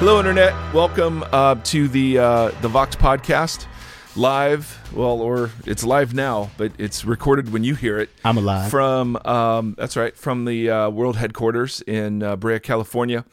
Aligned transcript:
Hello, 0.00 0.18
internet. 0.18 0.54
Welcome 0.72 1.22
uh, 1.30 1.56
to 1.56 1.86
the 1.86 2.18
uh, 2.18 2.50
the 2.62 2.68
Vox 2.68 2.96
podcast, 2.96 3.66
live. 4.16 4.78
Well, 4.92 5.20
or 5.20 5.50
it's 5.66 5.84
live 5.84 6.14
now, 6.14 6.50
but 6.56 6.72
it's 6.78 7.04
recorded 7.04 7.52
when 7.52 7.62
you 7.62 7.76
hear 7.76 7.98
it. 7.98 8.10
I'm 8.24 8.38
alive. 8.38 8.70
From 8.70 9.16
um, 9.24 9.74
that's 9.78 9.96
right, 9.96 10.16
from 10.16 10.44
the 10.46 10.68
uh, 10.68 10.90
world 10.90 11.16
headquarters 11.16 11.80
in 11.82 12.22
uh, 12.22 12.36
Brea, 12.36 12.58
California, 12.58 13.24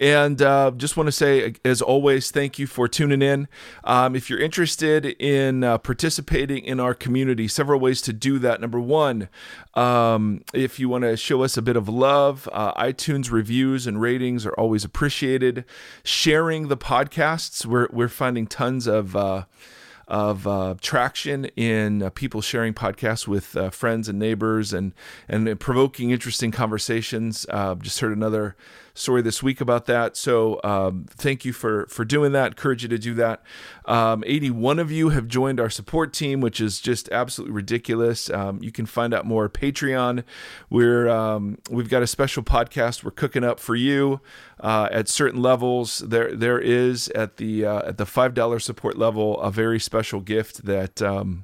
and 0.00 0.42
uh, 0.42 0.72
just 0.76 0.96
want 0.96 1.06
to 1.06 1.12
say, 1.12 1.54
as 1.64 1.80
always, 1.80 2.30
thank 2.30 2.58
you 2.58 2.66
for 2.66 2.88
tuning 2.88 3.22
in. 3.22 3.46
Um, 3.84 4.16
if 4.16 4.28
you're 4.28 4.40
interested 4.40 5.06
in 5.06 5.62
uh, 5.62 5.78
participating 5.78 6.64
in 6.64 6.80
our 6.80 6.94
community, 6.94 7.46
several 7.46 7.78
ways 7.78 8.02
to 8.02 8.12
do 8.12 8.38
that. 8.40 8.60
Number 8.60 8.80
one, 8.80 9.28
um, 9.74 10.42
if 10.52 10.80
you 10.80 10.88
want 10.88 11.04
to 11.04 11.16
show 11.16 11.44
us 11.44 11.56
a 11.56 11.62
bit 11.62 11.76
of 11.76 11.88
love, 11.88 12.48
uh, 12.52 12.74
iTunes 12.74 13.30
reviews 13.30 13.86
and 13.86 14.00
ratings 14.00 14.44
are 14.44 14.54
always 14.54 14.84
appreciated. 14.84 15.64
Sharing 16.02 16.68
the 16.68 16.76
podcasts, 16.76 17.64
we're 17.64 17.88
we're 17.92 18.08
finding 18.08 18.48
tons 18.48 18.88
of 18.88 19.14
uh, 19.14 19.44
of 20.08 20.46
uh, 20.46 20.74
traction 20.80 21.46
in 21.56 22.02
uh, 22.02 22.10
people 22.10 22.40
sharing 22.40 22.74
podcasts 22.74 23.26
with 23.26 23.56
uh, 23.56 23.70
friends 23.70 24.08
and 24.08 24.18
neighbors 24.18 24.72
and 24.72 24.92
and 25.28 25.58
provoking 25.60 26.10
interesting 26.10 26.50
conversations. 26.50 27.46
Uh, 27.48 27.74
just 27.76 28.00
heard 28.00 28.16
another 28.16 28.56
story 28.94 29.20
this 29.20 29.42
week 29.42 29.60
about 29.60 29.86
that. 29.86 30.16
So 30.16 30.60
um, 30.62 31.06
thank 31.10 31.44
you 31.44 31.52
for 31.52 31.86
for 31.86 32.04
doing 32.04 32.32
that. 32.32 32.46
Encourage 32.46 32.82
you 32.84 32.88
to 32.88 32.98
do 32.98 33.12
that. 33.14 33.42
Um, 33.86 34.22
81 34.26 34.78
of 34.78 34.90
you 34.90 35.10
have 35.10 35.26
joined 35.26 35.60
our 35.60 35.68
support 35.68 36.12
team, 36.12 36.40
which 36.40 36.60
is 36.60 36.80
just 36.80 37.10
absolutely 37.10 37.54
ridiculous. 37.54 38.30
Um, 38.30 38.62
you 38.62 38.72
can 38.72 38.86
find 38.86 39.12
out 39.12 39.26
more 39.26 39.44
at 39.46 39.52
Patreon. 39.52 40.22
We're 40.70 41.08
um, 41.08 41.58
we've 41.68 41.90
got 41.90 42.02
a 42.02 42.06
special 42.06 42.42
podcast 42.42 43.04
we're 43.04 43.10
cooking 43.10 43.44
up 43.44 43.58
for 43.58 43.74
you 43.74 44.20
uh, 44.60 44.88
at 44.90 45.08
certain 45.08 45.42
levels. 45.42 45.98
There 45.98 46.34
there 46.34 46.60
is 46.60 47.08
at 47.10 47.36
the 47.36 47.66
uh, 47.66 47.88
at 47.88 47.98
the 47.98 48.06
five 48.06 48.32
dollar 48.32 48.60
support 48.60 48.96
level 48.96 49.40
a 49.40 49.50
very 49.50 49.80
special 49.80 50.20
gift 50.20 50.64
that 50.64 51.02
um, 51.02 51.42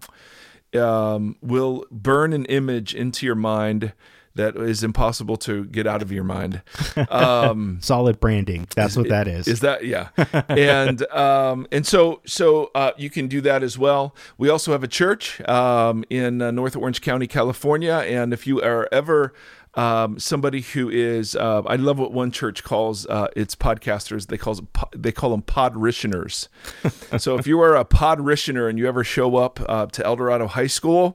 um, 0.75 1.37
will 1.43 1.85
burn 1.91 2.33
an 2.33 2.45
image 2.47 2.95
into 2.95 3.27
your 3.27 3.35
mind 3.35 3.93
that 4.35 4.57
is 4.57 4.83
impossible 4.83 5.37
to 5.39 5.65
get 5.65 5.87
out 5.87 6.03
of 6.03 6.13
your 6.13 6.25
mind. 6.25 6.63
Um, 7.09 7.79
Solid 7.83 8.21
branding. 8.21 8.69
That's 8.75 8.97
what 8.97 9.09
that 9.09 9.27
is. 9.27 9.49
Is 9.49 9.61
that 9.61 9.85
yeah? 9.85 10.09
and 10.49 11.03
um, 11.11 11.67
and 11.73 11.87
so 11.87 12.21
so 12.27 12.71
uh, 12.75 12.93
you 12.97 13.11
can 13.11 13.29
do 13.29 13.41
that 13.43 13.63
as 13.63 13.79
well. 13.79 14.15
We 14.39 14.49
also 14.49 14.73
have 14.73 14.85
a 14.85 14.89
church 14.89 15.41
um, 15.49 16.05
in 16.11 16.41
uh, 16.43 16.51
North 16.51 16.77
Orange 16.77 17.01
County, 17.01 17.27
California, 17.27 18.05
and 18.07 18.33
if 18.33 18.47
you 18.47 18.61
are 18.63 18.89
ever 18.93 19.35
um, 19.75 20.19
somebody 20.19 20.63
who 20.63 20.89
is 20.89 21.37
uh, 21.37 21.63
I 21.67 21.77
love 21.77 21.99
what 21.99 22.13
one 22.13 22.31
church 22.31 22.65
calls 22.65 23.07
uh, 23.07 23.29
its 23.37 23.55
podcasters. 23.55 24.27
They 24.27 24.39
call 24.39 24.59
they 24.95 25.13
call 25.13 25.31
them 25.31 25.43
podrissioners. 25.43 26.49
so 27.21 27.39
if 27.39 27.47
you 27.47 27.61
are 27.61 27.77
a 27.77 27.85
podrissioner 27.85 28.69
and 28.69 28.79
you 28.79 28.89
ever 28.89 29.05
show 29.05 29.37
up 29.37 29.61
uh, 29.69 29.87
to 29.87 30.05
El 30.05 30.17
Dorado 30.17 30.47
High 30.47 30.67
School. 30.67 31.15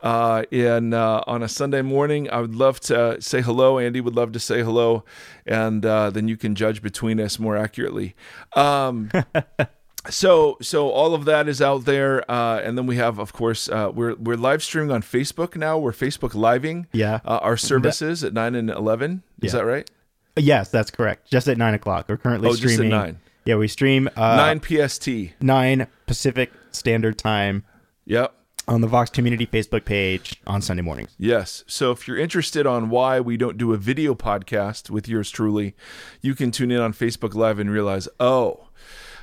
Uh, 0.00 0.44
in 0.52 0.94
uh, 0.94 1.22
on 1.26 1.42
a 1.42 1.48
Sunday 1.48 1.82
morning, 1.82 2.30
I 2.30 2.40
would 2.40 2.54
love 2.54 2.78
to 2.80 3.20
say 3.20 3.40
hello. 3.42 3.78
Andy 3.78 4.00
would 4.00 4.14
love 4.14 4.30
to 4.32 4.38
say 4.40 4.62
hello, 4.62 5.04
and 5.46 5.84
uh, 5.84 6.10
then 6.10 6.28
you 6.28 6.36
can 6.36 6.54
judge 6.54 6.82
between 6.82 7.18
us 7.20 7.38
more 7.38 7.56
accurately. 7.56 8.14
Um, 8.54 9.10
so 10.10 10.56
so 10.62 10.88
all 10.90 11.14
of 11.14 11.24
that 11.24 11.48
is 11.48 11.60
out 11.60 11.84
there 11.84 12.28
uh, 12.30 12.60
and 12.60 12.78
then 12.78 12.86
we 12.86 12.96
have 12.96 13.18
of 13.18 13.32
course 13.32 13.68
uh, 13.68 13.90
we're 13.92 14.14
we're 14.14 14.36
live 14.36 14.62
streaming 14.62 14.90
on 14.90 15.02
facebook 15.02 15.54
now 15.56 15.76
we're 15.76 15.92
facebook 15.92 16.34
living 16.34 16.86
Yeah. 16.92 17.20
uh, 17.26 17.38
our 17.42 17.56
services 17.56 18.22
at 18.24 18.32
9 18.32 18.54
and 18.54 18.70
11 18.70 19.22
is 19.42 19.52
that 19.52 19.64
right 19.66 19.90
yes, 20.36 20.70
that's 20.70 20.92
correct. 20.92 21.28
Just 21.28 21.48
at 21.48 21.58
nine 21.58 21.74
o'clock. 21.74 22.06
We're 22.08 22.16
currently 22.16 22.48
Oh, 22.48 22.52
just 22.52 22.62
at 22.64 22.70
streaming. 22.70 22.90
nine. 22.90 23.18
Yeah, 23.44 23.56
we 23.56 23.66
stream 23.66 24.08
uh, 24.16 24.36
9 24.36 24.60
pst 24.60 25.08
nine 25.42 25.88
Pacific 26.06 26.52
Standard 26.70 27.18
Time 27.18 27.64
yep 28.06 28.32
on 28.68 28.82
the 28.82 28.86
Vox 28.86 29.10
Community 29.10 29.46
Facebook 29.46 29.84
page 29.84 30.40
on 30.46 30.60
Sunday 30.62 30.82
mornings. 30.82 31.14
Yes. 31.18 31.64
So 31.66 31.90
if 31.90 32.06
you're 32.06 32.18
interested 32.18 32.66
on 32.66 32.90
why 32.90 33.18
we 33.18 33.36
don't 33.36 33.56
do 33.56 33.72
a 33.72 33.76
video 33.78 34.14
podcast 34.14 34.90
with 34.90 35.08
yours 35.08 35.30
truly, 35.30 35.74
you 36.20 36.34
can 36.34 36.50
tune 36.50 36.70
in 36.70 36.80
on 36.80 36.92
Facebook 36.92 37.34
Live 37.34 37.58
and 37.58 37.70
realize, 37.70 38.08
oh, 38.20 38.68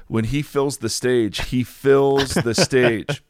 when 0.07 0.25
he 0.25 0.41
fills 0.41 0.77
the 0.77 0.89
stage, 0.89 1.49
he 1.49 1.63
fills 1.63 2.33
the 2.33 2.55
stage. 2.55 3.23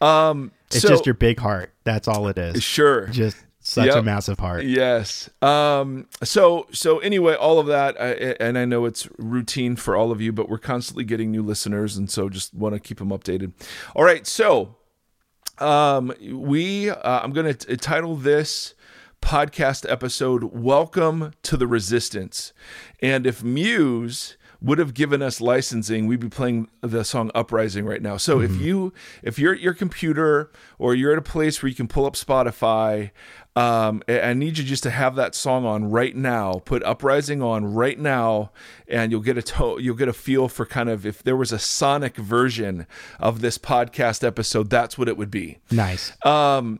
Um, 0.00 0.52
It's 0.70 0.80
so, 0.80 0.88
just 0.88 1.04
your 1.06 1.14
big 1.14 1.38
heart. 1.38 1.72
That's 1.84 2.08
all 2.08 2.26
it 2.28 2.38
is. 2.38 2.62
sure. 2.62 3.06
Just 3.08 3.36
such 3.62 3.90
a 3.90 4.02
massive 4.02 4.38
heart. 4.38 4.64
Yes. 4.64 5.28
Um, 5.42 6.06
so 6.24 6.66
so 6.72 6.98
anyway, 7.00 7.34
all 7.34 7.58
of 7.58 7.66
that, 7.66 8.00
I, 8.00 8.12
and 8.40 8.56
I 8.56 8.64
know 8.64 8.86
it's 8.86 9.06
routine 9.18 9.76
for 9.76 9.94
all 9.94 10.10
of 10.10 10.22
you, 10.22 10.32
but 10.32 10.48
we're 10.48 10.58
constantly 10.58 11.04
getting 11.04 11.30
new 11.30 11.42
listeners, 11.42 11.98
and 11.98 12.10
so 12.10 12.30
just 12.30 12.54
want 12.54 12.74
to 12.74 12.80
keep 12.80 12.98
them 12.98 13.10
updated. 13.10 13.52
All 13.94 14.02
right. 14.04 14.26
So 14.26 14.76
um, 15.58 16.12
we 16.22 16.90
uh, 16.90 17.20
I'm 17.22 17.32
going 17.32 17.52
to 17.54 17.76
title 17.76 18.16
this 18.16 18.74
podcast 19.22 19.90
episode 19.90 20.44
"Welcome 20.44 21.32
to 21.42 21.56
the 21.56 21.66
Resistance," 21.66 22.52
and 23.00 23.26
if 23.26 23.42
Muse 23.42 24.36
would 24.62 24.78
have 24.78 24.92
given 24.92 25.22
us 25.22 25.40
licensing, 25.40 26.06
we'd 26.06 26.20
be 26.20 26.28
playing 26.28 26.68
the 26.82 27.02
song 27.02 27.30
Uprising 27.34 27.86
right 27.86 28.02
now. 28.02 28.16
So 28.16 28.40
if 28.40 28.60
you 28.60 28.92
if 29.22 29.38
you're 29.38 29.54
at 29.54 29.60
your 29.60 29.72
computer 29.74 30.50
or 30.78 30.94
you're 30.94 31.12
at 31.12 31.18
a 31.18 31.22
place 31.22 31.62
where 31.62 31.68
you 31.68 31.74
can 31.74 31.88
pull 31.88 32.04
up 32.04 32.14
Spotify, 32.14 33.10
um, 33.56 34.02
I 34.08 34.32
need 34.32 34.58
you 34.58 34.64
just 34.64 34.84
to 34.84 34.90
have 34.90 35.16
that 35.16 35.34
song 35.34 35.64
on 35.66 35.90
right 35.90 36.14
now. 36.14 36.54
Put 36.64 36.84
Uprising 36.84 37.42
on 37.42 37.74
right 37.74 37.98
now, 37.98 38.52
and 38.86 39.10
you'll 39.10 39.22
get 39.22 39.36
a 39.36 39.42
to- 39.42 39.78
you'll 39.80 39.96
get 39.96 40.08
a 40.08 40.12
feel 40.12 40.48
for 40.48 40.64
kind 40.64 40.88
of 40.88 41.04
if 41.04 41.22
there 41.22 41.36
was 41.36 41.50
a 41.50 41.58
sonic 41.58 42.16
version 42.16 42.86
of 43.18 43.40
this 43.40 43.58
podcast 43.58 44.24
episode, 44.24 44.70
that's 44.70 44.96
what 44.96 45.08
it 45.08 45.16
would 45.16 45.30
be. 45.30 45.58
Nice. 45.70 46.12
Um, 46.24 46.78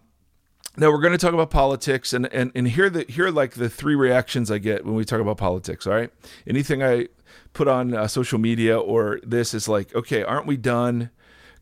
now 0.77 0.91
we're 0.91 1.01
going 1.01 1.13
to 1.13 1.19
talk 1.19 1.35
about 1.35 1.51
politics, 1.51 2.13
and 2.13 2.33
and 2.33 2.53
and 2.55 2.69
here 2.69 2.89
the 2.89 3.05
here 3.09 3.27
are 3.27 3.33
like 3.33 3.55
the 3.55 3.69
three 3.69 3.97
reactions 3.97 4.51
I 4.51 4.59
get 4.59 4.85
when 4.85 4.95
we 4.95 5.05
talk 5.05 5.21
about 5.21 5.39
politics. 5.39 5.87
All 5.89 5.93
right, 5.93 6.11
anything 6.47 6.85
I 6.85 7.09
put 7.53 7.67
on 7.67 7.95
uh, 7.95 8.07
social 8.07 8.39
media 8.39 8.79
or 8.79 9.19
this 9.25 9.55
is 9.55 9.69
like, 9.69 9.93
okay, 9.95 10.23
aren't 10.23 10.47
we 10.47 10.57
done? 10.57 11.11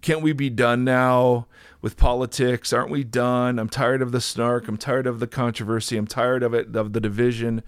Can't 0.03 0.23
we 0.23 0.33
be 0.33 0.51
done 0.51 0.85
now 0.85 1.47
with 1.81 1.97
politics? 1.97 2.73
Aren't 2.73 2.91
we 2.91 3.05
done? 3.05 3.59
I'm 3.59 3.69
tired 3.69 4.03
of 4.03 4.13
the 4.13 4.21
snark. 4.21 4.69
I'm 4.69 4.77
tired 4.77 5.07
of 5.07 5.21
the 5.21 5.27
controversy. 5.27 5.97
I'm 5.97 6.07
tired 6.07 6.43
of 6.43 6.55
it 6.55 6.75
of 6.75 6.93
the 6.93 7.01
division. 7.01 7.63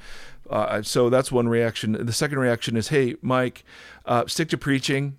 Uh, 0.48 0.82
so 0.82 1.08
that's 1.08 1.30
one 1.30 1.48
reaction. 1.48 1.92
The 1.92 2.12
second 2.12 2.38
reaction 2.38 2.76
is, 2.76 2.88
hey, 2.88 3.14
Mike, 3.22 3.64
uh, 4.04 4.26
stick 4.26 4.48
to 4.48 4.58
preaching. 4.58 5.16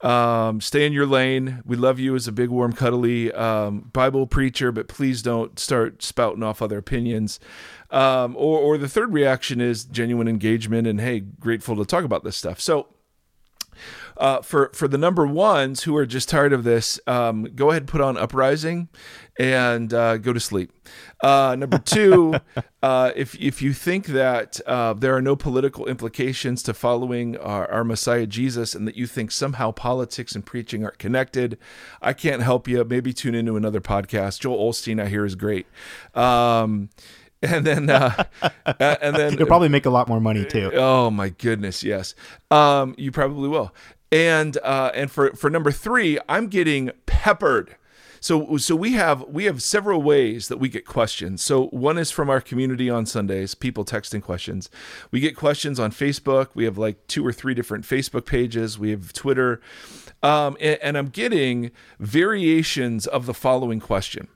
Um, 0.00 0.60
stay 0.60 0.84
in 0.84 0.92
your 0.92 1.06
lane. 1.06 1.62
We 1.64 1.76
love 1.76 2.00
you 2.00 2.16
as 2.16 2.26
a 2.26 2.32
big, 2.32 2.48
warm, 2.48 2.72
cuddly 2.72 3.30
um, 3.32 3.90
Bible 3.92 4.26
preacher, 4.26 4.72
but 4.72 4.88
please 4.88 5.22
don't 5.22 5.56
start 5.60 6.02
spouting 6.02 6.42
off 6.42 6.60
other 6.60 6.78
opinions. 6.78 7.38
Um, 7.92 8.34
or, 8.36 8.58
or 8.58 8.78
the 8.78 8.88
third 8.88 9.12
reaction 9.12 9.60
is 9.60 9.84
genuine 9.84 10.26
engagement 10.26 10.88
and 10.88 11.00
hey, 11.00 11.20
grateful 11.20 11.76
to 11.76 11.84
talk 11.84 12.02
about 12.02 12.24
this 12.24 12.36
stuff. 12.36 12.60
So 12.60 12.88
uh, 14.16 14.42
for 14.42 14.70
for 14.74 14.88
the 14.88 14.98
number 14.98 15.26
ones 15.26 15.82
who 15.84 15.96
are 15.96 16.06
just 16.06 16.28
tired 16.28 16.52
of 16.52 16.64
this, 16.64 17.00
um, 17.06 17.44
go 17.54 17.70
ahead 17.70 17.82
and 17.82 17.88
put 17.88 18.00
on 18.00 18.16
Uprising 18.16 18.88
and 19.38 19.94
uh, 19.94 20.18
go 20.18 20.32
to 20.32 20.40
sleep. 20.40 20.70
Uh, 21.22 21.56
number 21.58 21.78
two, 21.84 22.34
uh, 22.82 23.12
if 23.16 23.34
if 23.40 23.62
you 23.62 23.72
think 23.72 24.06
that 24.06 24.60
uh, 24.66 24.92
there 24.92 25.16
are 25.16 25.22
no 25.22 25.36
political 25.36 25.86
implications 25.86 26.62
to 26.64 26.74
following 26.74 27.36
our, 27.38 27.70
our 27.70 27.84
Messiah 27.84 28.26
Jesus, 28.26 28.74
and 28.74 28.86
that 28.86 28.96
you 28.96 29.06
think 29.06 29.30
somehow 29.30 29.70
politics 29.70 30.34
and 30.34 30.44
preaching 30.44 30.84
aren't 30.84 30.98
connected, 30.98 31.58
I 32.00 32.12
can't 32.12 32.42
help 32.42 32.68
you. 32.68 32.84
Maybe 32.84 33.12
tune 33.12 33.34
into 33.34 33.56
another 33.56 33.80
podcast. 33.80 34.40
Joel 34.40 34.70
Osteen, 34.70 35.02
I 35.02 35.08
hear, 35.08 35.24
is 35.24 35.34
great. 35.34 35.66
Um, 36.14 36.90
and 37.50 37.66
then, 37.66 37.90
uh, 37.90 38.24
and 38.78 39.16
then 39.16 39.36
You'll 39.36 39.48
probably 39.48 39.68
make 39.68 39.86
a 39.86 39.90
lot 39.90 40.08
more 40.08 40.20
money 40.20 40.44
too. 40.44 40.70
Oh 40.74 41.10
my 41.10 41.30
goodness, 41.30 41.82
yes. 41.82 42.14
Um, 42.52 42.94
you 42.96 43.10
probably 43.10 43.48
will. 43.48 43.74
And 44.12 44.58
uh, 44.62 44.92
and 44.94 45.10
for 45.10 45.32
for 45.32 45.50
number 45.50 45.72
three, 45.72 46.18
I'm 46.28 46.46
getting 46.46 46.92
peppered. 47.06 47.76
So 48.20 48.56
so 48.58 48.76
we 48.76 48.92
have 48.92 49.22
we 49.22 49.44
have 49.46 49.60
several 49.60 50.02
ways 50.02 50.46
that 50.46 50.58
we 50.58 50.68
get 50.68 50.86
questions. 50.86 51.42
So 51.42 51.66
one 51.68 51.98
is 51.98 52.12
from 52.12 52.30
our 52.30 52.40
community 52.40 52.88
on 52.88 53.06
Sundays, 53.06 53.56
people 53.56 53.84
texting 53.84 54.22
questions. 54.22 54.70
We 55.10 55.18
get 55.18 55.34
questions 55.34 55.80
on 55.80 55.90
Facebook. 55.90 56.48
We 56.54 56.64
have 56.64 56.78
like 56.78 57.04
two 57.08 57.26
or 57.26 57.32
three 57.32 57.54
different 57.54 57.84
Facebook 57.84 58.24
pages. 58.24 58.78
We 58.78 58.90
have 58.90 59.12
Twitter, 59.12 59.60
um, 60.22 60.56
and, 60.60 60.78
and 60.80 60.96
I'm 60.96 61.08
getting 61.08 61.72
variations 61.98 63.08
of 63.08 63.26
the 63.26 63.34
following 63.34 63.80
question 63.80 64.28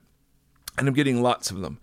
and 0.78 0.88
I'm 0.88 0.94
getting 0.94 1.22
lots 1.22 1.50
of 1.50 1.60
them. 1.60 1.78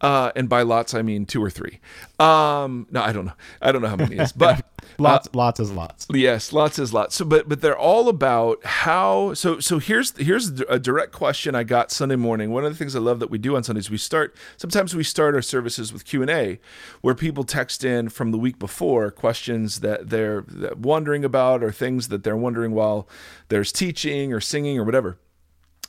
Uh, 0.00 0.30
and 0.36 0.48
by 0.48 0.62
lots, 0.62 0.92
I 0.94 1.02
mean 1.02 1.24
two 1.24 1.42
or 1.42 1.50
three. 1.50 1.80
Um, 2.18 2.86
no, 2.90 3.02
I 3.02 3.12
don't 3.12 3.24
know. 3.24 3.32
I 3.62 3.72
don't 3.72 3.82
know 3.82 3.88
how 3.88 3.96
many 3.96 4.16
is, 4.16 4.32
but 4.32 4.64
Lots, 4.98 5.28
lots 5.34 5.60
is 5.60 5.70
lots. 5.70 6.06
Yes, 6.12 6.52
lots 6.52 6.78
is 6.78 6.92
lots. 6.92 7.14
So, 7.14 7.24
but 7.24 7.48
but 7.48 7.60
they're 7.60 7.76
all 7.76 8.08
about 8.08 8.64
how. 8.64 9.34
So 9.34 9.60
so 9.60 9.78
here's 9.78 10.16
here's 10.16 10.48
a 10.62 10.78
direct 10.78 11.12
question 11.12 11.54
I 11.54 11.64
got 11.64 11.90
Sunday 11.90 12.16
morning. 12.16 12.50
One 12.50 12.64
of 12.64 12.72
the 12.72 12.78
things 12.78 12.96
I 12.96 13.00
love 13.00 13.20
that 13.20 13.30
we 13.30 13.38
do 13.38 13.56
on 13.56 13.62
Sundays, 13.62 13.90
we 13.90 13.98
start 13.98 14.34
sometimes 14.56 14.94
we 14.94 15.04
start 15.04 15.34
our 15.34 15.42
services 15.42 15.92
with 15.92 16.04
Q 16.04 16.22
and 16.22 16.30
A, 16.30 16.58
where 17.02 17.14
people 17.14 17.44
text 17.44 17.84
in 17.84 18.08
from 18.08 18.30
the 18.30 18.38
week 18.38 18.58
before 18.58 19.10
questions 19.10 19.80
that 19.80 20.08
they're 20.08 20.44
wondering 20.76 21.24
about 21.24 21.62
or 21.62 21.72
things 21.72 22.08
that 22.08 22.24
they're 22.24 22.36
wondering 22.36 22.72
while 22.72 23.08
there's 23.48 23.72
teaching 23.72 24.32
or 24.32 24.40
singing 24.40 24.78
or 24.78 24.84
whatever. 24.84 25.18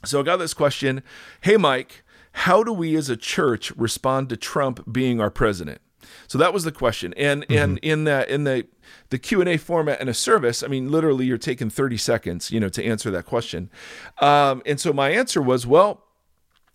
So 0.05 0.19
I 0.19 0.23
got 0.23 0.37
this 0.37 0.53
question. 0.53 1.01
Hey 1.41 1.57
Mike, 1.57 2.03
how 2.37 2.63
do 2.63 2.71
we 2.71 2.95
as 2.95 3.09
a 3.09 3.17
church 3.17 3.71
respond 3.71 4.29
to 4.29 4.37
Trump 4.37 4.91
being 4.91 5.19
our 5.19 5.31
president? 5.31 5.81
So 6.27 6.37
that 6.37 6.53
was 6.53 6.63
the 6.63 6.71
question. 6.71 7.13
And 7.17 7.41
mm-hmm. 7.43 7.53
and 7.53 7.77
in 7.79 8.03
the 8.03 8.31
in 8.31 8.43
the 8.43 8.67
the 9.09 9.17
Q&A 9.17 9.57
format 9.57 9.99
in 9.99 10.07
a 10.07 10.13
service, 10.13 10.61
I 10.61 10.67
mean 10.67 10.91
literally 10.91 11.25
you're 11.25 11.39
taking 11.39 11.71
30 11.71 11.97
seconds, 11.97 12.51
you 12.51 12.59
know, 12.59 12.69
to 12.69 12.83
answer 12.83 13.09
that 13.09 13.25
question. 13.25 13.71
Um, 14.19 14.61
and 14.65 14.79
so 14.79 14.93
my 14.93 15.09
answer 15.09 15.41
was, 15.41 15.65
well, 15.65 16.03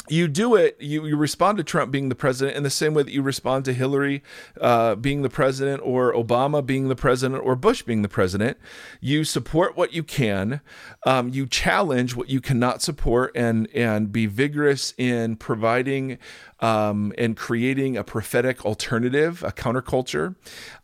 you 0.08 0.26
do 0.26 0.54
it 0.56 0.76
you, 0.80 1.06
you 1.06 1.16
respond 1.16 1.58
to 1.58 1.64
trump 1.64 1.90
being 1.92 2.08
the 2.08 2.14
president 2.14 2.56
in 2.56 2.62
the 2.62 2.70
same 2.70 2.94
way 2.94 3.02
that 3.02 3.12
you 3.12 3.22
respond 3.22 3.64
to 3.64 3.72
hillary 3.72 4.22
uh, 4.60 4.94
being 4.94 5.22
the 5.22 5.30
president 5.30 5.80
or 5.84 6.12
obama 6.12 6.64
being 6.64 6.88
the 6.88 6.96
president 6.96 7.42
or 7.44 7.54
bush 7.54 7.82
being 7.82 8.02
the 8.02 8.08
president 8.08 8.58
you 9.00 9.24
support 9.24 9.76
what 9.76 9.92
you 9.92 10.02
can 10.02 10.60
um, 11.06 11.28
you 11.28 11.46
challenge 11.46 12.16
what 12.16 12.28
you 12.28 12.40
cannot 12.40 12.82
support 12.82 13.30
and 13.34 13.68
and 13.74 14.12
be 14.12 14.26
vigorous 14.26 14.92
in 14.98 15.36
providing 15.36 16.18
um, 16.62 17.12
and 17.18 17.36
creating 17.36 17.96
a 17.96 18.04
prophetic 18.04 18.64
alternative, 18.64 19.42
a 19.42 19.50
counterculture. 19.50 20.36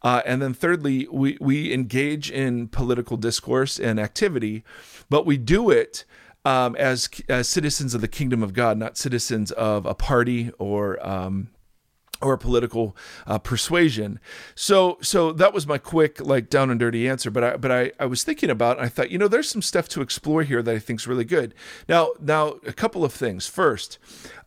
Uh, 0.03 0.21
and 0.27 0.43
then 0.43 0.53
thirdly, 0.53 1.07
we, 1.11 1.39
we 1.41 1.73
engage 1.73 2.31
in 2.31 2.67
political 2.67 3.17
discourse 3.17 3.79
and 3.79 4.01
activity, 4.01 4.65
but 5.09 5.25
we 5.25 5.39
do 5.39 5.71
it 5.71 6.05
um, 6.49 6.75
as, 6.77 7.11
as 7.29 7.47
citizens 7.47 7.95
of 7.95 8.01
the 8.01 8.09
kingdom 8.09 8.43
of 8.43 8.55
God, 8.55 8.79
not 8.79 8.97
citizens 8.97 9.53
of 9.53 9.85
a 9.85 9.95
party 9.95 10.51
or 10.59 11.07
um, 11.07 11.49
or 12.21 12.37
political 12.37 12.97
uh, 13.27 13.39
persuasion. 13.39 14.19
So 14.55 14.97
so 15.03 15.33
that 15.33 15.53
was 15.53 15.67
my 15.67 15.77
quick 15.77 16.21
like 16.21 16.49
down 16.49 16.71
and 16.71 16.81
dirty 16.81 17.07
answer. 17.07 17.31
But 17.31 17.45
I 17.45 17.57
but 17.59 17.71
I, 17.71 17.93
I 18.01 18.07
was 18.07 18.25
thinking 18.25 18.49
about 18.49 18.81
I 18.81 18.89
thought 18.89 19.11
you 19.11 19.19
know 19.19 19.29
there's 19.29 19.51
some 19.51 19.63
stuff 19.63 19.89
to 19.91 20.01
explore 20.01 20.43
here 20.43 20.63
that 20.63 20.75
I 20.75 20.79
think 20.79 21.01
is 21.01 21.07
really 21.07 21.25
good. 21.25 21.55
Now 21.87 22.13
now 22.19 22.55
a 22.67 22.73
couple 22.73 23.05
of 23.05 23.13
things. 23.13 23.47
First, 23.47 23.99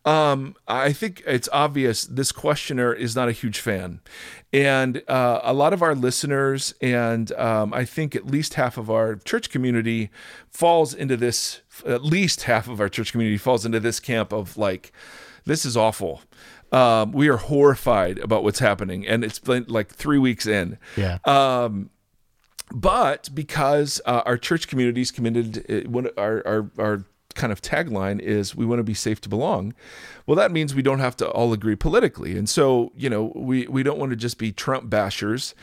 um, 0.04 0.56
I 0.68 0.94
think 0.94 1.22
it's 1.28 1.50
obvious 1.54 2.04
this 2.04 2.32
questioner 2.32 2.94
is 2.94 3.16
not 3.16 3.30
a 3.30 3.34
huge 3.34 3.60
fan. 3.60 4.02
And 4.52 5.02
uh, 5.08 5.40
a 5.44 5.54
lot 5.54 5.72
of 5.72 5.82
our 5.82 5.96
listeners, 5.96 6.74
and 6.82 7.32
um, 7.34 7.74
I 7.74 7.86
think 7.86 8.16
at 8.16 8.28
least 8.28 8.56
half 8.56 8.78
of 8.78 8.90
our 8.90 9.16
church 9.16 9.50
community 9.50 10.10
falls 10.50 10.94
into 10.94 11.16
this, 11.16 11.61
at 11.86 12.04
least 12.04 12.44
half 12.44 12.68
of 12.68 12.80
our 12.80 12.90
church 12.90 13.12
community 13.12 13.38
falls 13.38 13.66
into 13.66 13.80
this 13.80 14.00
camp 14.00 14.32
of 14.32 14.58
like, 14.58 14.92
this 15.46 15.66
is 15.66 15.76
awful. 15.76 16.22
Um, 16.72 17.12
we 17.12 17.28
are 17.28 17.38
horrified 17.38 18.18
about 18.20 18.44
what's 18.44 18.60
happening. 18.60 19.06
And 19.06 19.24
it's 19.24 19.40
been 19.40 19.66
like 19.68 19.90
three 19.90 20.20
weeks 20.20 20.48
in. 20.48 20.78
Yeah. 20.96 21.18
Um, 21.26 21.90
but 22.74 23.30
because 23.34 24.00
uh, 24.06 24.22
our 24.26 24.38
church 24.38 24.68
community 24.68 25.02
is 25.02 25.12
committed, 25.12 25.66
uh, 25.70 26.10
our, 26.18 26.48
our, 26.48 26.72
our 26.78 27.06
kind 27.34 27.52
of 27.52 27.62
tagline 27.62 28.20
is 28.20 28.56
we 28.56 28.66
want 28.66 28.80
to 28.80 28.84
be 28.84 28.94
safe 28.94 29.22
to 29.22 29.30
belong 29.30 29.74
well 30.28 30.36
that 30.36 30.52
means 30.52 30.76
we 30.76 30.82
don't 30.82 31.00
have 31.00 31.16
to 31.16 31.28
all 31.30 31.54
agree 31.54 31.76
politically 31.76 32.38
and 32.38 32.50
so 32.50 32.92
you 32.96 33.10
know 33.10 33.32
we 33.36 33.68
we 33.68 33.84
don't 33.84 33.98
want 33.98 34.10
to 34.10 34.16
just 34.16 34.38
be 34.38 34.52
trump 34.52 34.90
bashers 34.90 35.54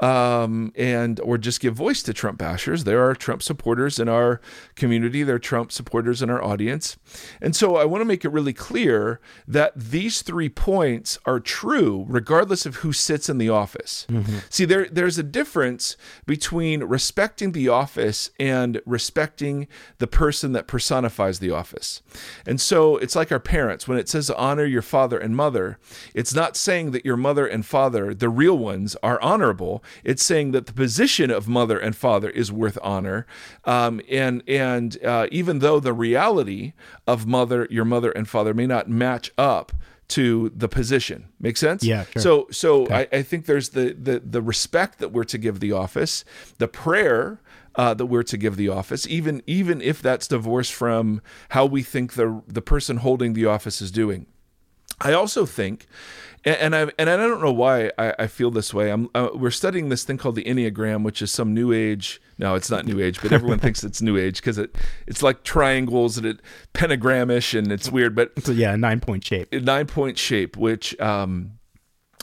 um, 0.00 0.72
and 0.76 1.20
or 1.20 1.38
just 1.38 1.60
give 1.60 1.74
voice 1.74 2.02
to 2.02 2.12
Trump 2.12 2.38
bashers. 2.38 2.84
There 2.84 3.04
are 3.06 3.14
Trump 3.14 3.42
supporters 3.42 3.98
in 3.98 4.08
our 4.08 4.40
community. 4.74 5.22
There 5.22 5.36
are 5.36 5.40
Trump 5.40 5.72
supporters 5.72 6.22
in 6.22 6.30
our 6.30 6.42
audience, 6.42 6.96
and 7.40 7.56
so 7.56 7.76
I 7.76 7.84
want 7.84 8.02
to 8.02 8.06
make 8.06 8.24
it 8.24 8.32
really 8.32 8.52
clear 8.52 9.20
that 9.48 9.72
these 9.74 10.22
three 10.22 10.48
points 10.48 11.18
are 11.24 11.40
true 11.40 12.04
regardless 12.08 12.66
of 12.66 12.76
who 12.76 12.92
sits 12.92 13.28
in 13.28 13.38
the 13.38 13.48
office. 13.48 14.06
Mm-hmm. 14.08 14.38
See, 14.50 14.64
there 14.64 14.86
there's 14.90 15.18
a 15.18 15.22
difference 15.22 15.96
between 16.26 16.84
respecting 16.84 17.52
the 17.52 17.68
office 17.68 18.30
and 18.38 18.80
respecting 18.84 19.68
the 19.98 20.06
person 20.06 20.52
that 20.52 20.66
personifies 20.66 21.38
the 21.38 21.50
office. 21.50 22.02
And 22.46 22.60
so 22.60 22.96
it's 22.98 23.16
like 23.16 23.32
our 23.32 23.40
parents 23.40 23.88
when 23.88 23.98
it 23.98 24.08
says 24.08 24.30
honor 24.30 24.64
your 24.64 24.82
father 24.82 25.18
and 25.18 25.36
mother. 25.36 25.78
It's 26.14 26.34
not 26.34 26.56
saying 26.56 26.90
that 26.90 27.04
your 27.04 27.16
mother 27.16 27.46
and 27.46 27.64
father, 27.64 28.14
the 28.14 28.28
real 28.28 28.58
ones, 28.58 28.96
are 29.02 29.20
honorable 29.20 29.82
it's 30.04 30.22
saying 30.22 30.52
that 30.52 30.66
the 30.66 30.72
position 30.72 31.30
of 31.30 31.48
mother 31.48 31.78
and 31.78 31.96
father 31.96 32.30
is 32.30 32.52
worth 32.52 32.78
honor, 32.82 33.26
um, 33.64 34.00
and 34.08 34.42
and 34.48 35.02
uh, 35.04 35.26
even 35.30 35.60
though 35.60 35.80
the 35.80 35.92
reality 35.92 36.72
of 37.06 37.26
mother, 37.26 37.66
your 37.70 37.84
mother 37.84 38.10
and 38.10 38.28
father 38.28 38.54
may 38.54 38.66
not 38.66 38.88
match 38.88 39.32
up 39.36 39.72
to 40.08 40.52
the 40.54 40.68
position. 40.68 41.28
Make 41.40 41.56
sense? 41.56 41.82
Yeah. 41.82 42.04
Sure. 42.04 42.22
So 42.22 42.46
so 42.50 42.82
okay. 42.82 43.08
I, 43.12 43.18
I 43.18 43.22
think 43.22 43.46
there's 43.46 43.70
the, 43.70 43.92
the 43.94 44.20
the 44.20 44.42
respect 44.42 44.98
that 44.98 45.10
we're 45.10 45.24
to 45.24 45.38
give 45.38 45.60
the 45.60 45.72
office, 45.72 46.24
the 46.58 46.68
prayer 46.68 47.40
uh, 47.74 47.94
that 47.94 48.06
we're 48.06 48.22
to 48.24 48.36
give 48.36 48.56
the 48.56 48.68
office, 48.68 49.06
even 49.08 49.42
even 49.46 49.80
if 49.80 50.00
that's 50.00 50.28
divorced 50.28 50.72
from 50.72 51.20
how 51.50 51.66
we 51.66 51.82
think 51.82 52.14
the 52.14 52.42
the 52.46 52.62
person 52.62 52.98
holding 52.98 53.32
the 53.32 53.46
office 53.46 53.80
is 53.80 53.90
doing. 53.90 54.26
I 55.00 55.12
also 55.12 55.46
think 55.46 55.86
and, 56.46 56.76
I 56.76 56.92
and 56.96 57.10
I 57.10 57.16
don't 57.16 57.40
know 57.40 57.52
why 57.52 57.90
I, 57.98 58.14
I 58.20 58.26
feel 58.28 58.52
this 58.52 58.72
way. 58.72 58.90
I'm 58.90 59.08
uh, 59.14 59.30
we're 59.34 59.50
studying 59.50 59.88
this 59.88 60.04
thing 60.04 60.16
called 60.16 60.36
the 60.36 60.44
Enneagram, 60.44 61.02
which 61.02 61.20
is 61.20 61.32
some 61.32 61.52
new 61.52 61.72
age. 61.72 62.20
No, 62.38 62.54
it's 62.54 62.70
not 62.70 62.86
new 62.86 63.00
age, 63.00 63.20
but 63.20 63.32
everyone 63.32 63.58
thinks 63.58 63.82
it's 63.82 64.00
new 64.00 64.16
age 64.16 64.36
because 64.36 64.56
it 64.56 64.76
it's 65.08 65.22
like 65.22 65.42
triangles 65.42 66.16
and 66.16 66.24
it 66.24 66.40
pentagramish 66.72 67.58
and 67.58 67.72
it's 67.72 67.90
weird. 67.90 68.14
But 68.14 68.30
so 68.44 68.52
yeah, 68.52 68.76
nine 68.76 69.00
point 69.00 69.24
shape. 69.24 69.52
Nine 69.52 69.86
point 69.86 70.18
shape, 70.18 70.56
which 70.56 70.98
um, 71.00 71.58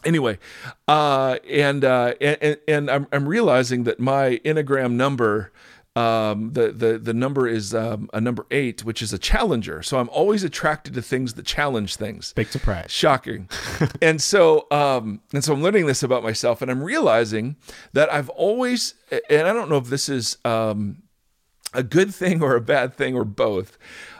anyway, 0.05 0.39
uh, 0.87 1.39
and, 1.49 1.83
uh, 1.83 2.13
and 2.21 2.57
and 2.65 2.89
I'm 2.89 3.07
I'm 3.11 3.27
realizing 3.27 3.83
that 3.83 3.99
my 3.99 4.39
Enneagram 4.45 4.93
number 4.93 5.51
um, 5.95 6.53
the 6.53 6.71
the 6.71 6.97
the 6.97 7.13
number 7.13 7.47
is 7.47 7.73
um, 7.75 8.09
a 8.13 8.19
number 8.19 8.47
eight, 8.49 8.83
which 8.83 9.01
is 9.01 9.13
a 9.13 9.19
challenger. 9.19 9.83
So 9.83 9.99
I'm 9.99 10.09
always 10.09 10.43
attracted 10.43 10.95
to 10.95 11.01
things 11.01 11.35
that 11.35 11.45
challenge 11.45 11.97
things. 11.97 12.33
Big 12.33 12.47
surprise. 12.47 12.89
Shocking. 12.89 13.47
and 14.01 14.21
so 14.21 14.65
um, 14.71 15.21
and 15.33 15.43
so 15.43 15.53
I'm 15.53 15.61
learning 15.61 15.85
this 15.85 16.01
about 16.01 16.23
myself, 16.23 16.61
and 16.61 16.71
I'm 16.71 16.83
realizing 16.83 17.57
that 17.93 18.11
I've 18.11 18.29
always, 18.29 18.95
and 19.29 19.47
I 19.47 19.53
don't 19.53 19.69
know 19.69 19.77
if 19.77 19.87
this 19.87 20.09
is 20.09 20.37
um, 20.43 21.03
a 21.73 21.83
good 21.83 22.13
thing 22.13 22.41
or 22.41 22.55
a 22.55 22.61
bad 22.61 22.95
thing 22.95 23.15
or 23.15 23.23
both, 23.23 23.77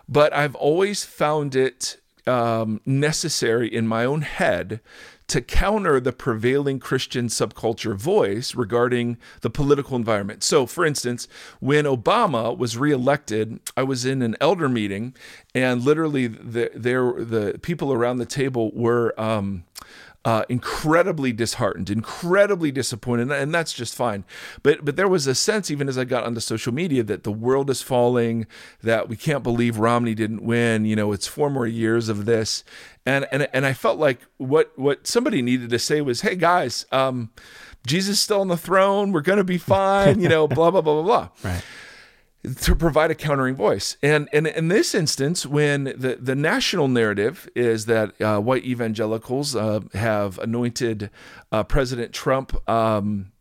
but 0.08 0.32
I've 0.32 0.56
always 0.56 1.04
found 1.04 1.56
it 1.56 1.98
um, 2.28 2.82
necessary 2.86 3.68
in 3.74 3.88
my 3.88 4.06
own 4.06 4.22
head 4.22 4.80
to 5.28 5.42
counter 5.42 6.00
the 6.00 6.12
prevailing 6.12 6.80
Christian 6.80 7.28
subculture 7.28 7.96
voice 7.96 8.56
regarding 8.56 9.18
the 9.42 9.50
political 9.50 9.96
environment. 9.96 10.44
So, 10.44 10.66
for 10.66 10.86
instance, 10.86 11.28
when 11.60 11.86
Obama 11.86 12.58
was 12.58 12.78
reelected, 12.78 13.60
I 13.78 13.84
was 13.84 14.06
in 14.06 14.22
an 14.22 14.36
elder 14.42 14.70
meeting, 14.70 15.16
and 15.56 15.84
literally, 15.84 16.28
the, 16.28 16.72
there 16.76 17.14
the 17.14 17.60
people 17.62 17.94
around 17.94 18.18
the 18.18 18.26
table 18.26 18.72
were. 18.74 19.20
Um, 19.20 19.64
uh, 20.26 20.46
incredibly 20.48 21.34
disheartened, 21.34 21.90
incredibly 21.90 22.72
disappointed, 22.72 23.30
and 23.30 23.54
that's 23.54 23.74
just 23.74 23.94
fine. 23.94 24.24
But 24.62 24.86
but 24.86 24.96
there 24.96 25.08
was 25.08 25.28
a 25.28 25.36
sense, 25.36 25.70
even 25.70 25.90
as 25.90 25.98
I 25.98 26.06
got 26.06 26.24
onto 26.24 26.40
social 26.40 26.74
media, 26.74 27.04
that 27.04 27.24
the 27.24 27.32
world 27.32 27.70
is 27.70 27.82
falling, 27.82 28.48
that 28.82 29.10
we 29.10 29.18
can't 29.18 29.44
believe 29.44 29.78
Romney 29.78 30.16
didn't 30.16 30.44
win. 30.44 30.86
You 30.86 30.96
know, 30.96 31.12
it's 31.12 31.28
four 31.28 31.50
more 31.50 31.68
years 31.68 32.08
of 32.08 32.26
this, 32.26 32.64
and 33.06 33.28
and 33.32 33.50
and 33.52 33.66
I 33.66 33.74
felt 33.74 34.00
like 34.00 34.22
what 34.38 34.72
what 34.78 35.08
somebody 35.08 35.42
needed 35.42 35.70
to 35.72 35.80
say 35.80 36.00
was, 36.00 36.22
"Hey 36.22 36.36
guys, 36.36 36.86
um, 36.94 37.32
Jesus 37.86 38.16
is 38.16 38.22
still 38.22 38.40
on 38.40 38.48
the 38.48 38.58
throne. 38.58 39.12
We're 39.12 39.22
gonna 39.22 39.44
be 39.44 39.58
fine." 39.58 40.22
You 40.22 40.30
know, 40.30 40.48
blah 40.50 40.72
blah 40.72 40.82
blah 40.82 41.02
blah 41.02 41.04
blah. 41.04 41.30
Right 41.44 41.64
to 42.62 42.76
provide 42.76 43.10
a 43.10 43.16
countering 43.16 43.56
voice. 43.56 43.96
And, 44.02 44.28
and 44.34 44.48
in 44.48 44.68
this 44.68 44.94
instance, 44.94 45.46
when 45.46 45.86
the, 45.86 46.18
the 46.20 46.36
national 46.36 46.88
narrative 46.88 47.50
is 47.56 47.86
that 47.86 48.20
uh, 48.22 48.40
white 48.40 48.66
evangelicals 48.66 49.56
uh, 49.56 49.82
have 49.94 50.40
anointed 50.40 51.10
uh, 51.52 51.64
President 51.64 52.12
Trump 52.12 52.70
um, 52.70 53.32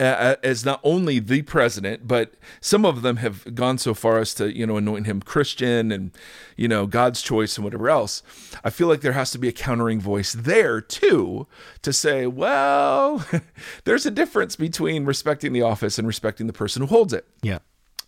as 0.00 0.64
not 0.64 0.80
only 0.82 1.18
the 1.18 1.42
president, 1.42 2.06
but 2.08 2.34
some 2.60 2.84
of 2.84 3.02
them 3.02 3.16
have 3.16 3.54
gone 3.54 3.78
so 3.78 3.94
far 3.94 4.18
as 4.18 4.34
to, 4.34 4.56
you 4.56 4.66
know, 4.66 4.76
anoint 4.76 5.06
him 5.06 5.20
Christian 5.20 5.92
and, 5.92 6.12
you 6.56 6.68
know, 6.68 6.86
God's 6.86 7.22
choice 7.22 7.56
and 7.56 7.64
whatever 7.64 7.90
else. 7.90 8.22
I 8.64 8.70
feel 8.70 8.88
like 8.88 9.00
there 9.00 9.12
has 9.12 9.30
to 9.32 9.38
be 9.38 9.48
a 9.48 9.52
countering 9.52 10.00
voice 10.00 10.32
there 10.32 10.80
too 10.80 11.46
to 11.82 11.92
say, 11.92 12.26
well, 12.26 13.24
there's 13.84 14.06
a 14.06 14.10
difference 14.10 14.56
between 14.56 15.04
respecting 15.04 15.52
the 15.52 15.62
office 15.62 15.98
and 15.98 16.06
respecting 16.06 16.46
the 16.46 16.52
person 16.52 16.82
who 16.82 16.88
holds 16.88 17.12
it. 17.12 17.26
Yeah. 17.42 17.58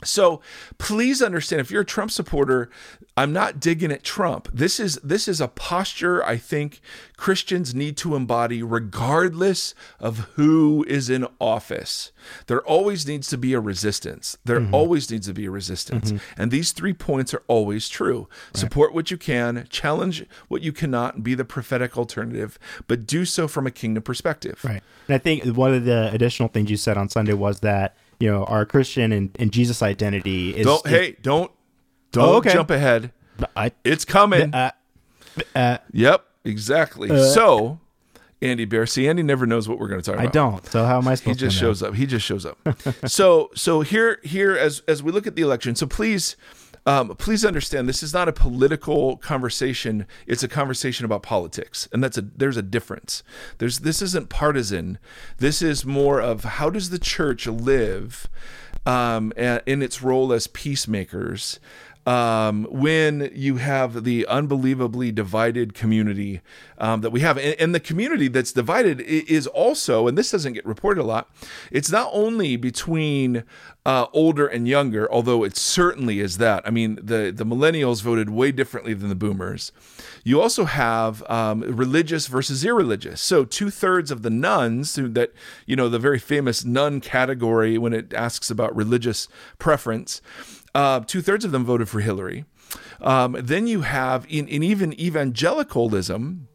So 0.03 0.41
please 0.79 1.23
understand 1.23 1.61
if 1.61 1.71
you're 1.71 1.83
a 1.83 1.87
Trump 1.87 2.11
supporter, 2.11 2.71
I'm 3.17 3.33
not 3.33 3.61
digging 3.61 3.93
at 3.93 4.03
Trump. 4.03 4.49
This 4.53 4.81
is 4.81 4.97
this 4.97 5.29
is 5.29 5.41
a 5.41 5.49
posture 5.49 6.25
I 6.25 6.37
think 6.37 6.81
Christians 7.17 7.75
need 7.75 7.97
to 7.99 8.17
embody 8.17 8.63
regardless 8.63 9.75
of 10.01 10.19
who 10.35 10.85
is 10.89 11.09
in 11.09 11.27
office. 11.41 12.11
There 12.49 12.61
always 12.63 13.07
needs 13.07 13.29
to 13.29 13.39
be 13.39 13.53
a 13.53 13.61
resistance. 13.61 14.37
There 14.45 14.59
mm-hmm. 14.59 14.75
always 14.75 15.11
needs 15.11 15.29
to 15.29 15.33
be 15.33 15.47
a 15.47 15.51
resistance. 15.51 16.11
Mm-hmm. 16.11 16.43
And 16.43 16.51
these 16.51 16.73
three 16.73 16.93
points 16.93 17.33
are 17.33 17.43
always 17.47 17.89
true. 17.89 18.29
Right. 18.49 18.57
Support 18.57 18.95
what 18.95 19.13
you 19.13 19.17
can, 19.17 19.67
challenge 19.71 20.27
what 20.49 20.63
you 20.63 20.73
cannot, 20.73 21.15
and 21.15 21.25
be 21.25 21.35
the 21.35 21.45
prophetic 21.45 21.97
alternative, 21.97 22.59
but 22.89 23.07
do 23.07 23.25
so 23.25 23.47
from 23.47 23.67
a 23.67 23.71
kingdom 23.71 24.03
perspective. 24.03 24.61
Right. 24.65 24.83
And 25.07 25.15
I 25.15 25.19
think 25.19 25.45
one 25.57 25.73
of 25.73 25.85
the 25.85 26.11
additional 26.13 26.49
things 26.49 26.71
you 26.71 26.77
said 26.77 26.97
on 26.97 27.09
Sunday 27.09 27.35
was 27.35 27.61
that 27.61 27.97
you 28.21 28.31
know 28.31 28.45
our 28.45 28.65
Christian 28.67 29.13
and, 29.13 29.31
and 29.39 29.53
Jesus 29.53 29.83
identity 29.83 30.57
is. 30.57 30.67
Don't, 30.67 30.87
hey, 30.87 31.17
don't 31.23 31.51
don't 32.13 32.29
oh, 32.29 32.37
okay. 32.37 32.53
jump 32.53 32.71
ahead. 32.71 33.13
I, 33.57 33.73
it's 33.83 34.05
coming. 34.05 34.55
Uh, 34.55 34.71
uh, 35.55 35.79
yep, 35.93 36.25
exactly. 36.45 37.11
Uh, 37.11 37.25
so, 37.25 37.81
Andy 38.41 38.65
Bear. 38.65 38.87
See, 38.87 39.09
Andy 39.09 39.23
never 39.23 39.47
knows 39.47 39.69
what 39.69 39.79
we're 39.79 39.89
going 39.89 40.01
to 40.01 40.05
talk 40.05 40.15
about. 40.15 40.29
I 40.29 40.31
don't. 40.31 40.65
So 40.67 40.85
how 40.85 40.99
am 40.99 41.09
I 41.09 41.17
supposed? 41.17 41.41
He 41.41 41.47
just 41.47 41.59
shows 41.59 41.83
up. 41.83 41.95
He 41.95 42.07
just 42.07 42.25
shows 42.25 42.47
up. 42.47 42.59
so, 43.07 43.51
so 43.55 43.81
here, 43.81 44.21
here, 44.23 44.57
as 44.57 44.83
as 44.87 45.03
we 45.03 45.11
look 45.13 45.27
at 45.27 45.37
the 45.37 45.43
election. 45.43 45.75
So 45.75 45.87
please. 45.87 46.37
Um, 46.87 47.17
please 47.17 47.45
understand 47.45 47.89
this 47.89 48.03
is 48.03 48.13
not 48.13 48.29
a 48.29 48.33
political 48.33 49.17
conversation. 49.17 50.07
It's 50.27 50.43
a 50.43 50.49
conversation 50.49 51.05
about 51.05 51.23
politics 51.23 51.89
and 51.93 52.05
that's 52.05 52.19
a 52.19 52.23
there's 52.23 52.59
a 52.59 52.63
difference. 52.63 53.23
There's 53.59 53.81
this 53.81 54.03
isn't 54.03 54.29
partisan. 54.29 54.99
This 55.39 55.63
is 55.63 55.87
more 55.87 56.21
of 56.21 56.45
how 56.45 56.71
does 56.71 56.91
the 56.91 56.99
church 56.99 57.47
live 57.47 58.29
um, 58.87 59.33
in 59.37 59.83
its 59.83 60.03
role 60.03 60.33
as 60.33 60.47
peacemakers 60.47 61.59
um, 62.07 62.65
when 62.71 63.31
you 63.35 63.57
have 63.57 64.05
the 64.05 64.27
unbelievably 64.27 65.13
divided 65.13 65.73
community 65.73 66.43
um, 66.77 67.01
that 67.01 67.11
we 67.11 67.21
have. 67.21 67.39
And, 67.39 67.59
and, 67.59 67.75
the 67.75 67.81
community 67.81 68.29
that's 68.29 68.53
divided 68.53 69.01
is 69.01 69.47
also, 69.47 70.07
and 70.07 70.19
this 70.19 70.31
doesn't 70.31 70.53
get 70.53 70.67
reported 70.67 71.01
a 71.01 71.05
lot, 71.05 71.31
it's 71.71 71.91
not 71.91 72.11
only 72.13 72.57
between 72.57 73.45
uh, 73.87 74.07
older 74.13 74.47
and 74.47 74.69
younger, 74.69 75.11
although 75.11 75.45
it 75.45 75.57
certainly 75.57 76.21
is 76.21 76.39
that. 76.39 76.67
I 76.67 76.71
mean, 76.71 76.97
the, 76.97 77.33
the 77.35 77.47
millennials 77.47 78.03
voted 78.03 78.29
way 78.29 78.53
differently 78.53 78.93
than 78.93 79.09
the 79.09 79.15
boomers. 79.15 79.73
You 80.25 80.41
also 80.41 80.65
have 80.65 81.23
um, 81.31 81.61
religious 81.61 82.27
versus 82.27 82.65
irreligious. 82.65 83.21
So 83.21 83.45
two 83.45 83.71
thirds 83.71 84.11
of 84.11 84.23
the 84.23 84.31
nones, 84.31 84.95
that, 84.95 85.33
you 85.67 85.77
know, 85.77 85.89
the 85.89 85.99
very 85.99 86.19
famous 86.19 86.65
nun 86.65 87.01
category 87.01 87.79
when 87.79 87.93
it 87.93 88.13
asks 88.13 88.51
about 88.51 88.75
religious 88.77 89.29
preference, 89.59 90.21
uh, 90.75 91.01
Two 91.01 91.23
thirds 91.23 91.45
of 91.45 91.53
them 91.53 91.65
voted 91.65 91.89
for 91.89 92.01
Hillary. 92.01 92.45
Um, 93.01 93.37
then 93.41 93.67
you 93.67 93.83
have 93.83 94.27
in, 94.29 94.49
in 94.49 94.63
even 94.63 94.99
evangelicalism, 94.99 96.49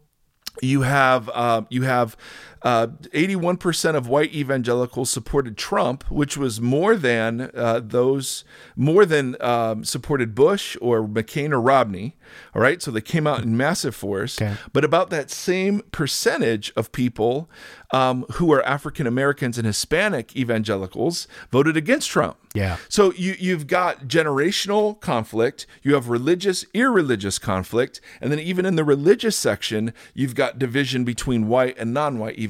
you 0.62 0.82
have 0.82 1.30
uh, 1.30 1.62
you 1.70 1.84
have 1.84 2.18
uh, 2.62 2.88
81% 3.14 3.96
of 3.96 4.08
white 4.08 4.34
evangelicals 4.34 5.10
supported 5.10 5.58
Trump, 5.58 6.04
which 6.10 6.38
was 6.38 6.60
more 6.60 6.96
than 6.96 7.52
uh, 7.54 7.80
those, 7.84 8.44
more 8.76 9.06
than 9.06 9.36
um, 9.42 9.84
supported 9.84 10.36
Bush 10.36 10.76
or 10.82 11.08
McCain 11.08 11.52
or 11.52 11.62
Romney. 11.62 12.16
All 12.54 12.62
right. 12.62 12.82
So 12.82 12.92
they 12.92 13.02
came 13.02 13.26
out 13.26 13.44
in 13.44 13.58
massive 13.58 13.96
force. 13.96 14.42
Okay. 14.42 14.56
But 14.74 14.84
about 14.84 15.10
that 15.10 15.32
same 15.32 15.82
percentage 15.92 16.72
of 16.76 16.92
people 16.92 17.50
um, 17.92 18.26
who 18.34 18.52
are 18.54 18.64
African 18.64 19.08
Americans 19.08 19.58
and 19.58 19.66
Hispanic 19.66 20.36
evangelicals 20.36 21.28
voted 21.52 21.76
against 21.76 22.10
Trump. 22.10 22.38
Yeah. 22.54 22.78
So 22.88 23.14
you, 23.14 23.36
you've 23.40 23.68
got 23.68 24.08
generational 24.08 25.00
conflict, 25.00 25.68
you 25.84 25.94
have 25.94 26.10
religious, 26.10 26.66
irreligious 26.74 27.38
conflict, 27.38 28.02
and 28.22 28.32
then 28.32 28.40
even 28.40 28.66
in 28.66 28.76
the 28.76 28.84
religious 28.84 29.36
section, 29.36 29.94
you've 30.14 30.36
got 30.36 30.58
division 30.58 31.04
between 31.04 31.48
white 31.48 31.78
and 31.78 31.94
non 31.94 32.18
white 32.18 32.38
evangelicals. 32.38 32.49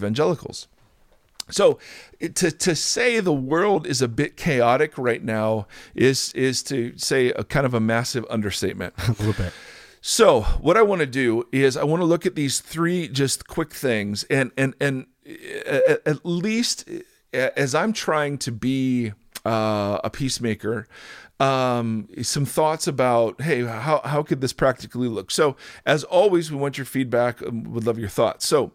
So 1.50 1.80
to 2.20 2.52
to 2.52 2.76
say 2.76 3.20
the 3.20 3.34
world 3.34 3.88
is 3.88 4.02
a 4.02 4.08
bit 4.08 4.38
chaotic 4.38 4.98
right 4.98 5.24
now 5.24 5.68
is 5.96 6.32
is 6.34 6.62
to 6.64 6.98
say 6.98 7.30
a 7.30 7.44
kind 7.44 7.66
of 7.66 7.74
a 7.74 7.80
massive 7.80 8.26
understatement. 8.30 8.94
a 9.08 9.12
little 9.12 9.34
bit. 9.34 9.54
So 10.02 10.42
what 10.62 10.78
I 10.78 10.82
want 10.82 11.00
to 11.02 11.08
do 11.08 11.48
is 11.52 11.76
I 11.76 11.84
want 11.84 12.02
to 12.02 12.06
look 12.06 12.26
at 12.26 12.36
these 12.36 12.60
three 12.60 13.08
just 13.08 13.48
quick 13.48 13.74
things 13.74 14.24
and 14.26 14.52
and 14.58 14.76
and 14.80 15.08
at 16.06 16.26
least 16.26 16.90
as 17.34 17.76
I'm 17.76 17.94
trying 17.94 18.38
to 18.40 18.52
be 18.52 19.14
uh, 19.46 20.00
a 20.04 20.10
peacemaker, 20.10 20.88
um, 21.40 22.10
some 22.22 22.46
thoughts 22.46 22.88
about 22.88 23.42
hey, 23.42 23.64
how 23.64 24.02
how 24.04 24.24
could 24.24 24.42
this 24.42 24.54
practically 24.54 25.08
look? 25.08 25.32
So 25.32 25.56
as 25.86 26.04
always, 26.04 26.52
we 26.52 26.58
want 26.58 26.78
your 26.78 26.86
feedback. 26.86 27.42
Would 27.42 27.86
love 27.86 28.00
your 28.00 28.10
thoughts. 28.10 28.46
So 28.46 28.74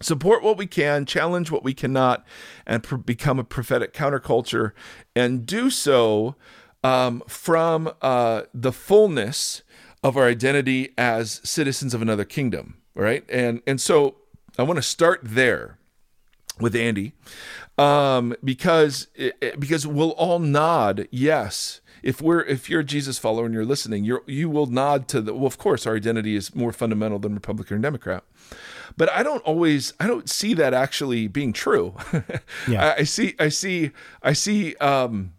support 0.00 0.42
what 0.42 0.56
we 0.56 0.66
can, 0.66 1.06
challenge 1.06 1.50
what 1.50 1.64
we 1.64 1.74
cannot, 1.74 2.24
and 2.66 2.82
pr- 2.82 2.96
become 2.96 3.38
a 3.38 3.44
prophetic 3.44 3.92
counterculture, 3.92 4.72
and 5.14 5.46
do 5.46 5.70
so 5.70 6.36
um, 6.84 7.22
from 7.26 7.92
uh, 8.02 8.42
the 8.52 8.72
fullness 8.72 9.62
of 10.02 10.16
our 10.16 10.26
identity 10.26 10.92
as 10.96 11.40
citizens 11.42 11.94
of 11.94 12.02
another 12.02 12.24
kingdom. 12.24 12.78
Right, 12.94 13.24
and 13.28 13.60
and 13.66 13.80
so 13.80 14.16
I 14.58 14.62
want 14.62 14.76
to 14.78 14.82
start 14.82 15.20
there 15.22 15.78
with 16.60 16.74
Andy 16.74 17.12
um, 17.78 18.34
because 18.42 19.08
because 19.58 19.86
we'll 19.86 20.10
all 20.12 20.38
nod 20.38 21.08
yes 21.10 21.80
if 22.02 22.20
we're 22.22 22.42
if 22.42 22.70
you're 22.70 22.80
a 22.80 22.84
Jesus 22.84 23.18
follower 23.18 23.44
and 23.44 23.54
you're 23.54 23.64
listening 23.64 24.04
you 24.04 24.22
you 24.26 24.48
will 24.48 24.66
nod 24.66 25.08
to 25.08 25.20
the 25.20 25.34
well 25.34 25.46
of 25.46 25.58
course 25.58 25.86
our 25.86 25.96
identity 25.96 26.36
is 26.36 26.54
more 26.54 26.72
fundamental 26.72 27.18
than 27.18 27.34
Republican 27.34 27.76
or 27.76 27.80
Democrat 27.80 28.24
but 28.96 29.10
I 29.10 29.22
don't 29.22 29.42
always 29.42 29.92
I 30.00 30.06
don't 30.06 30.28
see 30.28 30.54
that 30.54 30.74
actually 30.74 31.28
being 31.28 31.52
true. 31.52 31.94
yeah. 32.68 32.94
I, 32.96 33.00
I, 33.00 33.02
see 33.04 33.34
I 33.38 33.48
see 33.48 33.90
I 34.22 34.32
see 34.32 34.74
um, 34.76 35.32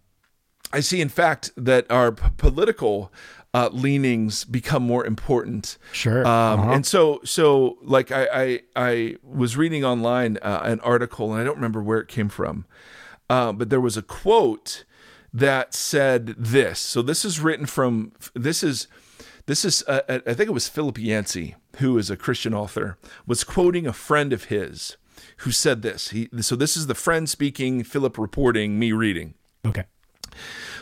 I 0.71 0.79
see 0.79 1.01
in 1.01 1.09
fact 1.09 1.51
that 1.55 1.89
our 1.89 2.11
p- 2.11 2.29
political 2.37 3.11
uh, 3.53 3.69
leanings 3.71 4.43
become 4.43 4.83
more 4.83 5.05
important. 5.05 5.77
Sure. 5.91 6.19
Um, 6.27 6.59
uh-huh. 6.59 6.71
And 6.73 6.85
so, 6.85 7.21
so 7.23 7.77
like 7.81 8.11
I, 8.11 8.27
I, 8.31 8.59
I 8.75 9.15
was 9.23 9.57
reading 9.57 9.83
online 9.83 10.37
uh, 10.41 10.61
an 10.63 10.79
article, 10.81 11.31
and 11.31 11.41
I 11.41 11.43
don't 11.43 11.55
remember 11.55 11.81
where 11.81 11.99
it 11.99 12.07
came 12.07 12.29
from, 12.29 12.65
uh, 13.29 13.53
but 13.53 13.69
there 13.69 13.81
was 13.81 13.97
a 13.97 14.01
quote 14.01 14.83
that 15.33 15.73
said 15.73 16.35
this. 16.37 16.79
So 16.79 17.01
this 17.01 17.25
is 17.25 17.39
written 17.39 17.65
from 17.65 18.11
this 18.33 18.63
is 18.63 18.87
this 19.47 19.65
is 19.65 19.83
uh, 19.87 20.01
uh 20.07 20.19
I 20.27 20.33
think 20.33 20.49
it 20.49 20.53
was 20.53 20.69
Philip 20.69 20.97
Yancey, 20.97 21.55
who 21.77 21.97
is 21.97 22.09
a 22.09 22.17
Christian 22.17 22.53
author, 22.53 22.97
was 23.25 23.43
quoting 23.43 23.87
a 23.87 23.93
friend 23.93 24.31
of 24.31 24.45
his 24.45 24.97
who 25.37 25.51
said 25.51 25.81
this. 25.81 26.09
He 26.09 26.29
so 26.41 26.55
this 26.55 26.77
is 26.77 26.87
the 26.87 26.95
friend 26.95 27.27
speaking, 27.27 27.83
Philip 27.83 28.17
reporting, 28.17 28.77
me 28.77 28.91
reading. 28.91 29.33
Okay. 29.65 29.85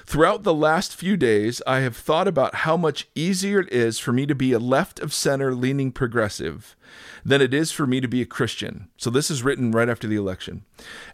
Throughout 0.05 0.43
the 0.43 0.53
last 0.53 0.95
few 0.95 1.17
days, 1.17 1.63
I 1.65 1.79
have 1.79 1.97
thought 1.97 2.27
about 2.27 2.55
how 2.55 2.77
much 2.77 3.07
easier 3.15 3.61
it 3.61 3.73
is 3.73 3.97
for 3.97 4.13
me 4.13 4.27
to 4.27 4.35
be 4.35 4.51
a 4.51 4.59
left 4.59 4.99
of 4.99 5.11
center 5.11 5.55
leaning 5.55 5.91
progressive 5.91 6.75
than 7.25 7.41
it 7.41 7.55
is 7.55 7.71
for 7.71 7.87
me 7.87 7.99
to 8.01 8.07
be 8.07 8.21
a 8.21 8.25
Christian. 8.25 8.87
So, 8.97 9.09
this 9.09 9.31
is 9.31 9.41
written 9.41 9.71
right 9.71 9.89
after 9.89 10.07
the 10.07 10.15
election. 10.15 10.63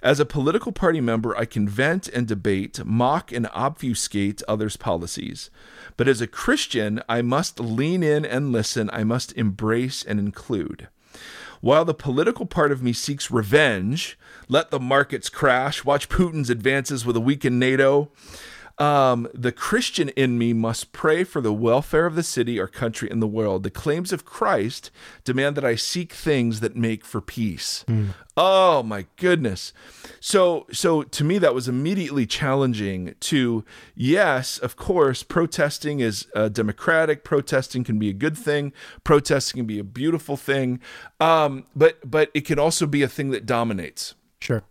As 0.04 0.20
a 0.20 0.26
political 0.26 0.74
party 0.74 1.00
member, 1.00 1.36
I 1.38 1.46
can 1.46 1.70
vent 1.70 2.10
and 2.10 2.28
debate, 2.28 2.84
mock 2.84 3.32
and 3.32 3.48
obfuscate 3.54 4.44
others' 4.46 4.76
policies. 4.76 5.50
But 5.96 6.10
as 6.10 6.20
a 6.20 6.28
Christian, 6.28 7.02
I 7.08 7.22
must 7.22 7.62
lean 7.62 8.04
in 8.04 8.26
and 8.26 8.52
listen, 8.52 8.90
I 8.92 9.06
must 9.06 9.32
embrace 9.38 10.04
and 10.04 10.20
include. 10.20 10.90
While 11.62 11.86
the 11.86 11.94
political 11.94 12.46
part 12.46 12.74
of 12.74 12.84
me 12.84 12.92
seeks 12.92 13.32
revenge, 13.32 14.20
let 14.50 14.70
the 14.70 14.80
markets 14.82 15.30
crash, 15.30 15.86
watch 15.86 16.10
Putin's 16.10 16.50
advances 16.50 17.06
with 17.06 17.16
a 17.16 17.22
weakened 17.22 17.60
NATO, 17.60 18.10
um, 18.82 19.28
the 19.36 19.52
Christian 19.52 20.10
in 20.10 20.40
me 20.40 20.54
must 20.54 20.92
pray 20.92 21.24
for 21.24 21.40
the 21.40 21.54
welfare 21.54 22.08
of 22.08 22.16
the 22.16 22.24
city 22.24 22.60
or 22.60 22.66
country 22.66 23.08
and 23.12 23.22
the 23.22 23.28
world. 23.28 23.62
The 23.62 23.70
claims 23.70 24.12
of 24.12 24.26
Christ 24.26 24.90
demand 25.24 25.56
that 25.58 25.64
I 25.64 25.76
seek 25.76 26.14
things 26.14 26.62
that 26.62 26.76
make 26.76 27.06
for 27.06 27.22
peace. 27.22 27.86
Mm. 27.88 28.16
Oh 28.36 28.82
my 28.82 29.06
goodness. 29.18 29.72
So 30.20 30.66
so 30.72 31.04
to 31.04 31.24
me 31.24 31.38
that 31.38 31.54
was 31.54 31.68
immediately 31.68 32.26
challenging 32.26 33.14
to 33.20 33.64
yes, 33.94 34.58
of 34.58 34.78
course, 34.78 35.22
protesting 35.22 36.00
is 36.00 36.26
uh, 36.34 36.50
democratic, 36.50 37.24
protesting 37.24 37.84
can 37.84 38.00
be 38.00 38.10
a 38.10 38.14
good 38.14 38.36
thing, 38.36 38.74
protesting 39.04 39.60
can 39.60 39.68
be 39.68 39.78
a 39.78 39.84
beautiful 39.84 40.38
thing. 40.38 40.80
Um, 41.20 41.66
but 41.76 42.00
but 42.10 42.32
it 42.34 42.46
can 42.46 42.58
also 42.58 42.88
be 42.88 43.04
a 43.04 43.08
thing 43.08 43.30
that 43.30 43.46
dominates. 43.46 44.16
Sure. 44.40 44.64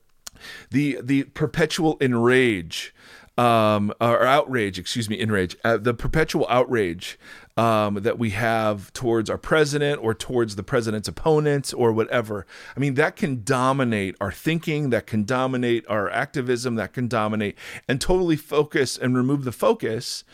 The 0.70 0.98
the 1.00 1.24
perpetual 1.24 1.96
enrage 2.00 2.92
um, 3.38 3.92
or 4.00 4.24
outrage, 4.24 4.78
excuse 4.78 5.08
me, 5.08 5.20
enrage, 5.20 5.56
uh, 5.64 5.76
the 5.76 5.94
perpetual 5.94 6.46
outrage 6.48 7.18
um, 7.56 7.94
that 7.96 8.18
we 8.18 8.30
have 8.30 8.92
towards 8.92 9.30
our 9.30 9.38
president 9.38 10.02
or 10.02 10.14
towards 10.14 10.56
the 10.56 10.62
president's 10.62 11.08
opponents 11.08 11.72
or 11.72 11.92
whatever. 11.92 12.46
I 12.76 12.80
mean, 12.80 12.94
that 12.94 13.16
can 13.16 13.42
dominate 13.44 14.16
our 14.20 14.32
thinking, 14.32 14.90
that 14.90 15.06
can 15.06 15.24
dominate 15.24 15.84
our 15.88 16.10
activism, 16.10 16.74
that 16.76 16.92
can 16.92 17.08
dominate 17.08 17.56
and 17.88 18.00
totally 18.00 18.36
focus 18.36 18.98
and 18.98 19.16
remove 19.16 19.44
the 19.44 19.52
focus 19.52 20.24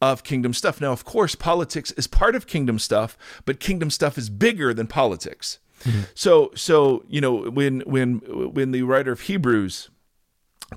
of 0.00 0.22
kingdom 0.22 0.52
stuff. 0.52 0.80
Now, 0.80 0.92
of 0.92 1.04
course, 1.04 1.34
politics 1.34 1.90
is 1.92 2.06
part 2.06 2.34
of 2.34 2.46
kingdom 2.46 2.78
stuff, 2.78 3.16
but 3.44 3.60
kingdom 3.60 3.90
stuff 3.90 4.16
is 4.16 4.30
bigger 4.30 4.72
than 4.72 4.86
politics. 4.86 5.58
Mm-hmm. 5.84 6.02
So, 6.14 6.50
so 6.54 7.04
you 7.08 7.20
know, 7.20 7.50
when 7.50 7.80
when 7.80 8.18
when 8.52 8.72
the 8.72 8.82
writer 8.82 9.12
of 9.12 9.22
Hebrews 9.22 9.90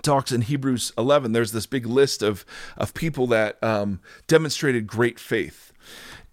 talks 0.01 0.31
in 0.31 0.41
Hebrews 0.41 0.93
11, 0.98 1.31
there's 1.31 1.51
this 1.51 1.65
big 1.65 1.86
list 1.86 2.21
of 2.21 2.45
of 2.77 2.93
people 2.93 3.27
that 3.27 3.62
um, 3.63 4.00
demonstrated 4.27 4.88
great 4.88 5.19
faith. 5.19 5.74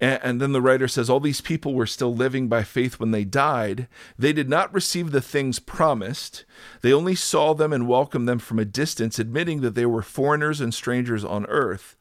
And, 0.01 0.21
and 0.23 0.41
then 0.41 0.53
the 0.53 0.63
writer 0.63 0.89
says, 0.89 1.11
All 1.11 1.21
these 1.21 1.41
people 1.41 1.75
were 1.75 1.87
still 1.87 2.15
living 2.15 2.49
by 2.49 2.63
faith 2.63 3.01
when 3.01 3.11
they 3.11 3.25
died. 3.25 3.89
They 4.19 4.33
did 4.33 4.49
not 4.49 4.73
receive 4.73 5.11
the 5.11 5.21
things 5.21 5.59
promised. 5.59 6.45
They 6.83 6.93
only 6.93 7.15
saw 7.15 7.55
them 7.55 7.73
and 7.73 7.89
welcomed 7.89 8.29
them 8.29 8.39
from 8.39 8.59
a 8.59 8.65
distance, 8.65 9.19
admitting 9.19 9.61
that 9.63 9.75
they 9.75 9.87
were 9.87 10.03
foreigners 10.03 10.61
and 10.61 10.73
strangers 10.73 11.25
on 11.25 11.47
earth. 11.47 11.97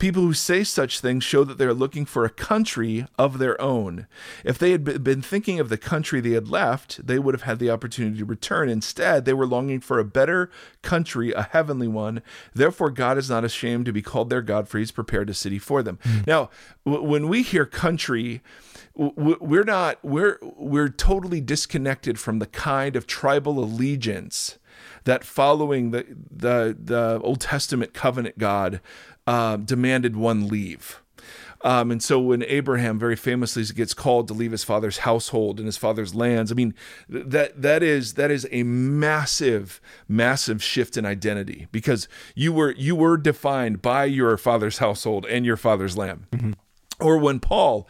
People 0.00 0.22
who 0.22 0.32
say 0.32 0.64
such 0.64 0.98
things 0.98 1.22
show 1.22 1.44
that 1.44 1.58
they're 1.58 1.74
looking 1.74 2.06
for 2.06 2.24
a 2.24 2.30
country 2.30 3.06
of 3.18 3.38
their 3.38 3.60
own. 3.60 4.06
If 4.44 4.58
they 4.58 4.72
had 4.72 4.82
been 5.04 5.20
thinking 5.20 5.60
of 5.60 5.68
the 5.68 5.76
country 5.76 6.20
they 6.20 6.30
had 6.30 6.48
left, 6.48 7.06
they 7.06 7.18
would 7.18 7.34
have 7.34 7.42
had 7.42 7.58
the 7.58 7.70
opportunity 7.70 8.18
to 8.18 8.24
return. 8.24 8.70
Instead, 8.70 9.26
they 9.26 9.34
were 9.34 9.46
longing 9.46 9.80
for 9.80 9.98
a 9.98 10.04
better 10.04 10.50
country, 10.80 11.32
a 11.32 11.42
heavenly 11.42 11.86
one. 11.86 12.22
Therefore, 12.54 12.90
God 12.90 13.18
is 13.18 13.28
not 13.28 13.44
ashamed 13.44 13.84
to 13.84 13.92
be 13.92 14.00
called 14.00 14.30
their 14.30 14.40
God, 14.40 14.68
for 14.68 14.78
he's 14.78 14.90
prepared 14.90 15.28
a 15.28 15.34
city 15.34 15.58
for 15.58 15.82
them. 15.82 15.98
Mm. 16.02 16.26
Now, 16.26 16.50
w- 16.86 17.06
when 17.06 17.28
we 17.28 17.42
hear 17.42 17.66
country, 17.66 18.40
we're 18.94 19.64
not 19.64 19.98
we're 20.02 20.38
we're 20.42 20.88
totally 20.88 21.40
disconnected 21.40 22.18
from 22.18 22.38
the 22.38 22.46
kind 22.46 22.96
of 22.96 23.06
tribal 23.06 23.62
allegiance 23.62 24.58
that 25.04 25.24
following 25.24 25.90
the 25.90 26.06
the 26.30 26.76
the 26.78 27.20
Old 27.22 27.40
Testament 27.40 27.94
covenant 27.94 28.38
God 28.38 28.80
uh, 29.26 29.56
demanded 29.56 30.16
one 30.16 30.48
leave. 30.48 31.00
Um, 31.62 31.90
and 31.90 32.02
so 32.02 32.18
when 32.18 32.42
Abraham 32.44 32.98
very 32.98 33.16
famously 33.16 33.64
gets 33.74 33.92
called 33.92 34.28
to 34.28 34.34
leave 34.34 34.52
his 34.52 34.64
father's 34.64 34.98
household 34.98 35.58
and 35.58 35.66
his 35.66 35.76
father's 35.76 36.14
lands, 36.14 36.50
I 36.50 36.54
mean 36.54 36.74
that 37.08 37.60
that 37.60 37.82
is 37.82 38.14
that 38.14 38.30
is 38.30 38.48
a 38.50 38.62
massive, 38.62 39.80
massive 40.08 40.62
shift 40.62 40.96
in 40.96 41.04
identity 41.04 41.66
because 41.70 42.08
you 42.34 42.52
were 42.52 42.72
you 42.72 42.96
were 42.96 43.18
defined 43.18 43.82
by 43.82 44.06
your 44.06 44.36
father's 44.38 44.78
household 44.78 45.26
and 45.26 45.44
your 45.44 45.58
father's 45.58 45.98
land. 45.98 46.26
Mm-hmm. 46.32 46.52
Or 46.98 47.18
when 47.18 47.40
Paul 47.40 47.86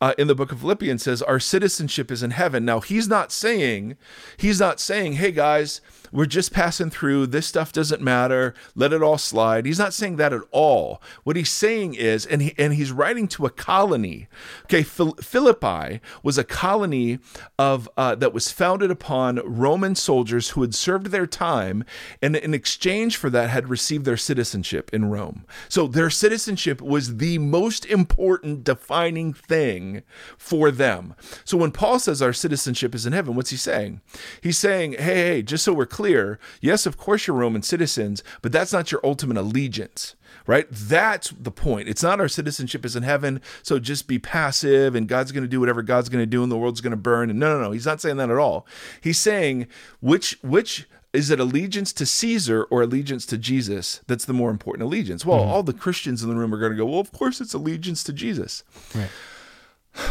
uh, 0.00 0.12
in 0.18 0.26
the 0.26 0.34
book 0.34 0.52
of 0.52 0.60
Philippians 0.60 1.02
says 1.02 1.22
our 1.22 1.40
citizenship 1.40 2.10
is 2.10 2.22
in 2.22 2.30
heaven. 2.30 2.64
Now 2.66 2.80
he's 2.80 3.08
not 3.08 3.32
saying 3.32 3.96
he's 4.36 4.60
not 4.60 4.80
saying, 4.80 5.14
hey 5.14 5.32
guys, 5.32 5.80
we're 6.14 6.26
just 6.26 6.52
passing 6.52 6.90
through. 6.90 7.26
This 7.26 7.44
stuff 7.44 7.72
doesn't 7.72 8.00
matter. 8.00 8.54
Let 8.76 8.92
it 8.92 9.02
all 9.02 9.18
slide. 9.18 9.66
He's 9.66 9.80
not 9.80 9.92
saying 9.92 10.14
that 10.16 10.32
at 10.32 10.42
all. 10.52 11.02
What 11.24 11.34
he's 11.34 11.50
saying 11.50 11.94
is, 11.94 12.24
and 12.24 12.40
he, 12.40 12.54
and 12.56 12.72
he's 12.74 12.92
writing 12.92 13.26
to 13.28 13.46
a 13.46 13.50
colony. 13.50 14.28
Okay, 14.66 14.84
Philippi 14.84 16.00
was 16.22 16.38
a 16.38 16.44
colony 16.44 17.18
of 17.58 17.88
uh, 17.96 18.14
that 18.14 18.32
was 18.32 18.52
founded 18.52 18.92
upon 18.92 19.40
Roman 19.44 19.96
soldiers 19.96 20.50
who 20.50 20.60
had 20.60 20.72
served 20.72 21.08
their 21.08 21.26
time, 21.26 21.84
and 22.22 22.36
in 22.36 22.54
exchange 22.54 23.16
for 23.16 23.28
that 23.30 23.50
had 23.50 23.68
received 23.68 24.04
their 24.04 24.16
citizenship 24.16 24.90
in 24.92 25.06
Rome. 25.06 25.44
So 25.68 25.88
their 25.88 26.10
citizenship 26.10 26.80
was 26.80 27.16
the 27.16 27.38
most 27.38 27.84
important 27.86 28.62
defining 28.62 29.32
thing 29.32 30.04
for 30.38 30.70
them. 30.70 31.16
So 31.44 31.56
when 31.56 31.72
Paul 31.72 31.98
says 31.98 32.22
our 32.22 32.32
citizenship 32.32 32.94
is 32.94 33.04
in 33.04 33.12
heaven, 33.12 33.34
what's 33.34 33.50
he 33.50 33.56
saying? 33.56 34.00
He's 34.40 34.58
saying, 34.58 34.92
hey, 34.92 35.24
hey, 35.24 35.42
just 35.42 35.64
so 35.64 35.72
we're 35.72 35.86
clear 35.86 36.03
clear 36.04 36.38
yes, 36.60 36.84
of 36.84 36.98
course 36.98 37.26
you're 37.26 37.34
Roman 37.34 37.62
citizens, 37.62 38.22
but 38.42 38.52
that's 38.52 38.74
not 38.74 38.92
your 38.92 39.00
ultimate 39.02 39.38
allegiance 39.38 40.16
right? 40.46 40.66
That's 40.70 41.30
the 41.30 41.50
point. 41.50 41.88
It's 41.88 42.02
not 42.02 42.20
our 42.20 42.28
citizenship 42.28 42.84
is 42.84 42.94
in 42.94 43.02
heaven, 43.02 43.40
so 43.62 43.78
just 43.78 44.06
be 44.06 44.18
passive 44.18 44.94
and 44.94 45.08
God's 45.08 45.32
going 45.32 45.44
to 45.44 45.48
do 45.48 45.58
whatever 45.58 45.80
God's 45.80 46.10
going 46.10 46.20
to 46.20 46.26
do 46.26 46.42
and 46.42 46.52
the 46.52 46.58
world's 46.58 46.82
going 46.82 46.90
to 46.90 46.98
burn. 46.98 47.30
And 47.30 47.38
no, 47.38 47.56
no, 47.56 47.64
no, 47.64 47.70
he's 47.70 47.86
not 47.86 48.02
saying 48.02 48.18
that 48.18 48.28
at 48.28 48.36
all. 48.36 48.66
He's 49.00 49.16
saying 49.16 49.68
which 50.02 50.36
which 50.42 50.86
is 51.14 51.30
it 51.30 51.40
allegiance 51.40 51.94
to 51.94 52.04
Caesar 52.04 52.64
or 52.64 52.82
allegiance 52.82 53.24
to 53.26 53.38
Jesus 53.38 54.02
that's 54.06 54.26
the 54.26 54.34
more 54.34 54.50
important 54.50 54.86
allegiance? 54.86 55.24
Well, 55.24 55.38
mm-hmm. 55.38 55.48
all 55.48 55.62
the 55.62 55.72
Christians 55.72 56.22
in 56.22 56.28
the 56.28 56.36
room 56.36 56.52
are 56.52 56.58
going 56.58 56.72
to 56.72 56.76
go, 56.76 56.84
well, 56.84 57.00
of 57.00 57.12
course 57.12 57.40
it's 57.40 57.54
allegiance 57.54 58.04
to 58.04 58.12
Jesus. 58.12 58.64
Right. 58.94 59.08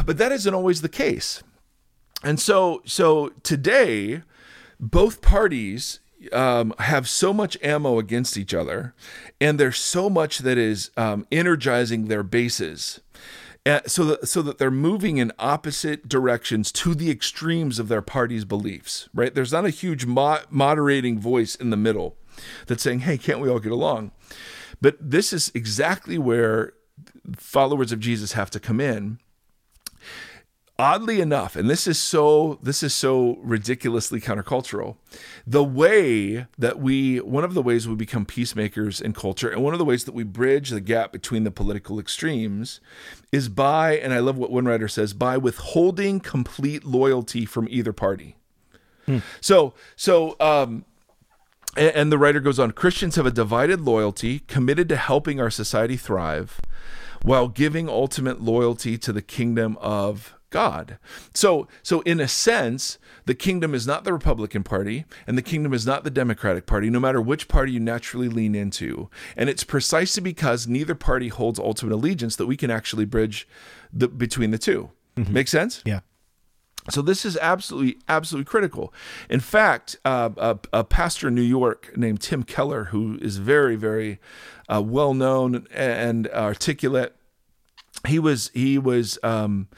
But 0.03 0.17
that 0.17 0.31
isn't 0.31 0.53
always 0.53 0.81
the 0.81 0.89
case. 0.89 1.43
And 2.23 2.39
so 2.39 2.81
so 2.85 3.33
today 3.43 4.23
both 4.83 5.21
parties 5.21 5.99
um, 6.31 6.73
have 6.79 7.07
so 7.07 7.33
much 7.33 7.57
ammo 7.63 7.99
against 7.99 8.37
each 8.37 8.53
other, 8.53 8.93
and 9.39 9.59
there's 9.59 9.77
so 9.77 10.09
much 10.09 10.39
that 10.39 10.57
is 10.57 10.91
um, 10.97 11.25
energizing 11.31 12.05
their 12.05 12.23
bases. 12.23 12.99
Uh, 13.65 13.79
so 13.87 14.03
that 14.03 14.27
so 14.27 14.41
that 14.41 14.57
they're 14.57 14.69
moving 14.69 15.17
in 15.17 15.31
opposite 15.39 16.09
directions 16.09 16.69
to 16.69 16.93
the 16.93 17.09
extremes 17.09 17.79
of 17.79 17.87
their 17.87 18.01
party's 18.01 18.43
beliefs. 18.43 19.07
Right? 19.13 19.33
There's 19.33 19.53
not 19.53 19.65
a 19.65 19.69
huge 19.69 20.05
mo- 20.05 20.41
moderating 20.49 21.17
voice 21.17 21.55
in 21.55 21.69
the 21.69 21.77
middle 21.77 22.17
that's 22.67 22.83
saying, 22.83 22.99
"Hey, 22.99 23.17
can't 23.17 23.39
we 23.39 23.49
all 23.49 23.59
get 23.59 23.71
along?" 23.71 24.11
But 24.81 24.97
this 24.99 25.31
is 25.31 25.49
exactly 25.55 26.17
where 26.17 26.73
followers 27.37 27.93
of 27.93 28.01
Jesus 28.01 28.33
have 28.33 28.49
to 28.51 28.59
come 28.59 28.81
in 28.81 29.19
oddly 30.79 31.21
enough 31.21 31.55
and 31.55 31.69
this 31.69 31.85
is 31.85 31.99
so 31.99 32.57
this 32.63 32.81
is 32.81 32.95
so 32.95 33.37
ridiculously 33.43 34.19
countercultural 34.19 34.95
the 35.45 35.63
way 35.63 36.47
that 36.57 36.79
we 36.79 37.19
one 37.19 37.43
of 37.43 37.53
the 37.53 37.61
ways 37.61 37.87
we 37.87 37.93
become 37.93 38.25
peacemakers 38.25 38.99
in 38.99 39.13
culture 39.13 39.49
and 39.49 39.63
one 39.63 39.73
of 39.73 39.77
the 39.77 39.85
ways 39.85 40.05
that 40.05 40.15
we 40.15 40.23
bridge 40.23 40.71
the 40.71 40.81
gap 40.81 41.11
between 41.11 41.43
the 41.43 41.51
political 41.51 41.99
extremes 41.99 42.79
is 43.31 43.49
by 43.49 43.95
and 43.97 44.13
i 44.13 44.19
love 44.19 44.35
what 44.35 44.49
one 44.49 44.65
writer 44.65 44.87
says 44.87 45.13
by 45.13 45.37
withholding 45.37 46.19
complete 46.19 46.83
loyalty 46.83 47.45
from 47.45 47.67
either 47.69 47.93
party 47.93 48.35
hmm. 49.05 49.19
so 49.41 49.75
so 49.95 50.35
um 50.39 50.85
and 51.75 52.11
the 52.11 52.19
writer 52.19 52.39
goes 52.39 52.59
on 52.59 52.69
Christians 52.69 53.15
have 53.15 53.25
a 53.25 53.31
divided 53.31 53.81
loyalty 53.81 54.39
committed 54.39 54.87
to 54.89 54.95
helping 54.95 55.39
our 55.39 55.49
society 55.49 55.97
thrive 55.97 56.61
while 57.23 57.47
giving 57.47 57.89
ultimate 57.89 58.41
loyalty 58.41 58.97
to 58.99 59.11
the 59.11 59.23
kingdom 59.23 59.77
of 59.81 60.35
God. 60.53 60.99
So, 61.33 61.67
so 61.81 62.01
in 62.01 62.19
a 62.19 62.27
sense, 62.27 62.99
the 63.25 63.33
kingdom 63.33 63.73
is 63.73 63.87
not 63.87 64.03
the 64.03 64.13
Republican 64.13 64.61
Party 64.61 65.03
and 65.25 65.35
the 65.35 65.41
kingdom 65.41 65.73
is 65.73 65.85
not 65.85 66.03
the 66.03 66.11
Democratic 66.11 66.67
Party, 66.67 66.91
no 66.91 66.99
matter 66.99 67.19
which 67.19 67.47
party 67.47 67.71
you 67.71 67.79
naturally 67.79 68.29
lean 68.29 68.53
into. 68.53 69.09
And 69.35 69.49
it's 69.49 69.63
precisely 69.63 70.21
because 70.21 70.67
neither 70.67 70.93
party 70.93 71.29
holds 71.29 71.57
ultimate 71.57 71.95
allegiance 71.95 72.35
that 72.35 72.45
we 72.45 72.55
can 72.55 72.69
actually 72.69 73.05
bridge 73.05 73.47
the, 73.91 74.07
between 74.07 74.51
the 74.51 74.59
2 74.59 74.91
mm-hmm. 75.17 75.33
Make 75.33 75.47
sense? 75.47 75.81
Yeah. 75.85 76.01
So 76.91 77.01
this 77.01 77.25
is 77.25 77.35
absolutely, 77.37 77.97
absolutely 78.07 78.45
critical. 78.45 78.93
In 79.31 79.39
fact, 79.39 79.95
uh, 80.05 80.29
a, 80.37 80.59
a, 80.71 80.83
pastor 80.83 81.29
in 81.29 81.35
New 81.35 81.41
York 81.41 81.97
named 81.97 82.21
Tim 82.21 82.43
Keller, 82.43 82.85
who 82.85 83.17
is 83.21 83.37
very, 83.37 83.75
very 83.75 84.19
uh, 84.67 84.83
well 84.85 85.15
known 85.15 85.65
and 85.73 86.27
articulate, 86.27 87.15
he 88.05 88.19
was 88.19 88.51
he 88.53 88.77
was 88.77 89.17
um, 89.23 89.69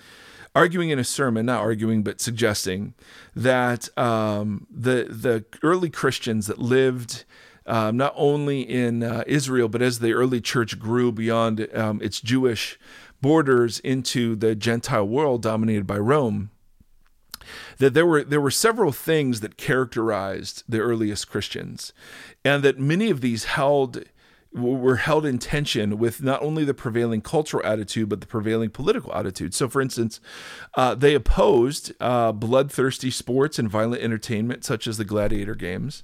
arguing 0.56 0.89
in 0.89 0.98
a 0.98 1.04
sermon, 1.04 1.46
not 1.46 1.60
arguing, 1.60 2.02
but 2.02 2.22
suggesting 2.22 2.94
that 3.36 3.96
um, 3.98 4.65
the 4.72 5.08
the 5.10 5.46
early 5.62 5.89
Christians 5.89 6.48
that 6.48 6.58
lived 6.58 7.26
um, 7.68 7.98
not 7.98 8.13
only 8.15 8.62
in 8.62 9.04
uh, 9.04 9.24
Israel, 9.28 9.68
but 9.68 9.82
as 9.82 10.00
the 10.00 10.13
early 10.13 10.39
church 10.39 10.80
grew 10.80 11.12
beyond 11.12 11.68
um, 11.74 12.02
its 12.02 12.22
Jewish 12.22 12.80
borders 13.22 13.80
into 13.80 14.36
the 14.36 14.56
Gentile 14.56 15.08
world 15.08 15.41
dominated 15.41 15.88
by 15.88 15.98
Rome, 15.98 16.52
that 17.78 17.94
there 17.94 18.06
were 18.06 18.24
there 18.24 18.41
were 18.41 18.52
several 18.52 18.91
things 18.91 19.41
that 19.41 19.58
characterized 19.58 20.63
the 20.70 20.80
earliest 20.80 21.30
Christians, 21.30 21.91
and 22.44 22.63
that 22.63 22.80
many 22.80 23.10
of 23.10 23.22
these 23.22 23.46
held 23.46 24.04
were 24.56 24.96
held 24.96 25.26
in 25.26 25.38
tension 25.38 25.98
with 25.98 26.24
not 26.24 26.41
only 26.41 26.63
the 26.63 26.74
prevailing 26.74 27.22
cultural 27.22 27.65
attitude 27.65 28.10
but 28.10 28.22
the 28.22 28.28
prevailing 28.28 28.70
political 28.70 29.13
attitude. 29.13 29.54
So, 29.54 29.68
for 29.68 29.82
instance, 29.82 30.20
uh, 30.76 30.96
they 30.96 31.13
opposed 31.13 31.91
uh, 32.00 32.32
bloodthirsty 32.32 33.12
sports 33.12 33.60
and 33.60 33.70
violent 33.70 34.02
entertainment 34.02 34.63
such 34.63 34.88
as 34.88 34.98
the 34.98 35.06
gladiator 35.06 35.56
games. 35.56 36.04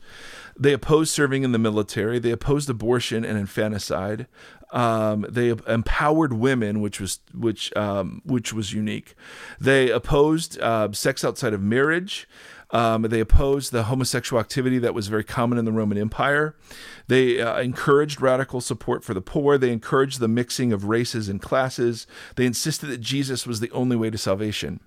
They 0.60 0.74
opposed 0.74 1.14
serving 1.14 1.44
in 1.44 1.54
the 1.54 1.60
military. 1.60 2.20
They 2.20 2.32
opposed 2.32 2.70
abortion 2.70 3.24
and 3.24 3.38
infanticide. 3.38 4.28
Um, 4.72 5.26
they 5.30 5.50
empowered 5.50 6.34
women, 6.34 6.82
which 6.82 7.00
was 7.00 7.20
which 7.34 7.76
um, 7.76 8.22
which 8.26 8.54
was 8.54 8.72
unique. 8.72 9.16
They 9.60 9.90
opposed 9.90 10.60
uh, 10.60 10.92
sex 10.94 11.26
outside 11.26 11.54
of 11.54 11.62
marriage. 11.62 12.28
Um, 12.72 13.02
they 13.04 13.20
opposed 13.20 13.72
the 13.72 13.84
homosexual 13.84 14.40
activity 14.40 14.80
that 14.80 14.94
was 14.94 15.08
very 15.08 15.26
common 15.26 15.58
in 15.58 15.66
the 15.66 15.74
Roman 15.74 15.98
Empire. 15.98 16.56
They 17.08 17.42
uh, 17.42 17.60
encouraged 17.60 18.22
radical 18.22 18.62
support 18.62 19.04
for 19.04 19.14
the 19.14 19.22
poor. 19.22 19.58
They 19.58 19.72
encouraged 19.74 20.20
the 20.20 20.30
mixing 20.30 20.72
of 20.72 20.86
races 20.86 21.28
and 21.28 21.42
classes. 21.42 22.08
They 22.38 22.46
insisted 22.46 22.88
that 22.88 23.02
Jesus 23.02 23.46
was 23.46 23.60
the 23.60 23.72
only 23.72 23.98
way 23.98 24.10
to 24.10 24.18
salvation. 24.18 24.80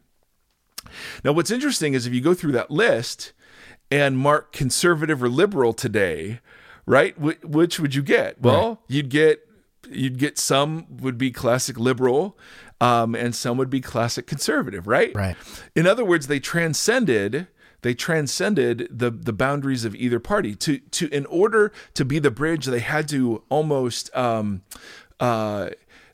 Now, 1.23 1.33
what's 1.33 1.51
interesting 1.51 1.95
is 1.95 2.07
if 2.07 2.15
you 2.15 2.21
go 2.21 2.35
through 2.35 2.53
that 2.53 2.71
list 2.71 3.33
and 3.91 4.19
mark 4.19 4.53
conservative 4.53 5.23
or 5.23 5.29
liberal 5.29 5.73
today, 5.73 6.41
right? 6.87 7.15
Wh- 7.17 7.43
which 7.45 7.79
would 7.79 7.95
you 7.95 8.03
get? 8.03 8.41
Well, 8.41 8.69
right. 8.69 8.79
you'd 8.89 9.09
get 9.11 9.41
you'd 9.91 10.19
get 10.19 10.39
some 10.39 10.87
would 10.89 11.19
be 11.19 11.31
classic 11.31 11.79
liberal, 11.79 12.39
um, 12.81 13.15
and 13.15 13.35
some 13.35 13.59
would 13.59 13.71
be 13.71 13.81
classic 13.81 14.27
conservative, 14.27 14.87
right? 14.87 15.15
Right. 15.15 15.37
In 15.75 15.87
other 15.87 16.05
words, 16.05 16.27
they 16.27 16.41
transcended 16.41 17.49
they 17.85 17.93
transcended 17.93 18.89
the 18.91 19.11
the 19.11 19.33
boundaries 19.33 19.85
of 19.85 19.95
either 19.95 20.19
party. 20.19 20.55
To 20.57 20.79
to 20.79 21.07
in 21.09 21.27
order 21.27 21.71
to 21.93 22.05
be 22.05 22.19
the 22.19 22.31
bridge, 22.31 22.65
they 22.65 22.81
had 22.81 23.07
to 23.09 23.43
almost 23.51 24.15
um, 24.17 24.63
uh, 25.21 25.69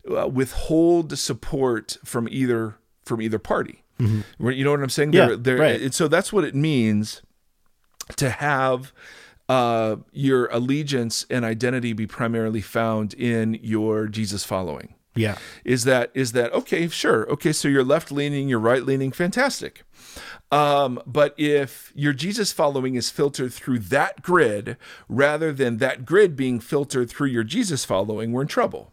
withhold 0.04 1.16
support 1.16 1.96
from 2.04 2.28
either 2.28 2.74
from 3.04 3.22
either 3.22 3.38
party. 3.38 3.84
Mm-hmm. 4.00 4.50
You 4.50 4.64
know 4.64 4.72
what 4.72 4.82
I'm 4.82 4.90
saying? 4.90 5.12
Yeah, 5.12 5.26
they're, 5.26 5.36
they're, 5.36 5.58
right. 5.58 5.80
And 5.80 5.94
so 5.94 6.08
that's 6.08 6.32
what 6.32 6.42
it 6.42 6.56
means 6.56 7.22
to 8.16 8.30
have 8.30 8.92
uh, 9.48 9.96
your 10.10 10.46
allegiance 10.46 11.24
and 11.30 11.44
identity 11.44 11.92
be 11.92 12.08
primarily 12.08 12.62
found 12.62 13.14
in 13.14 13.60
your 13.62 14.08
Jesus 14.08 14.42
following. 14.42 14.94
Yeah. 15.14 15.38
Is 15.64 15.84
that 15.84 16.10
is 16.14 16.32
that 16.32 16.52
okay, 16.52 16.88
sure. 16.88 17.28
Okay, 17.30 17.52
so 17.52 17.68
you're 17.68 17.84
left 17.84 18.12
leaning, 18.12 18.48
you're 18.48 18.60
right 18.60 18.84
leaning, 18.84 19.10
fantastic. 19.10 19.82
Um, 20.52 21.00
but 21.06 21.34
if 21.38 21.92
your 21.94 22.12
Jesus 22.12 22.52
following 22.52 22.94
is 22.94 23.10
filtered 23.10 23.52
through 23.52 23.80
that 23.80 24.22
grid 24.22 24.76
rather 25.08 25.52
than 25.52 25.78
that 25.78 26.04
grid 26.04 26.36
being 26.36 26.60
filtered 26.60 27.10
through 27.10 27.28
your 27.28 27.44
Jesus 27.44 27.84
following, 27.84 28.32
we're 28.32 28.42
in 28.42 28.48
trouble. 28.48 28.92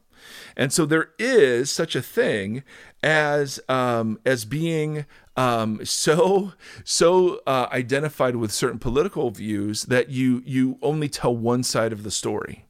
And 0.56 0.74
so 0.74 0.86
there 0.86 1.12
is 1.20 1.70
such 1.70 1.96
a 1.96 2.02
thing 2.02 2.64
as 3.04 3.60
um, 3.70 4.20
as 4.26 4.46
being 4.46 5.06
um, 5.36 5.86
so 5.86 6.54
so 6.84 7.42
uh, 7.46 7.68
identified 7.72 8.36
with 8.36 8.52
certain 8.52 8.80
political 8.80 9.30
views 9.30 9.84
that 9.84 10.10
you 10.10 10.42
you 10.46 10.78
only 10.82 11.10
tell 11.10 11.36
one 11.36 11.64
side 11.64 11.94
of 11.94 12.04
the 12.04 12.12
story, 12.12 12.66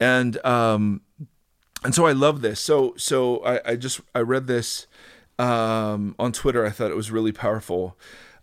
and 0.00 0.44
um, 0.44 1.02
and 1.84 1.94
so 1.94 2.06
I 2.06 2.12
love 2.12 2.40
this. 2.42 2.60
So 2.60 2.94
so 2.96 3.44
I, 3.44 3.72
I 3.72 3.76
just 3.76 4.00
I 4.14 4.20
read 4.20 4.46
this 4.46 4.86
um, 5.38 6.14
on 6.18 6.32
Twitter. 6.32 6.64
I 6.64 6.70
thought 6.70 6.90
it 6.90 6.96
was 6.96 7.10
really 7.10 7.32
powerful. 7.32 7.96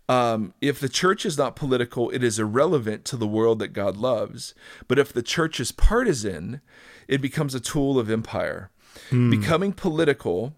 Um, 0.08 0.54
if 0.60 0.80
the 0.80 0.88
church 0.88 1.24
is 1.24 1.38
not 1.38 1.54
political, 1.54 2.10
it 2.10 2.24
is 2.24 2.40
irrelevant 2.40 3.04
to 3.06 3.16
the 3.16 3.28
world 3.28 3.60
that 3.60 3.68
God 3.68 3.96
loves. 3.96 4.54
But 4.88 4.98
if 4.98 5.12
the 5.12 5.22
church 5.22 5.60
is 5.60 5.70
partisan, 5.70 6.60
it 7.06 7.20
becomes 7.20 7.54
a 7.54 7.60
tool 7.60 7.96
of 7.96 8.10
empire. 8.10 8.70
Hmm. 9.10 9.30
Becoming 9.30 9.72
political 9.72 10.56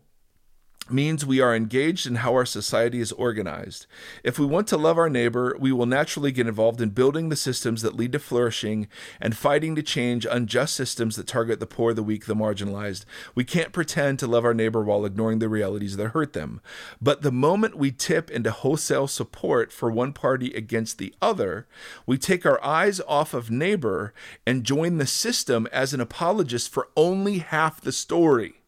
means 0.90 1.24
we 1.24 1.40
are 1.40 1.54
engaged 1.54 2.06
in 2.06 2.16
how 2.16 2.32
our 2.32 2.44
society 2.44 3.00
is 3.00 3.12
organized. 3.12 3.86
If 4.24 4.38
we 4.38 4.46
want 4.46 4.66
to 4.68 4.76
love 4.76 4.98
our 4.98 5.08
neighbor, 5.08 5.56
we 5.58 5.72
will 5.72 5.86
naturally 5.86 6.32
get 6.32 6.46
involved 6.46 6.80
in 6.80 6.90
building 6.90 7.28
the 7.28 7.36
systems 7.36 7.82
that 7.82 7.96
lead 7.96 8.12
to 8.12 8.18
flourishing 8.18 8.88
and 9.20 9.36
fighting 9.36 9.74
to 9.76 9.82
change 9.82 10.26
unjust 10.26 10.74
systems 10.74 11.16
that 11.16 11.26
target 11.26 11.60
the 11.60 11.66
poor, 11.66 11.94
the 11.94 12.02
weak, 12.02 12.26
the 12.26 12.34
marginalized. 12.34 13.04
We 13.34 13.44
can't 13.44 13.72
pretend 13.72 14.18
to 14.18 14.26
love 14.26 14.44
our 14.44 14.54
neighbor 14.54 14.82
while 14.82 15.04
ignoring 15.04 15.38
the 15.38 15.48
realities 15.48 15.96
that 15.96 16.08
hurt 16.08 16.32
them. 16.32 16.60
But 17.00 17.22
the 17.22 17.32
moment 17.32 17.76
we 17.76 17.92
tip 17.92 18.30
into 18.30 18.50
wholesale 18.50 19.08
support 19.08 19.72
for 19.72 19.90
one 19.90 20.12
party 20.12 20.52
against 20.52 20.98
the 20.98 21.14
other, 21.22 21.66
we 22.06 22.18
take 22.18 22.44
our 22.44 22.62
eyes 22.64 23.00
off 23.06 23.34
of 23.34 23.50
neighbor 23.50 24.12
and 24.46 24.64
join 24.64 24.98
the 24.98 25.06
system 25.06 25.68
as 25.72 25.94
an 25.94 26.00
apologist 26.00 26.72
for 26.72 26.88
only 26.96 27.38
half 27.38 27.80
the 27.80 27.92
story. 27.92 28.61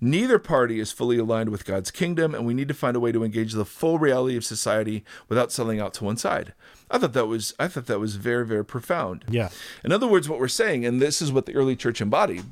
Neither 0.00 0.38
party 0.38 0.80
is 0.80 0.92
fully 0.92 1.18
aligned 1.18 1.50
with 1.50 1.64
God's 1.64 1.90
kingdom, 1.90 2.34
and 2.34 2.46
we 2.46 2.54
need 2.54 2.68
to 2.68 2.74
find 2.74 2.96
a 2.96 3.00
way 3.00 3.12
to 3.12 3.22
engage 3.22 3.52
the 3.52 3.64
full 3.64 3.98
reality 3.98 4.36
of 4.36 4.44
society 4.44 5.04
without 5.28 5.52
selling 5.52 5.78
out 5.78 5.92
to 5.94 6.04
one 6.04 6.16
side. 6.16 6.54
I 6.90 6.98
thought 6.98 7.12
that 7.12 7.26
was 7.26 7.54
I 7.58 7.68
thought 7.68 7.86
that 7.86 8.00
was 8.00 8.16
very 8.16 8.46
very 8.46 8.64
profound. 8.64 9.24
Yeah. 9.28 9.50
In 9.84 9.92
other 9.92 10.06
words, 10.06 10.28
what 10.28 10.38
we're 10.38 10.48
saying, 10.48 10.86
and 10.86 11.00
this 11.00 11.20
is 11.20 11.32
what 11.32 11.46
the 11.46 11.54
early 11.54 11.76
church 11.76 12.00
embodied, 12.00 12.44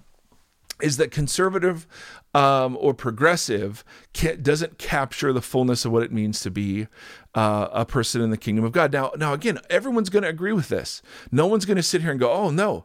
is 0.80 0.96
that 0.98 1.10
conservative 1.10 1.86
um, 2.34 2.76
or 2.80 2.94
progressive 2.94 3.82
doesn't 4.42 4.78
capture 4.78 5.32
the 5.32 5.42
fullness 5.42 5.84
of 5.84 5.92
what 5.92 6.02
it 6.02 6.12
means 6.12 6.40
to 6.40 6.50
be 6.50 6.86
uh, 7.34 7.68
a 7.72 7.84
person 7.84 8.20
in 8.20 8.30
the 8.30 8.36
kingdom 8.36 8.64
of 8.64 8.72
God. 8.72 8.92
Now, 8.92 9.12
now 9.16 9.32
again, 9.32 9.58
everyone's 9.70 10.10
going 10.10 10.22
to 10.22 10.28
agree 10.28 10.52
with 10.52 10.68
this. 10.68 11.02
No 11.32 11.46
one's 11.46 11.64
going 11.64 11.76
to 11.76 11.82
sit 11.82 12.02
here 12.02 12.10
and 12.10 12.20
go, 12.20 12.30
"Oh 12.30 12.50
no," 12.50 12.84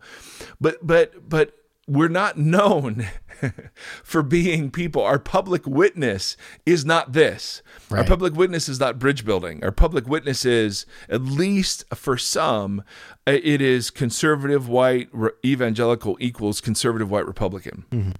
but 0.60 0.86
but 0.86 1.30
but 1.30 1.58
we're 1.87 2.07
not 2.07 2.37
known 2.37 3.07
for 4.03 4.23
being 4.23 4.71
people. 4.71 5.03
Our 5.03 5.19
public 5.19 5.65
witness 5.67 6.37
is 6.65 6.85
not 6.85 7.13
this. 7.13 7.61
Right. 7.89 7.99
Our 7.99 8.05
public 8.05 8.33
witness 8.33 8.69
is 8.69 8.79
not 8.79 8.99
bridge 8.99 9.25
building. 9.25 9.63
Our 9.63 9.71
public 9.71 10.07
witness 10.07 10.45
is, 10.45 10.85
at 11.09 11.21
least 11.21 11.83
for 11.93 12.17
some, 12.17 12.83
it 13.27 13.61
is 13.61 13.89
conservative 13.89 14.69
white 14.69 15.09
evangelical 15.45 16.17
equals 16.19 16.61
conservative 16.61 17.11
white 17.11 17.25
Republican. 17.25 17.85
Mm-hmm. 17.91 18.11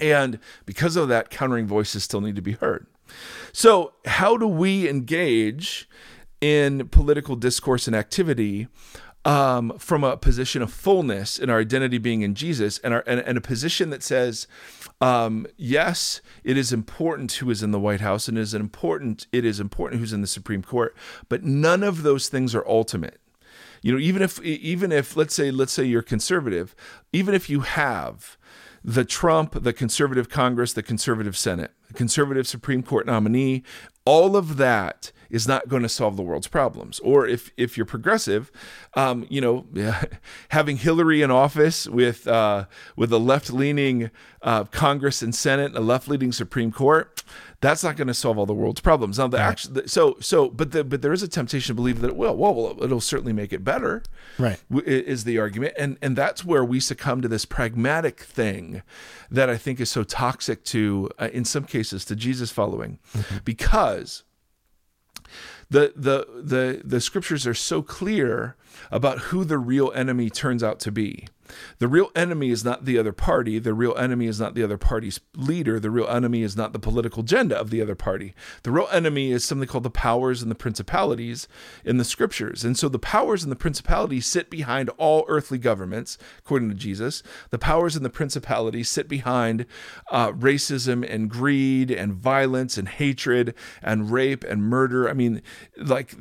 And 0.00 0.38
because 0.66 0.96
of 0.96 1.08
that, 1.08 1.30
countering 1.30 1.66
voices 1.66 2.04
still 2.04 2.20
need 2.20 2.36
to 2.36 2.42
be 2.42 2.52
heard. 2.52 2.86
So, 3.52 3.94
how 4.04 4.36
do 4.36 4.46
we 4.46 4.88
engage 4.88 5.88
in 6.40 6.88
political 6.88 7.36
discourse 7.36 7.86
and 7.86 7.96
activity? 7.96 8.68
Um, 9.28 9.74
from 9.78 10.04
a 10.04 10.16
position 10.16 10.62
of 10.62 10.72
fullness 10.72 11.38
in 11.38 11.50
our 11.50 11.60
identity 11.60 11.98
being 11.98 12.22
in 12.22 12.34
Jesus 12.34 12.78
and, 12.78 12.94
our, 12.94 13.04
and, 13.06 13.20
and 13.20 13.36
a 13.36 13.42
position 13.42 13.90
that 13.90 14.02
says, 14.02 14.46
um, 15.02 15.46
yes, 15.58 16.22
it 16.44 16.56
is 16.56 16.72
important 16.72 17.32
who 17.32 17.50
is 17.50 17.62
in 17.62 17.70
the 17.70 17.78
White 17.78 18.00
House 18.00 18.26
and 18.26 18.38
it 18.38 18.40
is 18.40 18.54
important, 18.54 19.26
it 19.30 19.44
is 19.44 19.60
important 19.60 20.00
who's 20.00 20.14
in 20.14 20.22
the 20.22 20.26
Supreme 20.26 20.62
Court, 20.62 20.96
but 21.28 21.44
none 21.44 21.82
of 21.82 22.04
those 22.04 22.30
things 22.30 22.54
are 22.54 22.66
ultimate. 22.66 23.20
You 23.82 23.92
know, 23.92 23.98
even 23.98 24.22
if 24.22 24.42
even 24.42 24.90
if 24.90 25.16
let's 25.16 25.34
say 25.34 25.52
let's 25.52 25.72
say 25.72 25.84
you're 25.84 26.02
conservative, 26.02 26.74
even 27.12 27.32
if 27.32 27.48
you 27.48 27.60
have 27.60 28.36
the 28.82 29.04
Trump, 29.04 29.62
the 29.62 29.72
conservative 29.72 30.28
Congress, 30.28 30.72
the 30.72 30.82
conservative 30.82 31.36
Senate, 31.36 31.72
the 31.86 31.94
conservative 31.94 32.48
Supreme 32.48 32.82
Court 32.82 33.06
nominee, 33.06 33.62
all 34.08 34.36
of 34.36 34.56
that 34.56 35.12
is 35.28 35.46
not 35.46 35.68
going 35.68 35.82
to 35.82 35.88
solve 35.88 36.16
the 36.16 36.22
world's 36.22 36.48
problems. 36.48 36.98
Or 37.00 37.26
if 37.26 37.50
if 37.58 37.76
you're 37.76 37.84
progressive, 37.84 38.50
um, 38.94 39.26
you 39.28 39.42
know, 39.42 39.66
having 40.48 40.78
Hillary 40.78 41.20
in 41.20 41.30
office 41.30 41.86
with 41.86 42.26
uh, 42.26 42.64
with 42.96 43.12
a 43.12 43.18
left 43.18 43.52
leaning 43.52 44.10
uh, 44.40 44.64
Congress 44.64 45.20
and 45.20 45.34
Senate, 45.34 45.76
a 45.76 45.80
left 45.80 46.08
leaning 46.08 46.32
Supreme 46.32 46.72
Court, 46.72 47.22
that's 47.60 47.82
not 47.82 47.96
going 47.96 48.06
to 48.06 48.14
solve 48.14 48.38
all 48.38 48.46
the 48.46 48.54
world's 48.54 48.80
problems. 48.80 49.18
Now, 49.18 49.26
the 49.26 49.38
right. 49.38 49.48
actual, 49.48 49.82
so 49.86 50.16
so, 50.20 50.48
but 50.48 50.70
the, 50.70 50.84
but 50.84 51.02
there 51.02 51.12
is 51.12 51.22
a 51.22 51.28
temptation 51.28 51.74
to 51.74 51.74
believe 51.74 52.00
that 52.00 52.08
it 52.08 52.16
will. 52.16 52.36
Well, 52.36 52.76
it'll 52.82 53.00
certainly 53.00 53.32
make 53.32 53.52
it 53.52 53.64
better. 53.64 54.02
Right 54.38 54.60
is 54.70 55.24
the 55.24 55.38
argument, 55.38 55.74
and 55.76 55.98
and 56.00 56.14
that's 56.14 56.44
where 56.44 56.64
we 56.64 56.78
succumb 56.78 57.20
to 57.22 57.28
this 57.28 57.44
pragmatic 57.44 58.20
thing 58.20 58.82
that 59.30 59.50
I 59.50 59.56
think 59.56 59.80
is 59.80 59.90
so 59.90 60.04
toxic 60.04 60.64
to, 60.66 61.10
uh, 61.18 61.28
in 61.32 61.44
some 61.44 61.64
cases, 61.64 62.04
to 62.06 62.16
Jesus 62.16 62.50
following, 62.50 62.98
mm-hmm. 63.12 63.38
because 63.44 64.22
the 65.70 65.92
the 65.96 66.26
the 66.40 66.82
the 66.84 67.00
scriptures 67.00 67.46
are 67.46 67.54
so 67.54 67.82
clear 67.82 68.56
about 68.90 69.18
who 69.18 69.44
the 69.44 69.58
real 69.58 69.92
enemy 69.94 70.30
turns 70.30 70.62
out 70.62 70.78
to 70.80 70.92
be. 70.92 71.26
The 71.78 71.88
real 71.88 72.10
enemy 72.14 72.50
is 72.50 72.64
not 72.64 72.84
the 72.84 72.98
other 72.98 73.12
party. 73.12 73.58
The 73.58 73.74
real 73.74 73.96
enemy 73.96 74.26
is 74.26 74.40
not 74.40 74.54
the 74.54 74.62
other 74.62 74.78
party's 74.78 75.20
leader. 75.34 75.80
The 75.80 75.90
real 75.90 76.08
enemy 76.08 76.42
is 76.42 76.56
not 76.56 76.72
the 76.72 76.78
political 76.78 77.22
agenda 77.22 77.56
of 77.58 77.70
the 77.70 77.82
other 77.82 77.94
party. 77.94 78.34
The 78.62 78.70
real 78.70 78.88
enemy 78.92 79.32
is 79.32 79.44
something 79.44 79.68
called 79.68 79.84
the 79.84 79.90
powers 79.90 80.42
and 80.42 80.50
the 80.50 80.54
principalities 80.54 81.48
in 81.84 81.96
the 81.96 82.04
scriptures. 82.04 82.64
And 82.64 82.76
so 82.76 82.88
the 82.88 82.98
powers 82.98 83.42
and 83.42 83.52
the 83.52 83.56
principalities 83.56 84.26
sit 84.26 84.50
behind 84.50 84.90
all 84.98 85.24
earthly 85.28 85.58
governments, 85.58 86.18
according 86.38 86.68
to 86.70 86.74
Jesus. 86.74 87.22
The 87.50 87.58
powers 87.58 87.96
and 87.96 88.04
the 88.04 88.10
principalities 88.10 88.88
sit 88.88 89.08
behind 89.08 89.66
uh, 90.10 90.32
racism 90.32 91.08
and 91.08 91.30
greed 91.30 91.90
and 91.90 92.12
violence 92.12 92.76
and 92.78 92.88
hatred 92.88 93.54
and 93.82 94.10
rape 94.10 94.44
and 94.44 94.62
murder. 94.62 95.08
I 95.08 95.12
mean, 95.12 95.42
like, 95.76 96.14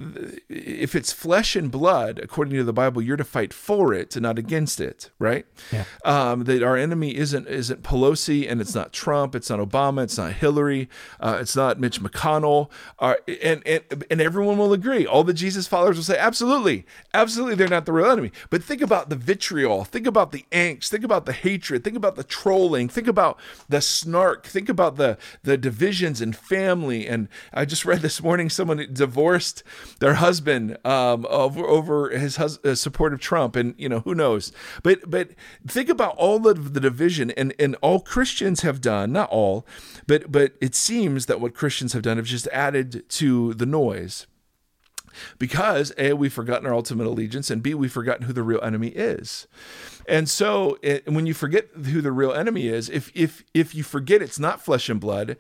if 0.50 0.96
it's 0.96 1.12
flesh 1.12 1.56
and 1.56 1.72
blood, 1.72 2.20
according 2.20 2.54
to 2.56 2.64
the 2.64 2.74
Bible, 2.74 3.02
you're 3.02 3.18
to 3.18 3.24
fight 3.24 3.54
for 3.54 3.94
it 3.94 4.16
and 4.16 4.24
not 4.24 4.40
against 4.40 4.80
it. 4.80 5.10
Right? 5.20 5.46
Yeah. 5.72 5.86
Um, 6.06 6.44
that 6.44 6.62
our 6.62 6.78
enemy 6.78 7.16
isn't 7.16 7.48
isn't 7.48 7.84
Pelosi 7.84 8.50
and 8.50 8.62
it's 8.62 8.76
not 8.76 8.94
Trump, 8.94 9.36
it's 9.36 9.50
not 9.50 9.60
Obama, 9.60 10.04
it's 10.04 10.18
not 10.18 10.34
Hillary, 10.34 10.90
uh, 11.20 11.38
it's 11.42 11.56
not 11.56 11.80
Mitch 11.80 12.02
McConnell, 12.02 12.70
uh, 13.00 13.16
and, 13.42 13.66
and 13.66 14.06
and 14.12 14.22
everyone 14.22 14.58
will 14.58 14.74
agree. 14.74 15.06
All 15.06 15.24
the 15.24 15.34
Jesus 15.34 15.68
followers 15.68 15.98
will 15.98 16.04
say, 16.04 16.18
absolutely, 16.18 16.86
absolutely, 17.14 17.56
they're 17.56 17.68
not 17.68 17.86
the 17.86 17.94
real 17.94 18.12
enemy. 18.12 18.32
But 18.50 18.64
think 18.64 18.82
about 18.82 19.10
the 19.10 19.16
vitriol, 19.16 19.84
think 19.84 20.06
about 20.06 20.32
the 20.32 20.46
angst, 20.52 20.90
think 20.90 21.04
about 21.04 21.26
the 21.26 21.34
hatred, 21.34 21.84
think 21.84 21.96
about 21.96 22.16
the 22.16 22.24
trolling, 22.24 22.88
think 22.88 23.08
about 23.08 23.40
the 23.68 23.82
snark, 23.82 24.46
think 24.46 24.70
about 24.70 24.98
the 24.98 25.18
the 25.44 25.58
divisions 25.58 26.22
in 26.22 26.34
family. 26.34 27.08
And 27.08 27.28
I 27.54 27.66
just 27.66 27.86
read 27.86 28.02
this 28.02 28.22
morning 28.22 28.50
someone 28.50 28.86
divorced 28.94 29.64
their 30.00 30.16
husband 30.16 30.78
um, 30.86 31.26
over 31.30 31.66
over 31.66 32.10
his 32.12 32.36
hus- 32.36 32.60
uh, 32.64 32.76
support 32.76 33.14
of 33.14 33.20
Trump, 33.20 33.56
and 33.56 33.74
you 33.78 33.90
know 33.90 34.02
who 34.02 34.14
knows, 34.14 34.52
but 34.84 35.07
but 35.10 35.32
think 35.68 35.90
about 35.90 36.16
all 36.18 36.48
of 36.48 36.74
the 36.74 36.80
division 36.80 37.32
and 37.32 37.54
and 37.60 37.76
all 37.82 38.00
Christians 38.00 38.62
have 38.62 38.82
done, 38.82 39.12
not 39.12 39.30
all, 39.30 39.66
but 40.06 40.32
but 40.32 40.54
it 40.62 40.76
seems 40.76 41.26
that 41.26 41.42
what 41.42 41.54
Christians 41.54 41.94
have 41.94 42.02
done 42.02 42.18
have 42.18 42.26
just 42.26 42.48
added 42.48 43.08
to 43.10 43.54
the 43.54 43.66
noise. 43.66 44.28
Because 45.40 45.92
A, 45.98 46.14
we've 46.14 46.34
forgotten 46.34 46.68
our 46.68 46.74
ultimate 46.74 47.08
allegiance, 47.08 47.50
and 47.50 47.64
B, 47.64 47.74
we've 47.74 47.92
forgotten 47.92 48.28
who 48.28 48.34
the 48.34 48.44
real 48.44 48.62
enemy 48.62 48.90
is. 48.90 49.48
And 50.08 50.30
so 50.30 50.78
it, 50.82 51.06
when 51.12 51.26
you 51.26 51.34
forget 51.34 51.68
who 51.74 52.02
the 52.02 52.12
real 52.12 52.32
enemy 52.32 52.68
is, 52.68 52.90
if 52.90 53.12
if 53.14 53.44
if 53.54 53.76
you 53.76 53.84
forget 53.84 54.22
it's 54.22 54.40
not 54.40 54.62
flesh 54.62 54.88
and 54.90 55.00
blood 55.00 55.36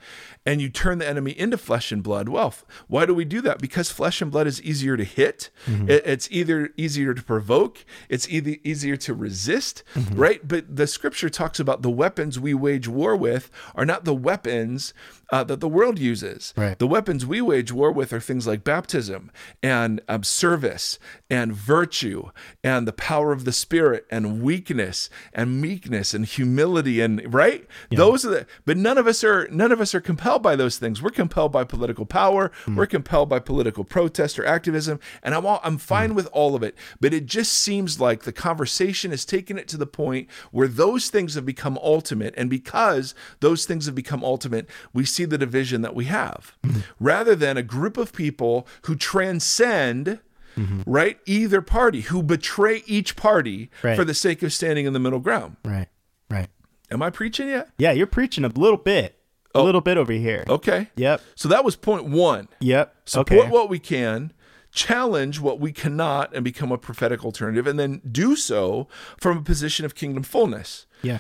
and 0.45 0.61
you 0.61 0.69
turn 0.69 0.97
the 0.97 1.07
enemy 1.07 1.31
into 1.31 1.57
flesh 1.57 1.91
and 1.91 2.03
blood, 2.03 2.27
well, 2.27 2.53
why 2.87 3.05
do 3.05 3.13
we 3.13 3.23
do 3.23 3.41
that? 3.41 3.59
Because 3.59 3.91
flesh 3.91 4.21
and 4.21 4.29
blood 4.29 4.47
is 4.47 4.61
easier 4.61 4.97
to 4.97 5.03
hit. 5.03 5.49
Mm-hmm. 5.65 5.89
It, 5.89 6.05
it's 6.05 6.27
either 6.31 6.69
easier 6.75 7.13
to 7.13 7.21
provoke, 7.21 7.85
it's 8.09 8.27
either 8.27 8.57
easier 8.63 8.97
to 8.97 9.13
resist, 9.13 9.83
mm-hmm. 9.93 10.15
right? 10.19 10.45
But 10.45 10.75
the 10.75 10.87
scripture 10.87 11.29
talks 11.29 11.59
about 11.59 11.81
the 11.81 11.89
weapons 11.89 12.39
we 12.39 12.53
wage 12.53 12.87
war 12.87 13.15
with 13.15 13.49
are 13.75 13.85
not 13.85 14.03
the 14.03 14.15
weapons 14.15 14.93
uh, 15.31 15.43
that 15.43 15.59
the 15.59 15.67
world 15.67 15.99
uses. 15.99 16.53
Right. 16.55 16.77
The 16.77 16.87
weapons 16.87 17.25
we 17.25 17.41
wage 17.41 17.71
war 17.71 17.91
with 17.91 18.13
are 18.13 18.19
things 18.19 18.47
like 18.47 18.63
baptism 18.63 19.31
and 19.61 20.01
um, 20.07 20.23
service 20.23 20.99
and 21.29 21.53
virtue 21.53 22.29
and 22.63 22.87
the 22.87 22.93
power 22.93 23.31
of 23.31 23.45
the 23.45 23.51
spirit 23.51 24.05
and 24.09 24.41
weakness 24.41 25.09
and 25.33 25.61
meekness 25.61 26.13
and 26.13 26.25
humility 26.25 27.01
and 27.01 27.33
right. 27.33 27.65
Yeah. 27.89 27.97
Those 27.97 28.25
are 28.25 28.29
the. 28.29 28.47
But 28.65 28.77
none 28.77 28.97
of 28.97 29.07
us 29.07 29.23
are 29.23 29.47
none 29.49 29.71
of 29.71 29.81
us 29.81 29.93
are 29.93 30.01
compelled 30.01 30.43
by 30.43 30.55
those 30.55 30.77
things. 30.77 31.01
We're 31.01 31.09
compelled 31.09 31.51
by 31.51 31.63
political 31.63 32.05
power. 32.05 32.51
Mm. 32.65 32.75
We're 32.75 32.85
compelled 32.87 33.29
by 33.29 33.39
political 33.39 33.83
protest 33.83 34.39
or 34.39 34.45
activism, 34.45 34.99
and 35.23 35.35
I'm 35.35 35.45
all, 35.45 35.59
I'm 35.63 35.77
fine 35.77 36.11
mm. 36.11 36.15
with 36.15 36.27
all 36.31 36.55
of 36.55 36.63
it. 36.63 36.75
But 37.01 37.13
it 37.13 37.25
just 37.25 37.53
seems 37.53 37.99
like 37.99 38.23
the 38.23 38.33
conversation 38.33 39.11
has 39.11 39.25
taken 39.25 39.57
it 39.57 39.67
to 39.69 39.77
the 39.77 39.87
point 39.87 40.29
where 40.51 40.67
those 40.67 41.09
things 41.09 41.35
have 41.35 41.45
become 41.45 41.77
ultimate, 41.81 42.33
and 42.37 42.49
because 42.49 43.13
those 43.39 43.65
things 43.65 43.85
have 43.85 43.95
become 43.95 44.23
ultimate, 44.23 44.69
we 44.93 45.05
see 45.17 45.25
the 45.25 45.37
division 45.37 45.81
that 45.81 45.95
we 45.95 46.05
have, 46.05 46.55
mm-hmm. 46.63 46.79
rather 46.99 47.35
than 47.35 47.57
a 47.57 47.63
group 47.63 47.97
of 47.97 48.13
people 48.13 48.67
who 48.83 48.95
transcend. 48.95 50.19
Mm-hmm. 50.55 50.89
Right, 50.91 51.19
either 51.27 51.61
party 51.61 52.01
who 52.01 52.23
betray 52.23 52.81
each 52.87 53.15
party 53.15 53.69
right. 53.83 53.95
for 53.95 54.03
the 54.03 54.15
sake 54.15 54.41
of 54.41 54.51
standing 54.51 54.87
in 54.87 54.93
the 54.93 54.99
middle 54.99 55.19
ground. 55.19 55.57
Right, 55.63 55.87
right. 56.31 56.47
Am 56.89 57.03
I 57.03 57.11
preaching 57.11 57.49
yet? 57.49 57.69
Yeah, 57.77 57.91
you're 57.91 58.07
preaching 58.07 58.43
a 58.43 58.47
little 58.47 58.79
bit, 58.79 59.19
a 59.53 59.59
oh. 59.59 59.63
little 59.63 59.81
bit 59.81 59.97
over 59.97 60.13
here. 60.13 60.45
Okay. 60.49 60.89
Yep. 60.95 61.21
So 61.35 61.47
that 61.49 61.63
was 61.63 61.75
point 61.75 62.05
one. 62.05 62.47
Yep. 62.59 62.95
Support 63.05 63.39
okay. 63.41 63.51
what 63.51 63.69
we 63.69 63.77
can, 63.77 64.33
challenge 64.71 65.39
what 65.39 65.59
we 65.59 65.71
cannot, 65.71 66.33
and 66.33 66.43
become 66.43 66.71
a 66.71 66.77
prophetic 66.79 67.23
alternative, 67.23 67.67
and 67.67 67.77
then 67.77 68.01
do 68.11 68.35
so 68.35 68.87
from 69.19 69.37
a 69.37 69.41
position 69.41 69.85
of 69.85 69.93
kingdom 69.93 70.23
fullness. 70.23 70.87
Yeah. 71.03 71.19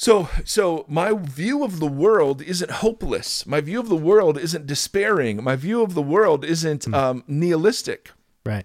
So, 0.00 0.30
so 0.46 0.86
my 0.88 1.12
view 1.12 1.62
of 1.62 1.78
the 1.78 1.86
world 1.86 2.40
isn't 2.40 2.70
hopeless. 2.70 3.44
My 3.44 3.60
view 3.60 3.78
of 3.78 3.90
the 3.90 3.96
world 3.96 4.38
isn't 4.38 4.66
despairing. 4.66 5.44
My 5.44 5.56
view 5.56 5.82
of 5.82 5.92
the 5.92 6.00
world 6.00 6.42
isn't 6.42 6.86
mm. 6.86 6.94
um, 6.94 7.22
nihilistic. 7.28 8.10
Right. 8.46 8.64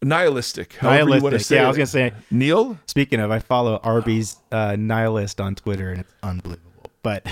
Nihilistic. 0.00 0.82
Nihilistic. 0.82 1.54
yeah, 1.54 1.64
I 1.64 1.68
was 1.68 1.76
gonna 1.76 1.86
say 1.86 2.14
Neil. 2.30 2.78
Speaking 2.86 3.20
of, 3.20 3.30
I 3.30 3.40
follow 3.40 3.80
Arby's 3.82 4.36
uh, 4.50 4.76
nihilist 4.78 5.42
on 5.42 5.54
Twitter, 5.54 5.90
and 5.90 6.00
it's 6.00 6.14
unbelievable. 6.22 6.90
But 7.02 7.26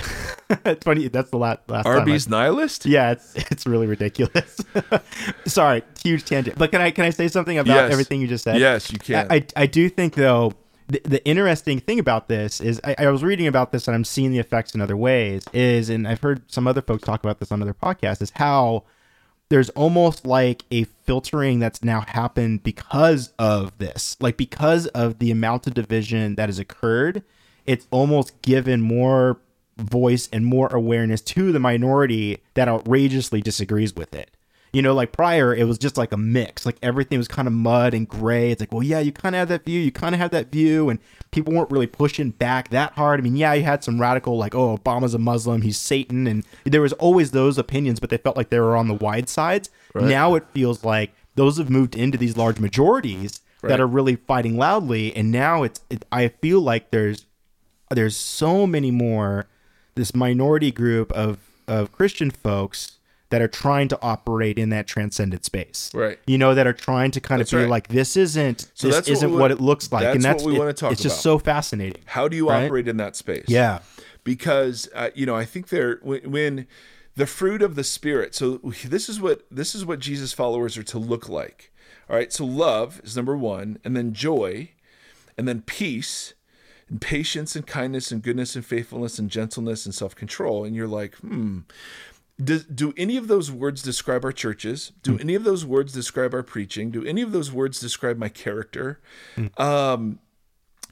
it's 0.63 0.83
funny. 0.83 1.07
That's 1.07 1.31
the 1.31 1.39
last. 1.39 1.61
last 1.67 1.87
Arby's 1.87 2.29
nihilist. 2.29 2.85
Yeah, 2.85 3.13
it's 3.13 3.33
it's 3.49 3.65
really 3.65 3.87
ridiculous. 3.87 4.55
Sorry, 5.47 5.81
huge 6.03 6.25
tangent. 6.25 6.59
But 6.59 6.69
can 6.69 6.81
I 6.81 6.91
can 6.91 7.05
I 7.05 7.09
say 7.09 7.27
something 7.27 7.57
about 7.57 7.73
yes. 7.73 7.91
everything 7.91 8.21
you 8.21 8.27
just 8.27 8.43
said? 8.43 8.59
Yes, 8.59 8.91
you 8.91 8.99
can. 8.99 9.25
I, 9.31 9.37
I, 9.37 9.45
I 9.55 9.65
do 9.65 9.89
think 9.89 10.13
though 10.13 10.53
the, 10.87 11.01
the 11.03 11.25
interesting 11.25 11.79
thing 11.79 11.99
about 11.99 12.27
this 12.27 12.61
is 12.61 12.79
I, 12.83 12.95
I, 12.99 13.11
was 13.11 13.23
reading 13.23 13.47
about 13.47 13.71
this 13.71 13.87
and 13.87 13.95
I'm 13.95 14.05
seeing 14.05 14.31
the 14.31 14.39
effects 14.39 14.73
in 14.73 14.81
other 14.81 14.97
ways 14.97 15.45
is 15.53 15.89
and 15.89 16.07
I've 16.07 16.21
heard 16.21 16.49
some 16.51 16.67
other 16.67 16.81
folks 16.81 17.03
talk 17.03 17.23
about 17.23 17.39
this 17.39 17.51
on 17.51 17.61
other 17.61 17.73
podcasts 17.73 18.21
is 18.21 18.31
how 18.35 18.83
there's 19.49 19.69
almost 19.71 20.25
like 20.25 20.63
a 20.71 20.83
filtering 20.83 21.59
that's 21.59 21.83
now 21.83 22.01
happened 22.01 22.63
because 22.63 23.33
of 23.39 23.77
this. 23.77 24.17
Like 24.19 24.37
because 24.37 24.87
of 24.87 25.19
the 25.19 25.31
amount 25.31 25.67
of 25.67 25.73
division 25.73 26.35
that 26.35 26.49
has 26.49 26.59
occurred 26.59 27.23
it's 27.67 27.85
almost 27.91 28.41
given 28.41 28.81
more 28.81 29.39
voice 29.77 30.27
and 30.33 30.45
more 30.45 30.67
awareness 30.73 31.21
to 31.21 31.51
the 31.51 31.59
minority 31.59 32.39
that 32.55 32.67
outrageously 32.67 33.41
disagrees 33.41 33.95
with 33.95 34.15
it 34.15 34.31
you 34.73 34.81
know, 34.81 34.93
like 34.93 35.11
prior, 35.11 35.55
it 35.55 35.65
was 35.65 35.77
just 35.77 35.97
like 35.97 36.11
a 36.11 36.17
mix. 36.17 36.65
Like 36.65 36.77
everything 36.81 37.17
was 37.17 37.27
kind 37.27 37.47
of 37.47 37.53
mud 37.53 37.93
and 37.93 38.07
gray. 38.07 38.51
It's 38.51 38.61
like, 38.61 38.71
well, 38.71 38.83
yeah, 38.83 38.99
you 38.99 39.11
kind 39.11 39.35
of 39.35 39.39
have 39.39 39.47
that 39.49 39.65
view, 39.65 39.79
you 39.79 39.91
kind 39.91 40.13
of 40.13 40.19
have 40.19 40.31
that 40.31 40.51
view, 40.51 40.89
and 40.89 40.99
people 41.31 41.53
weren't 41.53 41.71
really 41.71 41.87
pushing 41.87 42.31
back 42.31 42.69
that 42.69 42.93
hard. 42.93 43.19
I 43.19 43.23
mean, 43.23 43.35
yeah, 43.35 43.53
you 43.53 43.63
had 43.63 43.83
some 43.83 43.99
radical, 43.99 44.37
like, 44.37 44.55
oh, 44.55 44.77
Obama's 44.77 45.13
a 45.13 45.19
Muslim, 45.19 45.61
he's 45.61 45.77
Satan, 45.77 46.27
and 46.27 46.45
there 46.65 46.81
was 46.81 46.93
always 46.93 47.31
those 47.31 47.57
opinions, 47.57 47.99
but 47.99 48.09
they 48.09 48.17
felt 48.17 48.37
like 48.37 48.49
they 48.49 48.59
were 48.59 48.75
on 48.75 48.87
the 48.87 48.93
wide 48.93 49.29
sides. 49.29 49.69
Right. 49.93 50.05
Now 50.05 50.35
it 50.35 50.45
feels 50.53 50.83
like 50.83 51.11
those 51.35 51.57
have 51.57 51.69
moved 51.69 51.95
into 51.95 52.17
these 52.17 52.35
large 52.35 52.59
majorities 52.59 53.41
right. 53.61 53.69
that 53.69 53.79
are 53.79 53.87
really 53.87 54.15
fighting 54.15 54.57
loudly, 54.57 55.15
and 55.15 55.31
now 55.31 55.63
it's. 55.63 55.81
It, 55.89 56.05
I 56.11 56.27
feel 56.27 56.61
like 56.61 56.91
there's 56.91 57.25
there's 57.89 58.17
so 58.17 58.67
many 58.67 58.91
more 58.91 59.47
this 59.95 60.13
minority 60.13 60.71
group 60.71 61.11
of 61.13 61.39
of 61.67 61.91
Christian 61.91 62.31
folks 62.31 62.96
that 63.29 63.41
are 63.41 63.47
trying 63.47 63.87
to 63.89 63.99
operate 64.01 64.57
in 64.57 64.69
that 64.69 64.87
transcendent 64.87 65.43
space. 65.43 65.91
Right. 65.93 66.17
You 66.27 66.37
know, 66.37 66.55
that 66.55 66.65
are 66.65 66.73
trying 66.73 67.11
to 67.11 67.21
kind 67.21 67.41
that's 67.41 67.51
of 67.51 67.57
be 67.57 67.63
right. 67.63 67.69
like, 67.69 67.87
this 67.89 68.15
isn't 68.15 68.71
so 68.73 68.87
this 68.87 69.07
isn't 69.07 69.31
what, 69.31 69.39
what, 69.39 69.51
it 69.51 69.59
looks 69.59 69.91
like. 69.91 70.03
That's 70.03 70.15
and 70.15 70.23
that's 70.23 70.43
what 70.43 70.51
we 70.51 70.55
it, 70.55 70.59
want 70.59 70.69
to 70.69 70.79
talk 70.79 70.89
about. 70.89 70.93
It's 70.93 71.01
about. 71.01 71.11
just 71.11 71.21
so 71.21 71.37
fascinating. 71.37 72.01
How 72.05 72.27
do 72.27 72.37
you 72.37 72.49
right? 72.49 72.65
operate 72.65 72.87
in 72.87 72.97
that 72.97 73.15
space? 73.15 73.45
Yeah. 73.47 73.79
Because 74.23 74.87
uh, 74.95 75.09
you 75.13 75.25
know, 75.25 75.35
I 75.35 75.45
think 75.45 75.69
there 75.69 75.99
when, 76.01 76.31
when 76.31 76.67
the 77.17 77.25
fruit 77.25 77.61
of 77.61 77.75
the 77.75 77.83
spirit. 77.83 78.33
So 78.33 78.57
this 78.85 79.09
is 79.09 79.19
what 79.19 79.45
this 79.51 79.75
is 79.75 79.83
what 79.83 79.99
Jesus 79.99 80.33
followers 80.33 80.77
are 80.77 80.83
to 80.83 80.99
look 80.99 81.27
like. 81.27 81.73
All 82.09 82.15
right. 82.15 82.31
So 82.31 82.45
love 82.45 83.01
is 83.03 83.17
number 83.17 83.35
1 83.35 83.79
and 83.83 83.97
then 83.97 84.13
joy 84.13 84.71
and 85.37 85.47
then 85.47 85.61
peace 85.63 86.33
and 86.87 87.01
patience 87.01 87.55
and 87.55 87.67
kindness 87.67 88.11
and 88.11 88.21
goodness 88.21 88.55
and 88.55 88.65
faithfulness 88.65 89.19
and 89.19 89.29
gentleness 89.29 89.85
and 89.85 89.93
self-control 89.93 90.63
and 90.63 90.75
you're 90.75 90.87
like, 90.87 91.15
"Hmm, 91.15 91.61
do, 92.43 92.59
do 92.59 92.93
any 92.97 93.17
of 93.17 93.27
those 93.27 93.51
words 93.51 93.81
describe 93.81 94.23
our 94.23 94.31
churches? 94.31 94.91
Do 95.01 95.13
mm. 95.13 95.21
any 95.21 95.35
of 95.35 95.43
those 95.43 95.65
words 95.65 95.91
describe 95.93 96.33
our 96.33 96.43
preaching? 96.43 96.91
Do 96.91 97.03
any 97.03 97.21
of 97.21 97.31
those 97.31 97.51
words 97.51 97.79
describe 97.79 98.17
my 98.17 98.29
character? 98.29 98.99
Mm. 99.35 99.59
Um, 99.59 100.19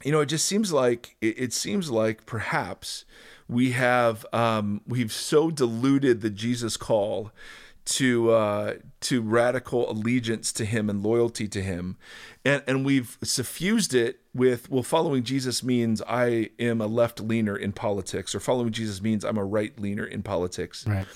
you 0.04 0.12
know, 0.12 0.20
it 0.20 0.26
just 0.26 0.44
seems 0.44 0.72
like 0.72 1.16
it, 1.20 1.38
it 1.38 1.52
seems 1.52 1.90
like 1.90 2.26
perhaps 2.26 3.04
we 3.48 3.72
have 3.72 4.26
um, 4.32 4.80
we've 4.86 5.12
so 5.12 5.50
diluted 5.50 6.20
the 6.20 6.30
Jesus 6.30 6.76
call 6.76 7.30
to 7.86 8.30
uh, 8.30 8.74
to 9.02 9.22
radical 9.22 9.90
allegiance 9.90 10.52
to 10.52 10.64
him 10.64 10.90
and 10.90 11.02
loyalty 11.02 11.46
to 11.48 11.62
him, 11.62 11.96
and 12.46 12.62
and 12.66 12.84
we've 12.84 13.18
suffused 13.22 13.92
it 13.92 14.20
with 14.32 14.70
well, 14.70 14.82
following 14.82 15.24
Jesus 15.24 15.64
means 15.64 16.00
I 16.06 16.50
am 16.60 16.80
a 16.80 16.86
left 16.86 17.20
leaner 17.20 17.56
in 17.56 17.72
politics, 17.72 18.34
or 18.34 18.40
following 18.40 18.70
Jesus 18.70 19.02
means 19.02 19.24
I'm 19.24 19.36
a 19.36 19.44
right 19.44 19.78
leaner 19.80 20.04
in 20.04 20.22
politics. 20.22 20.86
Right. 20.86 21.06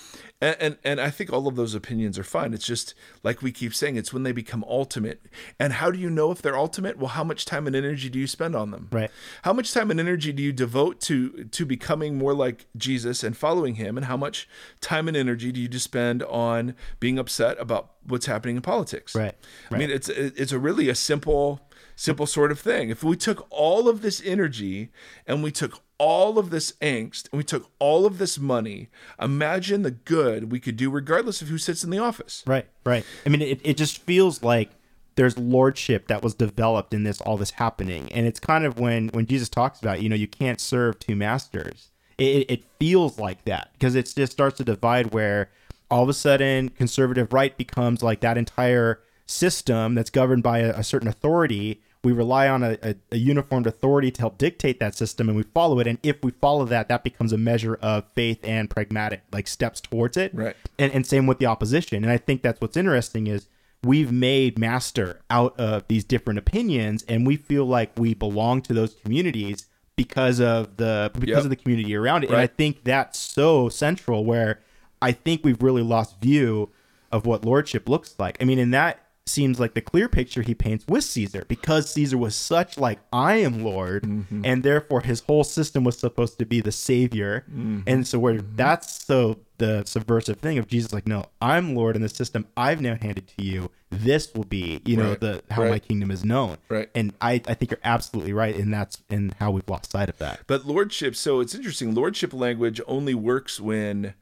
And, 0.43 0.57
and, 0.59 0.79
and 0.85 1.01
I 1.01 1.11
think 1.11 1.31
all 1.31 1.47
of 1.47 1.55
those 1.55 1.75
opinions 1.75 2.19
are 2.19 2.25
fine. 2.25 2.55
It's 2.55 2.66
just 2.66 2.95
like 3.23 3.43
we 3.43 3.53
keep 3.53 3.75
saying, 3.75 3.97
it's 3.97 4.11
when 4.11 4.23
they 4.23 4.33
become 4.33 4.64
ultimate. 4.66 5.21
And 5.59 5.75
how 5.75 5.90
do 5.90 5.99
you 5.99 6.09
know 6.09 6.31
if 6.31 6.40
they're 6.40 6.57
ultimate? 6.57 6.97
Well, 6.97 7.09
how 7.09 7.25
much 7.25 7.45
time 7.45 7.66
and 7.66 7.77
energy 7.77 8.09
do 8.09 8.19
you 8.19 8.27
spend 8.27 8.57
on 8.57 8.71
them? 8.71 8.88
Right. 8.90 9.11
How 9.43 9.53
much 9.53 9.75
time 9.75 9.90
and 9.90 10.01
energy 10.01 10.33
do 10.33 10.43
you 10.43 10.53
devote 10.53 11.01
to 11.03 11.45
to 11.45 11.66
becoming 11.66 12.16
more 12.16 12.33
like 12.33 12.66
Jesus 12.77 13.23
and 13.23 13.37
following 13.37 13.75
Him? 13.75 13.99
And 13.99 14.07
how 14.07 14.16
much 14.16 14.49
time 14.81 15.09
and 15.09 15.16
energy 15.16 15.53
do 15.53 15.61
you 15.61 15.69
just 15.69 15.85
spend 15.85 16.23
on 16.23 16.75
being 17.01 17.19
upset 17.19 17.61
about 17.61 17.90
what's 18.07 18.27
happening 18.27 18.57
in 18.57 18.63
politics? 18.63 19.15
Right. 19.15 19.25
right. 19.25 19.35
I 19.71 19.79
mean, 19.79 19.91
it's 19.91 20.09
it's 20.09 20.53
a 20.53 20.59
really 20.59 20.89
a 20.89 20.95
simple 20.95 21.61
simple 21.97 22.27
sort 22.27 22.51
of 22.51 22.59
thing. 22.59 22.91
If 22.91 23.05
we 23.05 23.17
took 23.17 23.47
all 23.51 23.89
of 23.89 24.03
this 24.03 24.23
energy 24.25 24.91
and 25.27 25.43
we 25.43 25.51
took 25.51 25.81
all 25.99 26.39
of 26.39 26.49
this 26.49 26.73
angst 26.81 27.29
and 27.31 27.37
we 27.39 27.45
took 27.45 27.71
all 27.79 28.07
of 28.07 28.17
this 28.17 28.39
money, 28.39 28.89
imagine 29.21 29.83
the 29.83 29.91
good 29.91 30.51
we 30.51 30.61
could 30.61 30.79
do 30.79 30.91
regardless 30.91 31.43
of 31.43 31.49
who 31.49 31.59
sits 31.59 31.85
in 31.85 31.91
the 31.91 31.99
office. 31.99 32.43
Right, 32.47 32.67
right. 32.85 33.05
I 33.27 33.29
mean, 33.29 33.43
it, 33.43 33.61
it 33.63 33.77
just 33.77 33.99
feels 33.99 34.43
like 34.43 34.71
there's 35.17 35.37
lordship 35.37 36.09
that 36.09 36.23
was 36.23 36.35
developed 36.35 36.95
in 36.95 37.03
this 37.03 37.21
all 37.21 37.37
this 37.37 37.51
happening 37.51 38.11
and 38.13 38.27
it's 38.27 38.41
kind 38.41 38.65
of 38.65 38.79
when 38.79 39.09
when 39.09 39.27
jesus 39.27 39.51
talks 39.51 39.81
about 39.81 40.01
you 40.01 40.09
know 40.09 40.17
you 40.17 40.29
can't 40.29 40.61
serve 40.61 40.99
two 40.99 41.15
masters 41.15 41.91
it, 42.17 42.51
it 42.51 42.65
feels 42.79 43.19
like 43.19 43.45
that 43.45 43.71
because 43.73 43.95
it 43.95 44.11
just 44.15 44.33
starts 44.33 44.57
to 44.57 44.65
divide 44.65 45.13
where 45.13 45.51
all 45.90 46.03
of 46.03 46.09
a 46.09 46.14
sudden 46.14 46.68
conservative 46.70 47.33
right 47.33 47.57
becomes 47.57 48.03
like 48.03 48.20
that 48.20 48.38
entire 48.38 49.00
system 49.26 49.94
that's 49.94 50.11
governed 50.11 50.42
by 50.42 50.59
a, 50.59 50.70
a 50.70 50.85
certain 50.85 51.09
authority. 51.09 51.81
We 52.03 52.12
rely 52.12 52.48
on 52.48 52.62
a, 52.62 52.79
a, 52.83 52.94
a, 53.12 53.16
uniformed 53.16 53.66
authority 53.66 54.11
to 54.11 54.20
help 54.20 54.38
dictate 54.38 54.81
that 54.81 54.94
system 54.94 55.29
and 55.29 55.37
we 55.37 55.42
follow 55.42 55.79
it. 55.81 55.87
And 55.87 55.98
if 56.03 56.24
we 56.24 56.31
follow 56.33 56.64
that 56.64 56.88
that 56.88 57.05
becomes 57.05 57.33
a 57.33 57.38
measure 57.38 57.74
of 57.76 58.05
faith 58.14 58.40
and 58.42 58.70
pragmatic 58.70 59.22
like 59.33 59.46
steps 59.46 59.81
towards 59.81 60.16
it. 60.16 60.35
Right. 60.35 60.57
and, 60.79 60.92
and 60.92 61.07
same 61.07 61.26
with 61.26 61.38
the 61.38 61.46
opposition. 61.46 62.03
And 62.03 62.11
i 62.12 62.16
think 62.16 62.42
that's 62.42 62.61
what's 62.61 62.76
interesting 62.76 63.26
is 63.26 63.48
we've 63.85 64.12
made 64.12 64.59
master 64.59 65.20
out 65.31 65.59
of 65.59 65.87
these 65.88 66.05
different 66.05 66.38
opinions 66.38 67.03
and 67.09 67.26
we 67.26 67.37
feel 67.37 67.64
like 67.66 67.92
we 67.98 68.14
belong 68.14 68.62
to 68.62 68.74
those 68.74 68.94
communities 68.94 69.66
because 69.96 70.40
of 70.40 70.76
the 70.79 71.11
because 71.14 71.29
Yep. 71.29 71.44
of 71.44 71.50
the 71.50 71.57
community 71.57 71.94
around 71.94 72.24
it. 72.24 72.31
And 72.31 72.38
i 72.38 72.46
think 72.46 72.85
that's 72.85 73.18
so 73.18 73.68
central 73.68 74.24
where 74.24 74.61
i 75.03 75.13
think 75.13 75.45
we've 75.45 75.63
really 75.63 75.83
lost 75.83 76.21
view 76.21 76.69
of 77.13 77.27
what 77.27 77.45
lordship 77.45 77.89
looks 77.89 78.15
like 78.19 78.37
i 78.41 78.45
mean 78.45 78.59
and 78.59 78.73
that 78.75 79.07
seems 79.27 79.61
like 79.61 79.75
the 79.75 79.81
clear 79.81 80.09
picture 80.09 80.43
he 80.43 80.55
paints 80.55 80.85
with 80.89 81.05
caesar 81.05 81.45
because 81.47 81.89
caesar 81.93 82.19
was 82.19 82.35
such 82.35 82.77
like 82.79 82.99
i 83.13 83.37
am 83.37 83.63
lord 83.63 84.03
Mm-hmm. 84.03 84.43
and 84.45 84.63
therefore 84.65 85.03
his 85.03 85.21
whole 85.21 85.45
system 85.45 85.85
was 85.85 85.97
supposed 85.99 86.39
to 86.41 86.47
be 86.47 86.61
the 86.61 86.73
savior 86.73 87.45
Mm-hmm. 87.49 87.81
and 87.87 88.07
so 88.07 88.19
where 88.19 88.41
that's 88.41 89.05
so 89.05 89.39
the 89.59 89.85
subversive 89.85 90.39
thing 90.39 90.59
of 90.59 90.67
jesus 90.67 90.93
like 90.93 91.07
no 91.07 91.27
i'm 91.41 91.77
lord 91.77 91.95
in 91.95 92.03
the 92.03 92.09
system 92.09 92.47
i've 92.57 92.81
now 92.81 92.97
handed 93.01 93.29
to 93.29 93.45
you 93.45 93.71
this 93.91 94.33
will 94.35 94.45
be 94.45 94.81
you 94.85 94.97
know 94.97 95.11
Right. 95.11 95.21
the 95.21 95.43
how 95.51 95.63
Right. 95.63 95.71
my 95.71 95.79
kingdom 95.79 96.11
is 96.11 96.25
known 96.25 96.57
Right. 96.69 96.89
and 96.95 97.13
i 97.21 97.35
i 97.47 97.55
think 97.55 97.71
you're 97.71 97.81
absolutely 97.85 98.33
right 98.33 98.57
and 98.57 98.73
that's 98.75 99.01
in 99.11 99.33
how 99.39 99.51
we've 99.53 99.69
lost 99.69 99.93
sight 99.93 100.09
of 100.09 100.19
that 100.19 100.41
But 100.49 100.67
lordship, 100.67 101.15
so 101.15 101.39
it's 101.41 101.55
interesting. 101.55 101.95
Lordship 101.95 102.33
language 102.33 102.81
only 102.89 103.15
works 103.15 103.61
when 103.61 104.15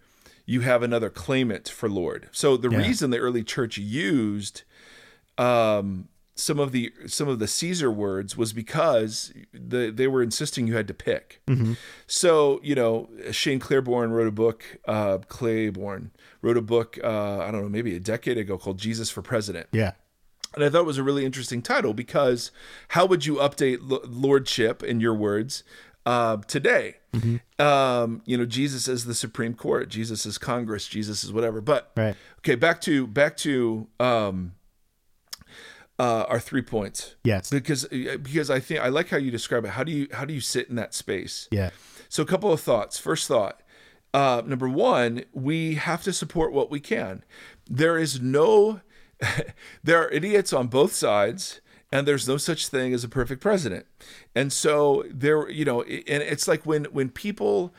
you 0.50 0.62
have 0.62 0.82
another 0.82 1.10
claimant 1.10 1.68
for 1.68 1.88
Lord. 1.90 2.28
So 2.32 2.56
the 2.56 2.70
Yeah. 2.70 2.78
reason 2.78 3.10
the 3.10 3.18
early 3.18 3.44
church 3.44 3.76
used 3.76 4.62
um, 5.36 6.08
some 6.34 6.58
of 6.58 6.72
the 6.72 6.92
some 7.06 7.28
of 7.28 7.38
the 7.38 7.46
Caesar 7.46 7.90
words 7.90 8.36
was 8.36 8.52
because 8.52 9.32
the, 9.52 9.90
they 9.90 10.06
were 10.06 10.22
insisting 10.22 10.66
you 10.66 10.74
had 10.76 10.88
to 10.88 10.94
pick. 10.94 11.42
So 12.06 12.60
you 12.62 12.74
know, 12.74 13.08
Shane 13.30 13.58
Claiborne 13.58 14.10
wrote 14.12 14.28
a 14.28 14.32
book. 14.32 14.64
Uh, 14.86 15.18
Claiborne 15.28 16.12
wrote 16.40 16.56
a 16.56 16.62
book. 16.62 16.98
Uh, 17.02 17.38
I 17.40 17.50
don't 17.50 17.62
know, 17.62 17.68
maybe 17.68 17.94
a 17.96 18.00
decade 18.00 18.38
ago 18.38 18.56
called 18.56 18.78
"Jesus 18.78 19.10
for 19.10 19.20
President." 19.22 19.66
yeah 19.72 19.92
And 20.54 20.64
I 20.64 20.70
thought 20.70 20.80
it 20.80 20.86
was 20.86 20.98
a 20.98 21.02
really 21.02 21.24
interesting 21.26 21.60
title 21.60 21.92
because 21.92 22.50
how 22.88 23.04
would 23.06 23.26
you 23.26 23.34
update 23.36 23.78
lordship 24.08 24.82
in 24.82 25.00
your 25.00 25.14
words 25.14 25.62
uh, 26.08 26.36
today? 26.46 26.94
Um, 27.58 28.22
you 28.24 28.36
know, 28.38 28.44
Jesus 28.46 28.86
is 28.88 29.04
the 29.04 29.14
Supreme 29.14 29.54
Court, 29.54 29.88
Jesus 29.88 30.24
is 30.24 30.38
Congress, 30.38 30.86
Jesus 30.86 31.24
is 31.24 31.32
whatever. 31.32 31.60
But 31.60 31.90
Right. 31.96 32.16
okay, 32.38 32.54
back 32.54 32.80
to 32.82 33.06
back 33.06 33.36
to 33.38 33.88
um, 33.98 34.52
uh, 35.98 36.24
our 36.28 36.38
three 36.38 36.62
points 36.62 37.16
yes 37.24 37.50
because 37.50 37.84
because 37.86 38.50
I 38.50 38.60
think 38.60 38.80
I 38.80 38.88
like 38.88 39.08
how 39.08 39.16
you 39.16 39.30
describe 39.30 39.64
it. 39.64 39.70
How 39.70 39.84
do 39.84 39.92
you 39.92 40.06
how 40.12 40.24
do 40.24 40.32
you 40.32 40.40
sit 40.40 40.68
in 40.68 40.76
that 40.76 40.94
space? 40.94 41.48
yeah 41.50 41.70
So, 42.08 42.22
a 42.22 42.26
couple 42.26 42.52
of 42.52 42.60
thoughts. 42.60 42.98
First 42.98 43.26
thought 43.26 43.60
uh, 44.14 44.42
number 44.46 44.68
one, 44.68 45.24
we 45.32 45.74
have 45.74 46.02
to 46.04 46.12
support 46.12 46.52
what 46.52 46.70
we 46.70 46.80
can. 46.80 47.24
There 47.68 47.98
is 47.98 48.20
no, 48.20 48.80
there 49.84 50.02
are 50.02 50.08
idiots 50.10 50.52
on 50.52 50.68
both 50.68 50.94
sides, 50.94 51.60
and 51.92 52.06
there's 52.08 52.26
no 52.26 52.36
such 52.36 52.68
thing 52.68 52.94
as 52.94 53.04
a 53.04 53.08
perfect 53.08 53.42
president. 53.42 53.86
And 54.38 54.52
so, 54.52 55.02
there, 55.10 55.50
you 55.50 55.64
know, 55.64 55.82
and 55.82 56.22
it's 56.22 56.46
like 56.46 56.64
when 56.64 56.84
when 56.84 57.08
people 57.08 57.74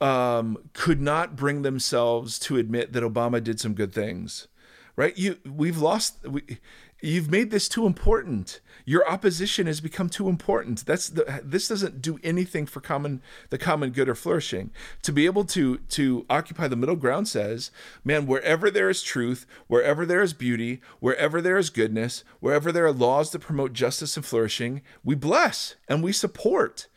um, 0.00 0.56
could 0.72 0.98
not 0.98 1.36
bring 1.36 1.60
themselves 1.60 2.38
to 2.38 2.56
admit 2.56 2.94
that 2.94 3.02
Obama 3.02 3.44
did 3.44 3.60
some 3.60 3.74
good 3.74 3.92
things, 3.92 4.48
right? 4.96 5.14
You, 5.18 5.36
we've 5.44 5.76
lost. 5.76 6.26
We, 6.26 6.56
you've 7.02 7.30
made 7.30 7.50
this 7.50 7.68
too 7.68 7.84
important. 7.84 8.60
Your 8.90 9.08
opposition 9.08 9.68
has 9.68 9.80
become 9.80 10.08
too 10.08 10.28
important. 10.28 10.84
That's 10.84 11.08
the. 11.10 11.40
This 11.44 11.68
doesn't 11.68 12.02
do 12.02 12.18
anything 12.24 12.66
for 12.66 12.80
common 12.80 13.22
the 13.50 13.56
common 13.56 13.90
good 13.90 14.08
or 14.08 14.16
flourishing. 14.16 14.72
To 15.02 15.12
be 15.12 15.26
able 15.26 15.44
to 15.44 15.78
to 15.78 16.26
occupy 16.28 16.66
the 16.66 16.74
middle 16.74 16.96
ground 16.96 17.28
says, 17.28 17.70
man, 18.02 18.26
wherever 18.26 18.68
there 18.68 18.90
is 18.90 19.00
truth, 19.00 19.46
wherever 19.68 20.04
there 20.04 20.22
is 20.22 20.32
beauty, 20.32 20.80
wherever 20.98 21.40
there 21.40 21.56
is 21.56 21.70
goodness, 21.70 22.24
wherever 22.40 22.72
there 22.72 22.84
are 22.84 22.90
laws 22.90 23.30
that 23.30 23.38
promote 23.38 23.74
justice 23.74 24.16
and 24.16 24.26
flourishing, 24.26 24.82
we 25.04 25.14
bless 25.14 25.76
and 25.86 26.02
we 26.02 26.10
support. 26.10 26.88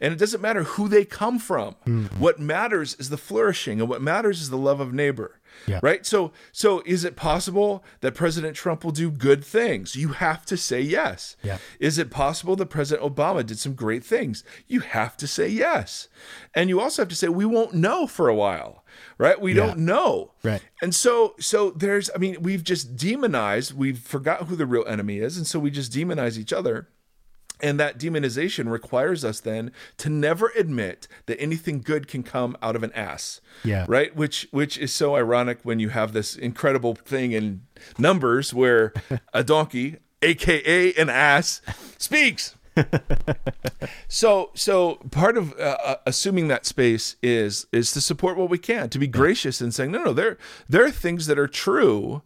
And 0.00 0.12
it 0.12 0.18
doesn't 0.18 0.40
matter 0.40 0.62
who 0.62 0.88
they 0.88 1.04
come 1.04 1.38
from. 1.38 1.74
Hmm. 1.84 2.04
What 2.18 2.38
matters 2.38 2.94
is 2.98 3.10
the 3.10 3.16
flourishing, 3.16 3.80
and 3.80 3.88
what 3.88 4.00
matters 4.02 4.40
is 4.40 4.50
the 4.50 4.56
love 4.58 4.80
of 4.80 4.92
neighbor. 4.92 5.40
Yeah. 5.66 5.80
Right? 5.82 6.06
So 6.06 6.30
so 6.52 6.82
is 6.86 7.04
it 7.04 7.16
possible 7.16 7.82
that 8.00 8.14
President 8.14 8.54
Trump 8.54 8.84
will 8.84 8.92
do 8.92 9.10
good 9.10 9.44
things? 9.44 9.96
You 9.96 10.08
have 10.08 10.46
to 10.46 10.56
say 10.56 10.80
yes. 10.80 11.36
Yeah. 11.42 11.58
Is 11.80 11.98
it 11.98 12.10
possible 12.10 12.54
that 12.56 12.66
President 12.66 13.04
Obama 13.14 13.44
did 13.44 13.58
some 13.58 13.74
great 13.74 14.04
things? 14.04 14.44
You 14.68 14.80
have 14.80 15.16
to 15.16 15.26
say 15.26 15.48
yes. 15.48 16.06
And 16.54 16.68
you 16.68 16.80
also 16.80 17.02
have 17.02 17.08
to 17.08 17.16
say 17.16 17.28
we 17.28 17.44
won't 17.44 17.74
know 17.74 18.06
for 18.06 18.28
a 18.28 18.34
while. 18.34 18.84
Right? 19.16 19.40
We 19.40 19.52
Yeah. 19.52 19.66
don't 19.66 19.78
know. 19.80 20.32
Right. 20.44 20.62
And 20.80 20.94
so 20.94 21.34
so 21.40 21.70
there's 21.70 22.08
I 22.14 22.18
mean, 22.18 22.36
we've 22.40 22.62
just 22.62 22.94
demonized, 22.96 23.72
we've 23.72 23.98
forgot 23.98 24.46
who 24.46 24.54
the 24.54 24.66
real 24.66 24.84
enemy 24.86 25.18
is, 25.18 25.36
and 25.36 25.46
so 25.46 25.58
we 25.58 25.70
just 25.72 25.90
demonize 25.92 26.38
each 26.38 26.52
other. 26.52 26.88
And 27.60 27.78
that 27.80 27.98
demonization 27.98 28.70
requires 28.70 29.24
us 29.24 29.40
then 29.40 29.72
to 29.98 30.08
never 30.08 30.52
admit 30.56 31.08
that 31.26 31.40
anything 31.40 31.80
good 31.80 32.08
can 32.08 32.22
come 32.22 32.56
out 32.62 32.76
of 32.76 32.82
an 32.82 32.92
ass. 32.92 33.40
Yeah. 33.64 33.84
Right? 33.88 34.14
Which 34.14 34.48
which 34.50 34.78
is 34.78 34.92
so 34.92 35.16
ironic 35.16 35.58
when 35.62 35.78
you 35.78 35.88
have 35.90 36.12
this 36.12 36.36
incredible 36.36 36.94
thing 36.94 37.32
in 37.32 37.62
numbers 37.98 38.54
where 38.54 38.92
a 39.34 39.42
donkey, 39.42 39.96
aka 40.22 40.92
an 40.94 41.10
ass, 41.10 41.60
speaks. 41.98 42.54
so 44.08 44.50
so 44.54 44.96
part 45.10 45.36
of 45.36 45.52
uh, 45.58 45.76
uh, 45.82 45.96
assuming 46.06 46.48
that 46.48 46.66
space 46.66 47.16
is 47.22 47.66
is 47.72 47.92
to 47.92 48.00
support 48.00 48.36
what 48.36 48.50
we 48.50 48.58
can, 48.58 48.88
to 48.88 48.98
be 48.98 49.06
gracious 49.06 49.60
and 49.60 49.74
saying 49.74 49.90
no 49.90 50.02
no 50.02 50.12
there 50.12 50.38
there 50.68 50.84
are 50.84 50.90
things 50.90 51.26
that 51.26 51.38
are 51.38 51.48
true 51.48 52.22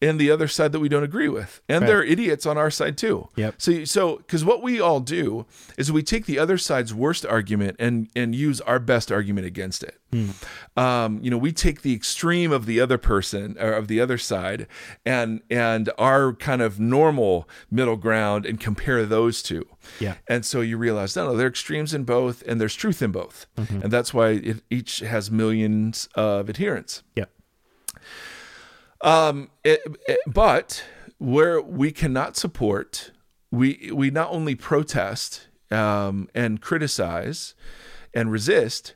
in 0.00 0.16
the 0.16 0.30
other 0.30 0.46
side 0.46 0.70
that 0.72 0.80
we 0.80 0.88
don't 0.88 1.02
agree 1.02 1.28
with, 1.28 1.60
and 1.68 1.86
there 1.86 1.98
are 1.98 2.04
idiots 2.04 2.46
on 2.46 2.56
our 2.56 2.70
side 2.70 2.96
too. 2.96 3.28
Yep. 3.36 3.54
So 3.58 3.84
so 3.84 4.16
because 4.18 4.44
what 4.44 4.62
we 4.62 4.80
all 4.80 5.00
do 5.00 5.44
is 5.76 5.90
we 5.90 6.02
take 6.02 6.26
the 6.26 6.38
other 6.38 6.56
side's 6.56 6.94
worst 6.94 7.26
argument 7.26 7.76
and 7.80 8.08
and 8.14 8.34
use 8.34 8.60
our 8.60 8.78
best 8.78 9.10
argument 9.10 9.46
against 9.46 9.82
it. 9.82 9.96
Um, 10.76 11.18
you 11.22 11.30
know, 11.30 11.36
we 11.36 11.52
take 11.52 11.82
the 11.82 11.92
extreme 11.92 12.50
of 12.52 12.64
the 12.64 12.80
other 12.80 12.96
person 12.96 13.56
or 13.60 13.72
of 13.72 13.88
the 13.88 14.00
other 14.00 14.18
side 14.18 14.66
and 15.04 15.42
and 15.50 15.90
our 15.98 16.32
kind 16.32 16.62
of 16.62 16.78
normal 16.78 17.48
middle 17.70 17.96
ground 17.96 18.46
and 18.46 18.60
compare 18.60 19.04
those 19.04 19.42
two. 19.42 19.66
Yeah. 20.00 20.14
And 20.28 20.46
so 20.46 20.60
you 20.60 20.78
realize, 20.78 21.16
no, 21.16 21.26
no, 21.26 21.36
there 21.36 21.46
are 21.46 21.50
extremes 21.50 21.92
in 21.92 22.04
both, 22.04 22.42
and 22.46 22.60
there's 22.60 22.74
truth 22.74 23.02
in 23.02 23.10
both, 23.10 23.46
and 23.56 23.90
that's 23.90 24.14
why 24.14 24.28
it 24.30 24.62
each 24.70 25.00
has 25.00 25.30
millions 25.30 26.08
of 26.14 26.48
adherents. 26.48 27.02
yeah 27.16 27.24
Um, 29.00 29.50
it, 29.64 29.80
it- 30.06 30.20
but 30.26 30.84
where 31.18 31.60
we 31.60 31.90
cannot 31.92 32.36
support, 32.36 33.10
we 33.50 33.90
we 33.94 34.10
not 34.10 34.30
only 34.30 34.54
protest 34.54 35.48
um, 35.70 36.28
and 36.34 36.60
criticize 36.60 37.54
and 38.14 38.30
resist, 38.32 38.94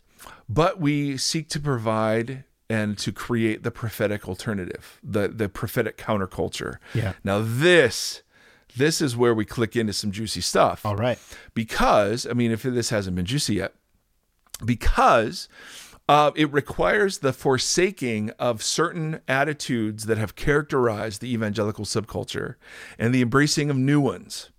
but 0.48 0.80
we 0.80 1.16
seek 1.16 1.48
to 1.50 1.60
provide 1.60 2.44
and 2.70 2.96
to 2.98 3.12
create 3.12 3.62
the 3.64 3.70
prophetic 3.70 4.28
alternative, 4.28 4.98
the 5.02 5.28
the 5.28 5.48
prophetic 5.48 5.96
counterculture. 5.98 6.76
Yeah. 6.94 7.12
Now 7.24 7.40
this 7.44 8.22
this 8.76 9.00
is 9.02 9.14
where 9.16 9.34
we 9.34 9.44
click 9.44 9.76
into 9.76 9.92
some 9.92 10.10
juicy 10.10 10.40
stuff 10.40 10.86
all 10.86 10.96
right 10.96 11.18
because 11.52 12.26
I 12.26 12.32
mean, 12.32 12.50
if 12.50 12.62
this 12.62 12.88
hasn't 12.90 13.14
been 13.16 13.26
juicy 13.26 13.56
yet, 13.56 13.74
because 14.64 15.48
uh, 16.12 16.30
it 16.34 16.52
requires 16.52 17.18
the 17.18 17.32
forsaking 17.32 18.28
of 18.38 18.62
certain 18.62 19.20
attitudes 19.26 20.04
that 20.04 20.18
have 20.18 20.34
characterized 20.36 21.22
the 21.22 21.32
evangelical 21.32 21.86
subculture 21.86 22.56
and 22.98 23.14
the 23.14 23.22
embracing 23.22 23.70
of 23.70 23.76
new 23.78 23.98
ones. 23.98 24.50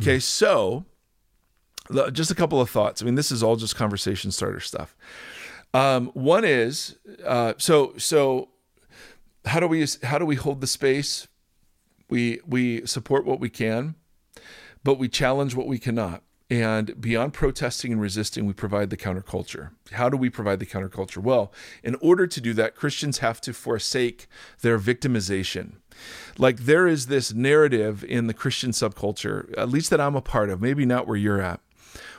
Okay, 0.00 0.20
so 0.20 0.84
just 2.12 2.30
a 2.30 2.34
couple 2.34 2.60
of 2.60 2.70
thoughts. 2.70 3.02
I 3.02 3.04
mean, 3.04 3.16
this 3.16 3.32
is 3.32 3.42
all 3.42 3.56
just 3.56 3.74
conversation 3.74 4.30
starter 4.30 4.60
stuff. 4.60 4.96
Um, 5.72 6.12
one 6.14 6.44
is 6.44 6.96
uh, 7.24 7.54
so 7.58 7.94
so. 7.96 8.50
How 9.46 9.60
do 9.60 9.66
we 9.66 9.84
how 10.04 10.18
do 10.18 10.24
we 10.24 10.36
hold 10.36 10.60
the 10.60 10.66
space? 10.66 11.26
We 12.08 12.40
we 12.46 12.86
support 12.86 13.26
what 13.26 13.40
we 13.40 13.50
can 13.50 13.96
but 14.84 14.98
we 14.98 15.08
challenge 15.08 15.56
what 15.56 15.66
we 15.66 15.78
cannot. 15.78 16.22
And 16.62 17.00
beyond 17.00 17.32
protesting 17.32 17.90
and 17.90 18.00
resisting, 18.00 18.46
we 18.46 18.52
provide 18.52 18.90
the 18.90 18.96
counterculture. 18.96 19.70
How 19.90 20.08
do 20.08 20.16
we 20.16 20.30
provide 20.30 20.60
the 20.60 20.66
counterculture? 20.66 21.18
Well, 21.18 21.52
in 21.82 21.96
order 21.96 22.28
to 22.28 22.40
do 22.40 22.54
that, 22.54 22.76
Christians 22.76 23.18
have 23.18 23.40
to 23.40 23.52
forsake 23.52 24.28
their 24.60 24.78
victimization. 24.78 25.72
Like 26.38 26.60
there 26.60 26.86
is 26.86 27.06
this 27.06 27.34
narrative 27.34 28.04
in 28.04 28.28
the 28.28 28.34
Christian 28.34 28.70
subculture, 28.70 29.52
at 29.58 29.68
least 29.68 29.90
that 29.90 30.00
I'm 30.00 30.14
a 30.14 30.20
part 30.20 30.48
of, 30.48 30.62
maybe 30.62 30.86
not 30.86 31.08
where 31.08 31.16
you're 31.16 31.40
at, 31.40 31.58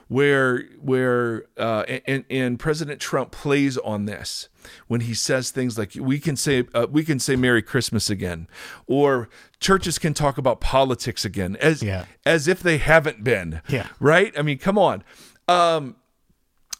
where 0.07 0.63
where 0.79 1.45
uh, 1.57 1.83
and, 2.05 2.25
and 2.29 2.59
President 2.59 2.99
Trump 2.99 3.31
plays 3.31 3.77
on 3.79 4.05
this 4.05 4.49
when 4.87 5.01
he 5.01 5.13
says 5.13 5.51
things 5.51 5.77
like 5.77 5.93
we 5.99 6.19
can 6.19 6.35
say 6.35 6.65
uh, 6.73 6.87
we 6.89 7.03
can 7.03 7.19
say 7.19 7.35
Merry 7.35 7.61
Christmas 7.61 8.09
again, 8.09 8.47
or 8.87 9.29
churches 9.59 9.97
can 9.97 10.13
talk 10.13 10.37
about 10.37 10.61
politics 10.61 11.25
again 11.25 11.55
as 11.59 11.81
Yeah. 11.81 12.05
as 12.25 12.47
if 12.47 12.61
they 12.61 12.77
haven't 12.77 13.23
been. 13.23 13.61
Yeah. 13.67 13.87
Right. 13.99 14.33
I 14.37 14.41
mean, 14.43 14.57
come 14.59 14.77
on. 14.77 15.03
Um, 15.47 15.95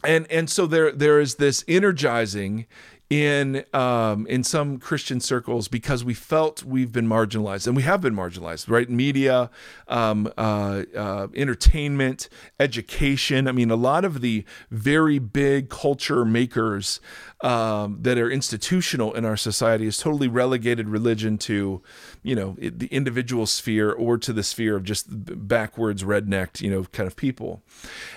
and 0.04 0.30
and 0.30 0.48
so 0.48 0.66
there 0.66 0.92
there 0.92 1.18
is 1.20 1.34
this 1.36 1.64
energizing 1.66 2.66
in 3.08 3.64
um, 3.72 4.26
in 4.26 4.42
some 4.42 4.78
Christian 4.78 5.20
circles 5.20 5.68
because 5.68 6.04
we 6.04 6.12
felt 6.12 6.64
we've 6.64 6.90
been 6.90 7.08
marginalized 7.08 7.68
and 7.68 7.76
we 7.76 7.82
have 7.82 8.00
been 8.00 8.16
marginalized, 8.16 8.68
right? 8.68 8.90
Media, 8.90 9.48
um, 9.86 10.32
uh, 10.36 10.82
uh, 10.96 11.28
entertainment, 11.34 12.28
education. 12.58 13.46
I 13.46 13.52
mean, 13.52 13.70
a 13.70 13.76
lot 13.76 14.04
of 14.04 14.22
the 14.22 14.44
very 14.70 15.20
big 15.20 15.68
culture 15.68 16.24
makers 16.24 17.00
um, 17.42 17.98
that 18.00 18.18
are 18.18 18.30
institutional 18.30 19.14
in 19.14 19.24
our 19.24 19.36
society 19.36 19.84
has 19.84 19.98
totally 19.98 20.26
relegated 20.26 20.88
religion 20.88 21.38
to, 21.38 21.82
you 22.24 22.34
know, 22.34 22.56
the 22.58 22.86
individual 22.86 23.46
sphere 23.46 23.92
or 23.92 24.18
to 24.18 24.32
the 24.32 24.42
sphere 24.42 24.74
of 24.74 24.82
just 24.82 25.06
backwards, 25.46 26.02
rednecked, 26.02 26.60
you 26.60 26.70
know, 26.70 26.84
kind 26.84 27.06
of 27.06 27.14
people. 27.14 27.62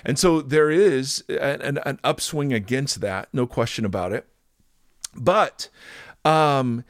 And 0.04 0.18
so 0.18 0.40
there 0.40 0.70
is 0.70 1.22
an, 1.28 1.60
an, 1.60 1.78
an 1.86 2.00
upswing 2.02 2.52
against 2.52 3.00
that, 3.02 3.28
no 3.32 3.46
question 3.46 3.84
about 3.84 4.12
it 4.12 4.26
but 5.14 5.68
um 6.24 6.84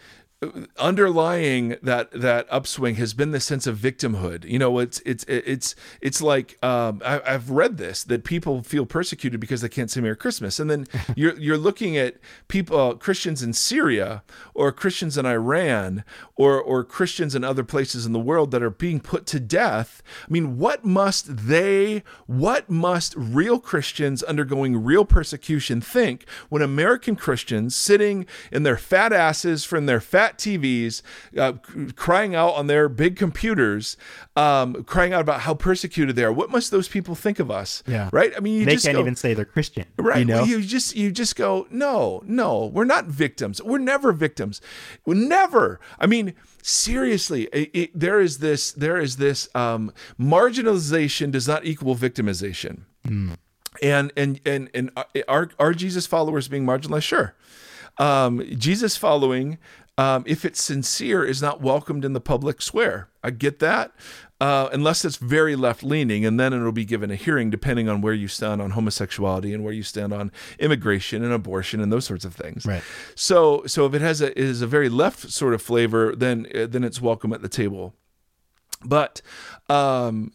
underlying 0.79 1.77
that 1.83 2.11
that 2.13 2.47
upswing 2.51 2.95
has 2.95 3.13
been 3.13 3.31
the 3.31 3.41
sense 3.41 3.67
of 3.67 3.77
victimhood. 3.77 4.45
You 4.45 4.59
know 4.59 4.79
it's 4.79 5.03
it's 5.05 5.23
it's 5.29 5.75
it's 6.01 6.23
like 6.23 6.57
um 6.65 7.03
I, 7.05 7.21
i've 7.27 7.51
read 7.51 7.77
this 7.77 8.03
that 8.05 8.25
people 8.25 8.63
feel 8.63 8.87
persecuted 8.87 9.39
because 9.39 9.61
they 9.61 9.69
can't 9.69 9.91
say 9.91 10.01
merry 10.01 10.17
christmas. 10.17 10.59
And 10.59 10.71
then 10.71 10.87
you're 11.15 11.39
you're 11.39 11.59
looking 11.59 11.99
at 11.99 12.17
people 12.49 12.81
uh, 12.81 12.95
christians 12.95 13.43
in 13.43 13.53
syria 13.53 14.23
or 14.55 14.73
christians 14.73 15.19
in 15.19 15.27
iran 15.27 16.05
or 16.37 16.59
or 16.61 16.85
christians 16.85 17.35
in 17.35 17.45
other 17.45 17.65
places 17.65 18.07
in 18.07 18.13
the 18.13 18.19
world 18.19 18.51
that 18.51 18.63
are 18.63 18.71
being 18.71 19.01
put 19.01 19.27
to 19.27 19.41
death. 19.41 20.03
I 20.27 20.33
mean 20.33 20.57
what 20.57 20.87
must 20.87 21.37
they 21.37 22.03
what 22.27 22.71
must 22.71 23.15
real 23.15 23.61
christians 23.61 24.23
undergoing 24.23 24.83
real 24.83 25.05
persecution 25.05 25.83
think 25.83 26.25
when 26.49 26.63
american 26.63 27.15
christians 27.15 27.77
sitting 27.77 28.25
in 28.51 28.63
their 28.63 28.79
fat 28.79 29.13
asses 29.13 29.65
from 29.65 29.85
their 29.85 30.01
fat 30.01 30.30
TVs, 30.39 31.03
uh, 31.37 31.53
crying 31.97 32.35
out 32.35 32.51
on 32.55 32.67
their 32.67 32.89
big 32.89 33.17
computers, 33.17 33.97
um, 34.37 34.85
crying 34.85 35.13
out 35.13 35.21
about 35.21 35.41
how 35.41 35.55
persecuted 35.55 36.17
they 36.17 36.25
are. 36.25 36.33
What 36.33 36.51
must 36.51 36.71
those 36.71 36.89
people 36.89 37.15
think 37.15 37.39
of 37.39 37.51
us? 37.51 37.83
Yeah. 37.87 38.09
Right. 38.13 38.33
I 38.37 38.41
mean, 38.41 38.61
you 38.61 38.65
they 38.65 38.73
just 38.75 38.85
can't 38.85 38.97
go, 38.97 39.01
even 39.01 39.17
say 39.17 39.35
they're 39.35 39.45
Christian. 39.45 39.87
Right. 39.97 40.19
You 40.21 40.25
know? 40.25 40.35
Well, 40.39 40.47
you 40.47 40.63
just 40.63 40.95
you 40.97 41.11
just 41.11 41.37
go, 41.37 41.67
no, 41.71 42.23
no, 42.25 42.67
we're 42.67 42.85
not 42.85 43.07
victims. 43.07 43.63
We're 43.63 43.79
never 43.79 44.13
victims. 44.13 44.61
We're 45.07 45.15
never. 45.15 45.81
I 45.99 46.07
mean, 46.07 46.35
seriously, 46.63 47.45
it, 47.53 47.71
it- 47.75 47.91
there 47.99 48.21
is 48.21 48.39
this 48.39 48.73
there 48.73 48.99
is 48.99 49.17
this 49.17 49.49
um, 49.55 49.93
marginalization 50.19 51.31
does 51.31 51.47
not 51.49 51.65
equal 51.65 51.95
victimization. 51.97 52.83
And 53.83 54.13
and 54.17 54.41
and 54.45 54.69
and 54.75 54.91
are 55.29 55.51
are 55.59 55.73
Jesus 55.73 56.07
followers 56.07 56.49
being 56.49 56.67
marginalized? 56.67 57.03
Sure. 57.05 57.35
Um, 57.99 58.45
Jesus 58.57 58.97
following, 58.97 59.59
um, 60.01 60.25
if 60.27 60.47
it's 60.47 60.63
sincere, 60.63 61.27
is 61.27 61.43
not 61.43 61.61
welcomed 61.61 62.07
in 62.07 62.15
the 62.15 62.23
public 62.23 62.63
square. 62.63 63.09
I 63.23 63.31
get 63.31 63.59
that. 63.59 63.93
Uh, 64.41 64.71
unless 64.73 65.05
it's 65.05 65.17
very 65.17 65.55
left 65.55 65.83
leaning, 65.83 66.25
and 66.25 66.41
then 66.41 66.55
it'll 66.55 66.73
be 66.73 66.87
given 66.87 67.11
a 67.11 67.15
hearing 67.15 67.51
depending 67.51 67.91
on 67.91 68.01
where 68.01 68.15
you 68.15 68.27
stand 68.27 68.63
on 68.63 68.71
homosexuality 68.71 69.53
and 69.53 69.63
where 69.63 69.75
you 69.75 69.83
stand 69.83 70.15
on 70.15 70.33
immigration 70.59 71.23
and 71.23 71.31
abortion 71.31 71.83
and 71.83 71.93
those 71.93 72.07
sorts 72.07 72.25
of 72.25 72.35
things. 72.35 72.65
Right. 72.65 72.83
So, 73.15 73.67
so 73.67 73.85
if 73.85 73.93
it 73.93 74.01
has 74.01 74.23
a 74.23 74.39
is 74.39 74.63
a 74.63 74.67
very 74.67 74.89
left 74.89 75.31
sort 75.31 75.53
of 75.53 75.61
flavor, 75.61 76.17
then 76.17 76.47
uh, 76.55 76.67
then 76.67 76.83
it's 76.83 77.03
welcome 77.03 77.35
at 77.35 77.43
the 77.43 77.51
table. 77.51 77.93
But 78.83 79.21
um, 79.69 80.33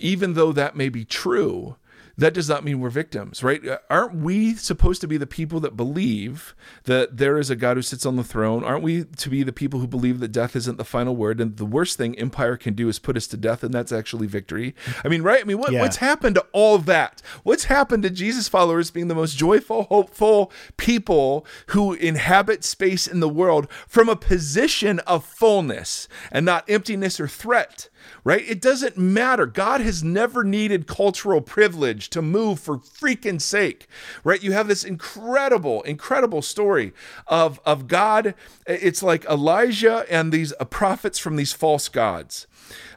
even 0.00 0.34
though 0.34 0.50
that 0.50 0.74
may 0.74 0.88
be 0.88 1.04
true, 1.04 1.76
that 2.16 2.32
does 2.34 2.48
not 2.48 2.64
mean 2.64 2.80
we're 2.80 2.90
victims, 2.90 3.42
right? 3.42 3.66
Uh, 3.66 3.78
Aren't 3.90 4.16
we 4.16 4.54
supposed 4.54 5.00
to 5.00 5.08
be 5.08 5.16
the 5.16 5.26
people 5.26 5.58
that 5.60 5.76
believe 5.76 6.54
that 6.84 7.16
there 7.16 7.38
is 7.38 7.50
a 7.50 7.56
God 7.56 7.76
who 7.76 7.82
sits 7.82 8.06
on 8.06 8.16
the 8.16 8.24
throne? 8.24 8.62
Aren't 8.62 8.82
we 8.82 9.04
to 9.04 9.28
be 9.30 9.42
the 9.42 9.52
people 9.52 9.80
who 9.80 9.86
believe 9.86 10.20
that 10.20 10.28
death 10.32 10.54
isn't 10.54 10.78
the 10.78 10.84
final 10.84 11.16
word 11.16 11.40
and 11.40 11.56
the 11.56 11.64
worst 11.64 11.98
thing 11.98 12.18
empire 12.18 12.56
can 12.56 12.74
do 12.74 12.88
is 12.88 12.98
put 12.98 13.16
us 13.16 13.26
to 13.28 13.36
death 13.36 13.62
and 13.64 13.74
that's 13.74 13.92
actually 13.92 14.26
victory? 14.26 14.74
I 15.04 15.08
mean, 15.08 15.22
right? 15.22 15.40
I 15.40 15.44
mean, 15.44 15.58
what, 15.58 15.72
Yeah. 15.72 15.80
what's 15.80 15.96
happened 15.96 16.36
to 16.36 16.46
all 16.52 16.78
that? 16.78 17.20
What's 17.42 17.64
happened 17.64 18.02
to 18.04 18.10
Jesus 18.10 18.48
followers 18.48 18.90
being 18.90 19.08
the 19.08 19.14
most 19.14 19.36
joyful, 19.36 19.84
hopeful 19.84 20.52
people 20.76 21.44
who 21.68 21.94
inhabit 21.94 22.64
space 22.64 23.06
in 23.06 23.20
the 23.20 23.28
world 23.28 23.66
from 23.88 24.08
a 24.08 24.16
position 24.16 25.00
of 25.00 25.24
fullness 25.24 26.08
and 26.30 26.46
not 26.46 26.68
emptiness 26.68 27.18
or 27.18 27.28
threat? 27.28 27.88
Right? 28.24 28.48
It 28.48 28.60
doesn't 28.60 28.96
matter. 28.96 29.46
God 29.46 29.80
has 29.80 30.02
never 30.02 30.44
needed 30.44 30.86
cultural 30.86 31.40
privilege 31.40 32.10
to 32.10 32.22
move 32.22 32.60
for 32.60 32.78
freaking 32.78 33.40
sake, 33.40 33.86
right? 34.22 34.42
You 34.42 34.52
have 34.52 34.68
this 34.68 34.84
incredible, 34.84 35.82
incredible 35.82 36.42
story 36.42 36.92
of, 37.26 37.60
of 37.64 37.86
God. 37.88 38.34
It's 38.66 39.02
like 39.02 39.24
Elijah 39.26 40.06
and 40.10 40.32
these 40.32 40.52
uh, 40.58 40.64
prophets 40.64 41.18
from 41.18 41.36
these 41.36 41.52
false 41.52 41.88
gods, 41.88 42.46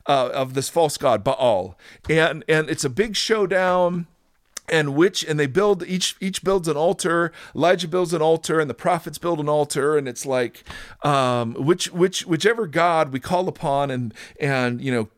uh, 0.06 0.30
of 0.34 0.54
this 0.54 0.70
false 0.70 0.98
god, 0.98 1.24
Baal. 1.24 1.78
And, 2.10 2.44
and 2.48 2.70
it's 2.70 2.86
a 2.86 2.90
big 2.90 3.16
showdown 3.16 4.08
and 4.70 4.96
which 4.96 5.24
and 5.24 5.40
they 5.40 5.48
build 5.48 5.84
each 5.86 6.16
each 6.20 6.44
builds 6.44 6.68
an 6.68 6.78
altar. 6.78 7.32
Elijah 7.56 7.88
builds 7.88 8.14
an 8.14 8.22
altar 8.22 8.60
and 8.60 8.70
the 8.70 8.74
prophets 8.74 9.18
build 9.18 9.40
an 9.40 9.50
altar. 9.50 9.98
And 9.98 10.08
it's 10.08 10.26
like 10.26 10.64
um 11.04 11.54
which 11.54 11.92
which 11.92 12.26
whichever 12.26 12.68
god 12.68 13.12
we 13.12 13.20
call 13.20 13.48
upon 13.48 13.92
and 13.92 14.14
and 14.40 14.82
you 14.82 14.92
know 14.92 15.10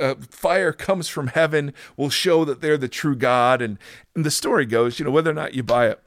uh, 0.00 0.14
fire 0.30 0.72
comes 0.72 1.08
from 1.08 1.28
heaven 1.28 1.74
will 1.96 2.10
show 2.10 2.44
that 2.44 2.60
they're 2.60 2.78
the 2.78 2.88
true 2.88 3.16
god. 3.16 3.60
And 3.60 3.78
and 4.14 4.24
the 4.24 4.30
story 4.30 4.66
goes 4.66 4.98
you 4.98 5.04
know 5.04 5.10
whether 5.10 5.30
or 5.30 5.34
not 5.34 5.54
you 5.54 5.62
buy 5.62 5.88
it 5.88 6.00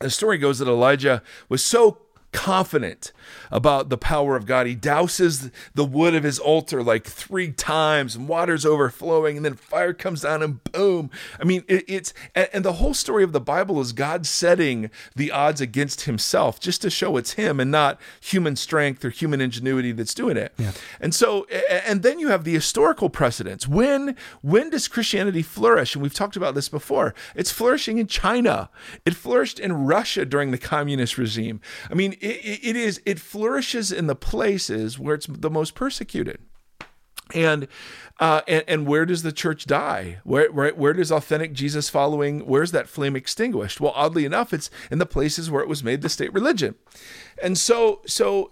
the 0.00 0.10
story 0.10 0.38
goes 0.38 0.58
that 0.58 0.68
elijah 0.68 1.22
was 1.48 1.64
so 1.64 2.03
confident 2.34 3.12
about 3.50 3.88
the 3.88 3.96
power 3.96 4.36
of 4.36 4.44
God. 4.44 4.66
He 4.66 4.76
douses 4.76 5.50
the 5.72 5.84
wood 5.84 6.14
of 6.14 6.24
his 6.24 6.38
altar 6.38 6.82
like 6.82 7.06
three 7.06 7.52
times, 7.52 8.16
and 8.16 8.28
water's 8.28 8.66
overflowing, 8.66 9.36
and 9.36 9.46
then 9.46 9.54
fire 9.54 9.94
comes 9.94 10.22
down, 10.22 10.42
and 10.42 10.62
boom. 10.64 11.10
I 11.40 11.44
mean, 11.44 11.64
it, 11.68 11.84
it's 11.86 12.12
and, 12.34 12.48
and 12.52 12.64
the 12.64 12.74
whole 12.74 12.92
story 12.92 13.22
of 13.22 13.32
the 13.32 13.40
Bible 13.40 13.80
is 13.80 13.92
God 13.92 14.26
setting 14.26 14.90
the 15.14 15.30
odds 15.30 15.60
against 15.60 16.02
Himself 16.02 16.60
just 16.60 16.82
to 16.82 16.90
show 16.90 17.16
it's 17.16 17.34
Him 17.34 17.60
and 17.60 17.70
not 17.70 18.00
human 18.20 18.56
strength 18.56 19.04
or 19.04 19.10
human 19.10 19.40
ingenuity 19.40 19.92
that's 19.92 20.12
doing 20.14 20.36
it. 20.36 20.52
And 21.00 21.14
so, 21.14 21.44
and 21.70 22.02
then 22.02 22.18
you 22.18 22.28
have 22.28 22.44
the 22.44 22.52
historical 22.52 23.08
precedents. 23.08 23.68
When 23.68 24.16
when 24.42 24.70
does 24.70 24.88
Christianity 24.88 25.42
flourish? 25.42 25.94
And 25.94 26.02
we've 26.02 26.12
talked 26.12 26.36
about 26.36 26.56
this 26.56 26.68
before. 26.68 27.14
It's 27.36 27.52
flourishing 27.52 27.98
in 27.98 28.08
China. 28.08 28.70
It 29.06 29.14
flourished 29.14 29.60
in 29.60 29.86
Russia 29.86 30.24
during 30.24 30.50
the 30.50 30.58
communist 30.58 31.16
regime. 31.16 31.60
I 31.88 31.94
mean, 31.94 32.16
it, 32.24 32.60
it 32.62 32.76
is 32.76 33.00
it 33.04 33.18
flourishes 33.20 33.92
in 33.92 34.06
the 34.06 34.14
places 34.14 34.98
where 34.98 35.14
it's 35.14 35.26
the 35.26 35.50
most 35.50 35.74
persecuted. 35.74 36.38
And, 37.32 37.68
uh, 38.20 38.42
and 38.46 38.64
and 38.68 38.86
where 38.86 39.06
does 39.06 39.22
the 39.22 39.32
church 39.32 39.64
die? 39.64 40.18
Where, 40.24 40.52
where 40.52 40.74
where 40.74 40.92
does 40.92 41.10
authentic 41.10 41.52
Jesus 41.52 41.88
following? 41.88 42.40
Where's 42.40 42.70
that 42.72 42.88
flame 42.88 43.16
extinguished? 43.16 43.80
Well, 43.80 43.92
oddly 43.96 44.24
enough, 44.24 44.52
it's 44.52 44.70
in 44.90 44.98
the 44.98 45.06
places 45.06 45.50
where 45.50 45.62
it 45.62 45.68
was 45.68 45.82
made 45.82 46.02
the 46.02 46.08
state 46.08 46.32
religion. 46.32 46.74
And 47.42 47.56
so 47.56 48.02
so 48.06 48.50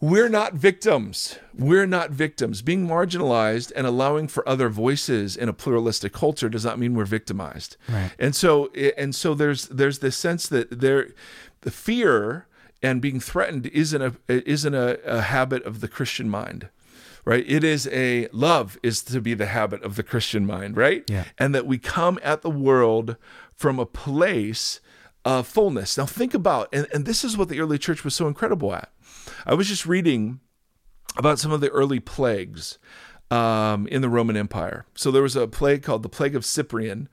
we're 0.00 0.28
not 0.28 0.54
victims. 0.54 1.38
We're 1.56 1.86
not 1.86 2.10
victims. 2.10 2.60
Being 2.60 2.88
marginalized 2.88 3.70
and 3.76 3.86
allowing 3.86 4.26
for 4.26 4.46
other 4.48 4.68
voices 4.68 5.36
in 5.36 5.48
a 5.48 5.52
pluralistic 5.52 6.12
culture 6.12 6.48
does 6.48 6.64
not 6.64 6.78
mean 6.78 6.94
we're 6.94 7.04
victimized. 7.04 7.76
Right. 7.88 8.10
And 8.18 8.34
so 8.34 8.72
and 8.72 9.14
so 9.14 9.34
there's 9.34 9.68
there's 9.68 10.00
this 10.00 10.16
sense 10.16 10.48
that 10.48 10.80
there 10.80 11.10
the 11.60 11.70
fear 11.70 12.46
and 12.82 13.00
being 13.00 13.20
threatened 13.20 13.66
isn't 13.66 14.02
a 14.02 14.14
isn't 14.28 14.74
a, 14.74 14.98
a 15.04 15.22
habit 15.22 15.64
of 15.64 15.80
the 15.80 15.88
Christian 15.88 16.28
mind. 16.28 16.68
Right? 17.24 17.44
It 17.46 17.62
is 17.62 17.88
a 17.92 18.26
love 18.32 18.78
is 18.82 19.02
to 19.04 19.20
be 19.20 19.34
the 19.34 19.46
habit 19.46 19.84
of 19.84 19.94
the 19.94 20.02
Christian 20.02 20.44
mind, 20.44 20.76
right? 20.76 21.04
Yeah. 21.08 21.24
And 21.38 21.54
that 21.54 21.66
we 21.66 21.78
come 21.78 22.18
at 22.20 22.42
the 22.42 22.50
world 22.50 23.16
from 23.54 23.78
a 23.78 23.86
place 23.86 24.80
of 25.24 25.46
fullness. 25.46 25.96
Now 25.96 26.06
think 26.06 26.34
about 26.34 26.68
and, 26.72 26.88
and 26.92 27.06
this 27.06 27.22
is 27.22 27.36
what 27.36 27.48
the 27.48 27.60
early 27.60 27.78
church 27.78 28.02
was 28.02 28.14
so 28.14 28.26
incredible 28.26 28.74
at. 28.74 28.90
I 29.46 29.54
was 29.54 29.68
just 29.68 29.86
reading 29.86 30.40
about 31.16 31.38
some 31.38 31.52
of 31.52 31.60
the 31.60 31.68
early 31.68 32.00
plagues 32.00 32.78
um, 33.30 33.86
in 33.86 34.02
the 34.02 34.08
Roman 34.08 34.36
Empire. 34.36 34.84
So 34.94 35.10
there 35.10 35.22
was 35.22 35.36
a 35.36 35.46
plague 35.46 35.82
called 35.82 36.02
the 36.02 36.08
Plague 36.08 36.36
of 36.36 36.44
Cyprian. 36.44 37.08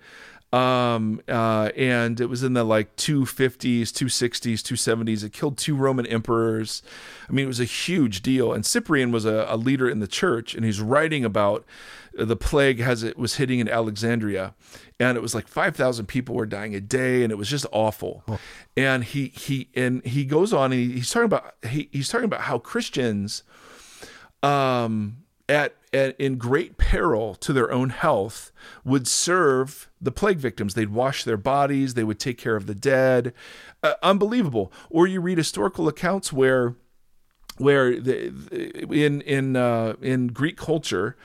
Um, 0.51 1.21
uh, 1.27 1.69
and 1.75 2.19
it 2.19 2.25
was 2.25 2.41
in 2.41 2.53
the 2.53 2.63
like 2.63 2.95
250s, 2.95 3.81
260s, 3.81 4.61
270s. 4.61 5.23
It 5.23 5.31
killed 5.31 5.57
two 5.57 5.75
Roman 5.75 6.07
emperors. 6.07 6.81
I 7.27 7.33
mean, 7.33 7.45
it 7.45 7.47
was 7.47 7.59
a 7.59 7.65
huge 7.65 8.21
deal. 8.23 8.51
And 8.51 8.65
Cyprian 8.65 9.11
was 9.11 9.25
a, 9.25 9.45
a 9.47 9.57
leader 9.57 9.87
in 9.87 9.99
the 9.99 10.07
church, 10.07 10.55
and 10.55 10.65
he's 10.65 10.81
writing 10.81 11.23
about 11.23 11.65
the 12.13 12.35
plague 12.35 12.79
as 12.79 13.03
it 13.03 13.17
was 13.17 13.35
hitting 13.35 13.59
in 13.59 13.69
Alexandria, 13.69 14.53
and 14.99 15.17
it 15.17 15.21
was 15.21 15.33
like 15.35 15.47
five 15.47 15.75
thousand 15.75 16.07
people 16.07 16.35
were 16.35 16.45
dying 16.45 16.75
a 16.75 16.81
day, 16.81 17.23
and 17.23 17.31
it 17.31 17.37
was 17.37 17.47
just 17.47 17.65
awful. 17.71 18.23
Oh. 18.27 18.39
And 18.75 19.03
he 19.03 19.27
he 19.27 19.69
and 19.75 20.03
he 20.05 20.25
goes 20.25 20.53
on, 20.53 20.71
and 20.71 20.81
he, 20.81 20.91
he's 20.93 21.11
talking 21.11 21.25
about 21.25 21.55
he, 21.67 21.89
he's 21.91 22.09
talking 22.09 22.25
about 22.25 22.41
how 22.41 22.57
Christians, 22.57 23.43
um, 24.43 25.18
at, 25.49 25.75
at 25.91 26.17
in 26.19 26.37
great 26.37 26.77
peril 26.77 27.35
to 27.35 27.51
their 27.51 27.71
own 27.71 27.89
health, 27.89 28.51
would 28.85 29.07
serve 29.07 29.89
the 29.99 30.11
plague 30.11 30.37
victims. 30.37 30.75
They'd 30.75 30.89
wash 30.89 31.23
their 31.23 31.37
bodies, 31.37 31.95
they 31.95 32.03
would 32.03 32.19
take 32.19 32.37
care 32.37 32.55
of 32.55 32.67
the 32.67 32.75
dead. 32.75 33.33
Uh, 33.83 33.95
unbelievable. 34.03 34.71
Or 34.89 35.07
you 35.07 35.19
read 35.19 35.37
historical 35.37 35.87
accounts 35.87 36.31
where 36.31 36.75
where 37.57 37.99
the, 37.99 38.27
in 38.89 39.21
in 39.21 39.55
uh, 39.55 39.95
in 40.01 40.27
Greek 40.27 40.55
culture, 40.55 41.17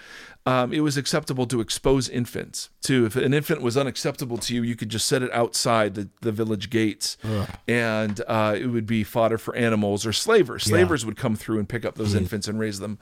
um, 0.47 0.73
it 0.73 0.81
was 0.81 0.97
acceptable 0.97 1.47
to 1.47 1.61
expose 1.61 2.09
infants. 2.09 2.71
To 2.83 3.07
if 3.07 3.15
an 3.15 3.33
infant 3.33 3.63
was 3.63 3.77
unacceptable 3.77 4.39
to 4.39 4.55
you, 4.55 4.63
you 4.63 4.75
could 4.75 4.89
just 4.89 5.07
set 5.07 5.23
it 5.23 5.33
outside 5.33 5.95
the, 5.95 6.09
the 6.23 6.33
village 6.33 6.71
gates, 6.71 7.17
Ugh. 7.23 7.49
and 7.69 8.21
uh, 8.27 8.57
it 8.59 8.67
would 8.67 8.87
be 8.87 9.05
fodder 9.05 9.39
for 9.39 9.55
animals 9.55 10.05
or 10.05 10.13
slavers. 10.13 10.65
Slavers 10.65 11.03
yeah. 11.03 11.07
would 11.07 11.17
come 11.17 11.37
through 11.37 11.61
and 11.61 11.69
pick 11.69 11.85
up 11.85 11.95
those 11.95 12.15
mm. 12.15 12.19
infants 12.19 12.49
and 12.49 12.59
raise 12.59 12.81
them 12.81 12.99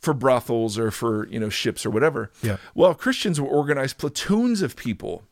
for 0.00 0.14
brothels 0.14 0.78
or 0.78 0.90
for 0.90 1.26
you 1.28 1.40
know 1.40 1.48
ships 1.48 1.84
or 1.84 1.90
whatever. 1.90 2.30
Yeah. 2.42 2.56
Well, 2.74 2.94
Christians 2.94 3.40
were 3.40 3.48
organized 3.48 3.98
platoons 3.98 4.62
of 4.62 4.76
people 4.76 5.22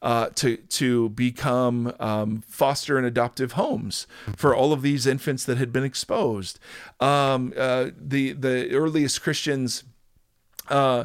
uh, 0.00 0.28
to 0.36 0.56
to 0.56 1.10
become 1.10 1.94
um, 2.00 2.42
foster 2.46 2.96
and 2.96 3.06
adoptive 3.06 3.52
homes 3.52 4.06
for 4.36 4.54
all 4.54 4.72
of 4.72 4.82
these 4.82 5.06
infants 5.06 5.44
that 5.44 5.58
had 5.58 5.72
been 5.72 5.84
exposed. 5.84 6.58
Um, 7.00 7.52
uh, 7.56 7.90
the 7.96 8.32
the 8.32 8.72
earliest 8.72 9.22
Christians 9.22 9.84
uh, 10.72 11.04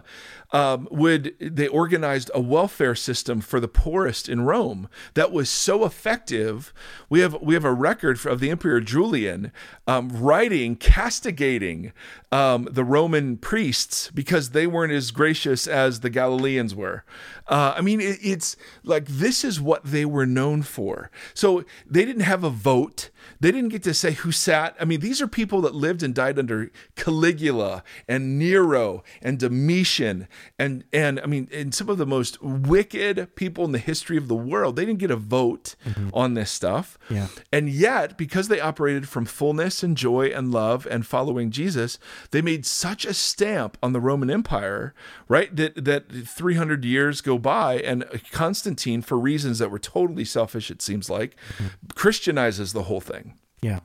um, 0.51 0.87
would 0.89 1.35
they 1.39 1.67
organized 1.67 2.31
a 2.33 2.39
welfare 2.39 2.95
system 2.95 3.41
for 3.41 3.59
the 3.59 3.67
poorest 3.67 4.29
in 4.29 4.41
Rome 4.41 4.87
that 5.13 5.31
was 5.31 5.49
so 5.49 5.83
effective. 5.83 6.73
We 7.09 7.19
have 7.19 7.41
we 7.41 7.53
have 7.53 7.65
a 7.65 7.73
record 7.73 8.25
of 8.25 8.39
the 8.39 8.49
Emperor 8.49 8.79
Julian 8.79 9.51
um, 9.85 10.09
writing 10.09 10.77
castigating 10.77 11.91
um, 12.31 12.67
the 12.71 12.85
Roman 12.85 13.37
priests 13.37 14.09
because 14.11 14.51
they 14.51 14.67
weren't 14.67 14.93
as 14.93 15.11
gracious 15.11 15.67
as 15.67 15.99
the 15.99 16.09
Galileans 16.09 16.73
were. 16.73 17.03
Uh, 17.47 17.73
I 17.75 17.81
mean, 17.81 17.99
it, 17.99 18.19
it's 18.21 18.55
like 18.83 19.05
this 19.05 19.43
is 19.43 19.59
what 19.59 19.83
they 19.83 20.05
were 20.05 20.25
known 20.25 20.61
for. 20.61 21.11
So 21.33 21.65
they 21.85 22.05
didn't 22.05 22.23
have 22.23 22.45
a 22.45 22.49
vote. 22.49 23.09
They 23.39 23.51
didn't 23.51 23.69
get 23.69 23.83
to 23.83 23.93
say 23.93 24.11
who 24.11 24.31
sat. 24.31 24.75
I 24.79 24.85
mean, 24.85 24.99
these 24.99 25.21
are 25.21 25.27
people 25.27 25.61
that 25.61 25.75
lived 25.75 26.03
and 26.03 26.13
died 26.13 26.39
under 26.39 26.71
Caligula 26.95 27.83
and 28.07 28.39
Nero 28.39 29.03
and 29.21 29.39
Domitian 29.39 30.27
and 30.57 30.83
and 30.93 31.19
I 31.19 31.25
mean, 31.25 31.47
and 31.51 31.73
some 31.73 31.89
of 31.89 31.97
the 31.97 32.05
most 32.05 32.41
wicked 32.41 33.35
people 33.35 33.65
in 33.65 33.71
the 33.71 33.79
history 33.79 34.17
of 34.17 34.27
the 34.27 34.35
world. 34.35 34.75
They 34.75 34.85
didn't 34.85 34.99
get 34.99 35.11
a 35.11 35.15
vote 35.15 35.75
mm-hmm. 35.85 36.09
on 36.13 36.33
this 36.33 36.51
stuff. 36.51 36.97
Yeah. 37.09 37.27
And 37.51 37.69
yet, 37.69 38.17
because 38.17 38.47
they 38.47 38.59
operated 38.59 39.07
from 39.07 39.25
fullness 39.25 39.83
and 39.83 39.95
joy 39.97 40.27
and 40.27 40.51
love 40.51 40.87
and 40.89 41.05
following 41.05 41.51
Jesus, 41.51 41.99
they 42.31 42.41
made 42.41 42.65
such 42.65 43.05
a 43.05 43.13
stamp 43.13 43.77
on 43.81 43.93
the 43.93 43.99
Roman 43.99 44.29
Empire, 44.29 44.93
right? 45.27 45.55
That 45.55 45.85
that 45.85 46.11
300 46.11 46.85
years 46.85 47.21
go 47.21 47.37
by 47.37 47.75
and 47.79 48.05
Constantine 48.31 49.01
for 49.01 49.17
reasons 49.19 49.59
that 49.59 49.71
were 49.71 49.79
totally 49.79 50.25
selfish 50.25 50.71
it 50.71 50.81
seems 50.81 51.09
like, 51.09 51.35
mm-hmm. 51.53 51.67
Christianizes 51.95 52.73
the 52.73 52.83
whole 52.83 53.01
thing. 53.01 53.16
Yeah. 53.61 53.79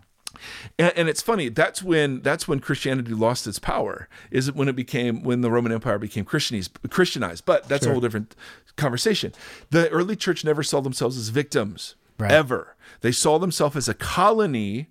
And, 0.78 0.92
and, 0.96 1.08
it's 1.08 1.20
funny. 1.20 1.50
That's 1.50 1.82
when 1.82 2.22
that's 2.22 2.48
when 2.48 2.60
Christianity 2.60 3.12
lost 3.12 3.46
its 3.46 3.58
power. 3.58 4.08
Is 4.30 4.48
it 4.48 4.56
when 4.56 4.68
it 4.68 4.74
became 4.74 5.22
when 5.22 5.42
the 5.42 5.50
Roman 5.50 5.72
Empire 5.72 5.98
became 5.98 6.24
Christianized? 6.24 6.78
Christianized, 6.90 7.44
but 7.44 7.68
that's 7.68 7.84
sure. 7.84 7.92
a 7.92 7.94
whole 7.94 8.00
different 8.00 8.34
conversation. 8.76 9.32
The 9.70 9.88
early 9.90 10.16
church 10.16 10.44
never 10.44 10.62
saw 10.62 10.80
themselves 10.80 11.18
as 11.18 11.28
victims 11.28 11.96
right. 12.18 12.30
ever. 12.30 12.76
They 13.00 13.12
saw 13.12 13.38
themselves 13.38 13.76
as 13.76 13.88
a 13.88 13.94
colony 13.94 14.88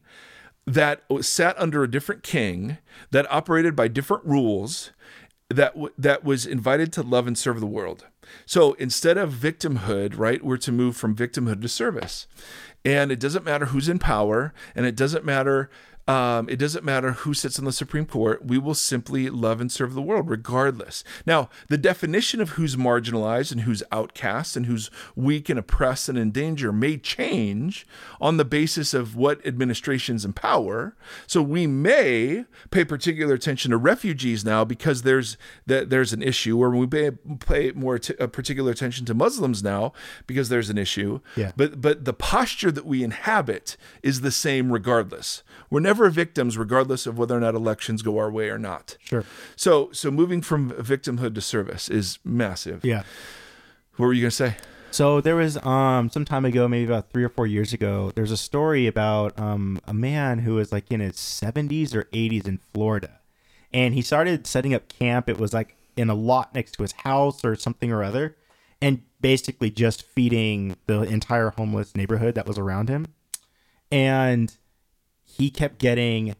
that 0.65 1.03
sat 1.21 1.59
under 1.59 1.83
a 1.83 1.89
different 1.89 2.23
king 2.23 2.77
that 3.09 3.29
operated 3.31 3.75
by 3.75 3.87
different 3.87 4.23
rules 4.25 4.91
that 5.49 5.75
that 5.97 6.23
was 6.23 6.45
invited 6.45 6.93
to 6.93 7.01
love 7.01 7.27
and 7.27 7.37
serve 7.37 7.59
the 7.59 7.65
world. 7.65 8.05
So 8.45 8.73
instead 8.73 9.17
of 9.17 9.33
victimhood, 9.33 10.17
right, 10.17 10.43
we're 10.43 10.57
to 10.57 10.71
move 10.71 10.97
from 10.97 11.15
victimhood 11.15 11.61
to 11.61 11.67
service. 11.67 12.27
And 12.83 13.11
it 13.11 13.19
doesn't 13.19 13.45
matter 13.45 13.67
who's 13.67 13.89
in 13.89 13.99
power, 13.99 14.53
and 14.75 14.85
it 14.85 14.95
doesn't 14.95 15.23
matter 15.23 15.69
um, 16.07 16.49
it 16.49 16.57
doesn't 16.57 16.83
matter 16.83 17.11
who 17.11 17.33
sits 17.33 17.59
on 17.59 17.65
the 17.65 17.71
Supreme 17.71 18.05
Court. 18.05 18.45
We 18.45 18.57
will 18.57 18.73
simply 18.73 19.29
love 19.29 19.61
and 19.61 19.71
serve 19.71 19.93
the 19.93 20.01
world 20.01 20.29
regardless. 20.29 21.03
Now, 21.25 21.49
the 21.69 21.77
definition 21.77 22.41
of 22.41 22.51
who's 22.51 22.75
marginalized 22.75 23.51
and 23.51 23.61
who's 23.61 23.83
outcast 23.91 24.57
and 24.57 24.65
who's 24.65 24.89
weak 25.15 25.49
and 25.49 25.59
oppressed 25.59 26.09
and 26.09 26.17
in 26.17 26.31
danger 26.31 26.71
may 26.71 26.97
change 26.97 27.85
on 28.19 28.37
the 28.37 28.45
basis 28.45 28.93
of 28.93 29.15
what 29.15 29.45
administration's 29.45 30.25
in 30.25 30.33
power. 30.33 30.95
So 31.27 31.41
we 31.41 31.67
may 31.67 32.45
pay 32.71 32.83
particular 32.83 33.35
attention 33.35 33.71
to 33.71 33.77
refugees 33.77 34.43
now 34.43 34.65
because 34.65 35.03
there's 35.03 35.37
that 35.67 35.89
there's 35.89 36.13
an 36.13 36.23
issue, 36.23 36.57
or 36.61 36.71
we 36.71 36.87
may 36.87 37.11
pay 37.39 37.71
more 37.71 37.99
t- 37.99 38.13
particular 38.13 38.71
attention 38.71 39.05
to 39.05 39.13
Muslims 39.13 39.61
now 39.63 39.93
because 40.25 40.49
there's 40.49 40.69
an 40.69 40.77
issue. 40.77 41.19
Yeah. 41.35 41.51
But 41.55 41.79
but 41.79 42.05
the 42.05 42.13
posture 42.13 42.71
that 42.71 42.85
we 42.85 43.03
inhabit 43.03 43.77
is 44.01 44.21
the 44.21 44.31
same 44.31 44.71
regardless. 44.71 45.43
We're 45.69 45.79
never 45.79 45.90
victims, 45.93 46.57
regardless 46.57 47.05
of 47.05 47.17
whether 47.17 47.37
or 47.37 47.39
not 47.39 47.55
elections 47.55 48.01
go 48.01 48.17
our 48.17 48.31
way 48.31 48.49
or 48.49 48.57
not. 48.57 48.97
Sure. 49.03 49.25
So, 49.55 49.91
so 49.91 50.11
moving 50.11 50.41
from 50.41 50.71
victimhood 50.71 51.35
to 51.35 51.41
service 51.41 51.89
is 51.89 52.19
massive. 52.23 52.83
Yeah. 52.83 53.03
What 53.97 54.07
were 54.07 54.13
you 54.13 54.23
gonna 54.23 54.31
say? 54.31 54.55
So 54.91 55.21
there 55.21 55.35
was 55.35 55.57
um 55.65 56.09
some 56.09 56.25
time 56.25 56.43
ago, 56.45 56.67
maybe 56.67 56.85
about 56.85 57.11
three 57.11 57.23
or 57.23 57.29
four 57.29 57.47
years 57.47 57.71
ago, 57.71 58.11
there's 58.15 58.31
a 58.31 58.37
story 58.37 58.87
about 58.87 59.39
um 59.39 59.79
a 59.87 59.93
man 59.93 60.39
who 60.39 60.55
was 60.55 60.71
like 60.71 60.91
in 60.91 60.99
his 60.99 61.15
70s 61.15 61.95
or 61.95 62.03
80s 62.05 62.47
in 62.47 62.59
Florida, 62.73 63.19
and 63.73 63.93
he 63.93 64.01
started 64.01 64.45
setting 64.45 64.73
up 64.73 64.87
camp. 64.89 65.29
It 65.29 65.37
was 65.37 65.53
like 65.53 65.77
in 65.95 66.09
a 66.09 66.13
lot 66.13 66.53
next 66.53 66.73
to 66.73 66.83
his 66.83 66.91
house 66.91 67.45
or 67.45 67.55
something 67.55 67.91
or 67.91 68.03
other, 68.03 68.35
and 68.81 69.03
basically 69.21 69.69
just 69.69 70.03
feeding 70.03 70.75
the 70.87 71.01
entire 71.03 71.51
homeless 71.51 71.95
neighborhood 71.95 72.35
that 72.35 72.47
was 72.47 72.57
around 72.57 72.89
him. 72.89 73.07
And 73.91 74.55
he 75.37 75.49
kept 75.49 75.79
getting 75.79 76.35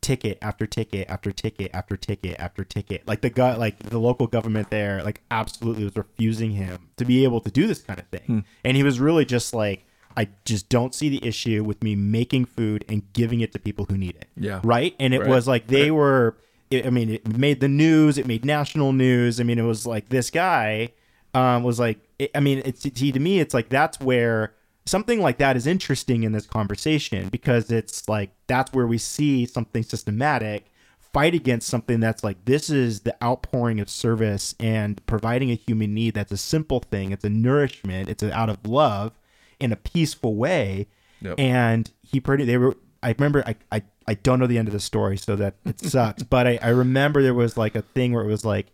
ticket 0.00 0.38
after 0.40 0.66
ticket 0.66 1.08
after 1.08 1.30
ticket 1.30 1.70
after 1.74 1.96
ticket 1.96 2.36
after 2.38 2.64
ticket. 2.64 3.06
Like 3.06 3.20
the 3.20 3.30
guy, 3.30 3.54
like 3.56 3.78
the 3.78 3.98
local 3.98 4.26
government 4.26 4.70
there, 4.70 5.02
like 5.02 5.22
absolutely 5.30 5.84
was 5.84 5.96
refusing 5.96 6.52
him 6.52 6.88
to 6.96 7.04
be 7.04 7.24
able 7.24 7.40
to 7.40 7.50
do 7.50 7.66
this 7.66 7.82
kind 7.82 7.98
of 8.00 8.06
thing. 8.08 8.26
Hmm. 8.26 8.38
And 8.64 8.76
he 8.76 8.82
was 8.82 8.98
really 8.98 9.24
just 9.24 9.54
like, 9.54 9.84
I 10.16 10.28
just 10.44 10.68
don't 10.68 10.94
see 10.94 11.08
the 11.08 11.24
issue 11.24 11.62
with 11.62 11.82
me 11.82 11.94
making 11.94 12.46
food 12.46 12.84
and 12.88 13.12
giving 13.12 13.40
it 13.40 13.52
to 13.52 13.58
people 13.58 13.86
who 13.86 13.96
need 13.96 14.16
it. 14.16 14.28
Yeah. 14.36 14.60
Right. 14.64 14.94
And 14.98 15.14
it 15.14 15.20
right. 15.20 15.28
was 15.28 15.46
like 15.46 15.66
they 15.68 15.90
right. 15.90 15.96
were. 15.96 16.36
I 16.72 16.90
mean, 16.90 17.10
it 17.10 17.36
made 17.36 17.58
the 17.58 17.68
news. 17.68 18.16
It 18.16 18.28
made 18.28 18.44
national 18.44 18.92
news. 18.92 19.40
I 19.40 19.42
mean, 19.42 19.58
it 19.58 19.64
was 19.64 19.86
like 19.86 20.08
this 20.08 20.30
guy 20.30 20.92
um, 21.34 21.64
was 21.64 21.80
like. 21.80 21.98
It, 22.18 22.30
I 22.34 22.40
mean, 22.40 22.62
it's 22.64 22.84
he 22.84 23.12
to 23.12 23.18
me, 23.18 23.40
it's 23.40 23.54
like 23.54 23.68
that's 23.68 23.98
where 24.00 24.54
something 24.86 25.20
like 25.20 25.38
that 25.38 25.56
is 25.56 25.66
interesting 25.66 26.22
in 26.22 26.32
this 26.32 26.46
conversation 26.46 27.28
because 27.28 27.70
it's 27.70 28.08
like 28.08 28.30
that's 28.46 28.72
where 28.72 28.86
we 28.86 28.98
see 28.98 29.46
something 29.46 29.82
systematic 29.82 30.66
fight 31.12 31.34
against 31.34 31.68
something 31.68 32.00
that's 32.00 32.22
like 32.22 32.44
this 32.44 32.70
is 32.70 33.00
the 33.00 33.24
outpouring 33.24 33.80
of 33.80 33.90
service 33.90 34.54
and 34.60 35.04
providing 35.06 35.50
a 35.50 35.54
human 35.54 35.92
need 35.92 36.14
that's 36.14 36.32
a 36.32 36.36
simple 36.36 36.80
thing. 36.80 37.10
It's 37.12 37.24
a 37.24 37.30
nourishment. 37.30 38.08
It's 38.08 38.22
out 38.22 38.48
of 38.48 38.66
love 38.66 39.18
in 39.58 39.72
a 39.72 39.76
peaceful 39.76 40.36
way. 40.36 40.86
Yep. 41.22 41.38
and 41.38 41.90
he 42.02 42.18
pretty 42.18 42.46
they 42.46 42.56
were 42.56 42.74
i 43.02 43.10
remember 43.10 43.44
I, 43.46 43.54
I 43.70 43.82
i 44.06 44.14
don't 44.14 44.40
know 44.40 44.46
the 44.46 44.56
end 44.56 44.68
of 44.68 44.72
the 44.72 44.80
story 44.80 45.18
so 45.18 45.36
that 45.36 45.56
it 45.66 45.78
sucks 45.84 46.22
but 46.22 46.46
I, 46.46 46.58
I 46.62 46.70
remember 46.70 47.22
there 47.22 47.34
was 47.34 47.58
like 47.58 47.74
a 47.74 47.82
thing 47.82 48.14
where 48.14 48.24
it 48.24 48.26
was 48.26 48.42
like 48.42 48.68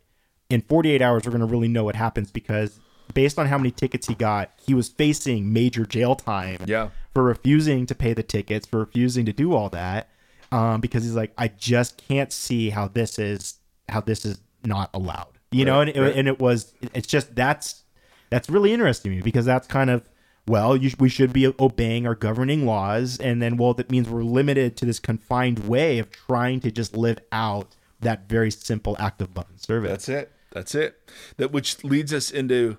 in 0.49 0.61
48 0.61 1.03
hours 1.03 1.25
we're 1.25 1.33
going 1.33 1.41
to 1.41 1.47
really 1.47 1.67
know 1.67 1.83
what 1.83 1.97
happens 1.97 2.31
because 2.31 2.79
based 3.15 3.39
on 3.39 3.47
how 3.47 3.59
many 3.59 3.71
tickets 3.71 4.07
he 4.07 4.15
got, 4.15 4.51
he 4.65 4.75
was 4.75 4.89
facing 4.89 5.53
major 5.53 5.85
jail 5.87 6.15
time 6.15 6.59
yeah. 6.67 6.91
for 7.15 7.23
refusing 7.23 7.87
to 7.87 7.95
pay 7.95 8.13
the 8.13 8.23
tickets, 8.23 8.67
for 8.67 8.81
refusing 8.81 9.25
to 9.27 9.33
do 9.33 9.55
all 9.55 9.69
that. 9.71 10.09
Um, 10.53 10.81
because 10.81 11.03
he's 11.03 11.15
like, 11.15 11.33
I 11.37 11.49
just 11.49 11.97
can't 12.09 12.33
see 12.33 12.71
how 12.71 12.89
this 12.89 13.19
is 13.19 13.59
how 13.89 14.01
this 14.01 14.25
is 14.25 14.41
not 14.65 14.91
allowed. 14.95 15.39
You 15.51 15.65
right, 15.65 15.67
know, 15.67 15.81
and 15.81 15.91
it, 15.91 16.01
right. 16.01 16.17
and 16.17 16.29
it 16.29 16.39
was 16.39 16.73
it's 16.95 17.07
just 17.07 17.35
that's 17.35 17.83
that's 18.31 18.49
really 18.49 18.73
interesting 18.73 19.13
to 19.13 19.17
me 19.17 19.23
because 19.23 19.45
that's 19.45 19.67
kind 19.67 19.91
of 19.91 20.09
well, 20.49 20.77
you, 20.77 20.93
we 21.01 21.09
should 21.09 21.33
be 21.33 21.53
obeying 21.59 22.07
our 22.07 22.15
governing 22.15 22.67
laws, 22.67 23.19
and 23.19 23.43
then 23.43 23.57
well, 23.57 23.75
that 23.75 23.91
means 23.91 24.09
we're 24.09 24.23
limited 24.23 24.77
to 24.77 24.85
this 24.85 25.01
confined 25.01 25.69
way 25.69 25.99
of 25.99 26.11
trying 26.11 26.61
to 26.61 26.71
just 26.71 26.97
live 26.97 27.19
out 27.33 27.75
that 28.01 28.29
very 28.29 28.51
simple 28.51 28.97
act 28.99 29.21
of 29.21 29.37
love 29.37 29.47
and 29.51 29.61
service. 29.61 29.91
That's 29.91 30.09
it. 30.09 30.33
That's 30.53 30.75
it. 30.75 31.11
That 31.37 31.53
which 31.53 31.83
leads 31.83 32.15
us 32.15 32.31
into 32.31 32.77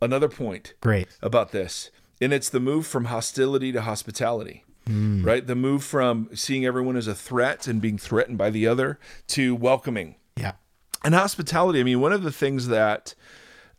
another 0.00 0.28
point 0.28 0.74
great. 0.80 1.08
about 1.22 1.52
this. 1.52 1.90
And 2.20 2.32
it's 2.32 2.48
the 2.48 2.60
move 2.60 2.86
from 2.86 3.06
hostility 3.06 3.72
to 3.72 3.82
hospitality. 3.82 4.64
Right? 5.22 5.46
The 5.46 5.56
move 5.56 5.82
from 5.82 6.28
seeing 6.32 6.64
everyone 6.64 6.96
as 6.96 7.08
a 7.08 7.14
threat 7.14 7.66
and 7.66 7.80
being 7.80 7.98
threatened 7.98 8.38
by 8.38 8.50
the 8.50 8.66
other 8.68 8.98
to 9.28 9.54
welcoming. 9.54 10.14
Yeah. 10.36 10.52
And 11.04 11.14
hospitality, 11.14 11.80
I 11.80 11.82
mean, 11.82 12.00
one 12.00 12.12
of 12.12 12.22
the 12.22 12.32
things 12.32 12.68
that 12.68 13.14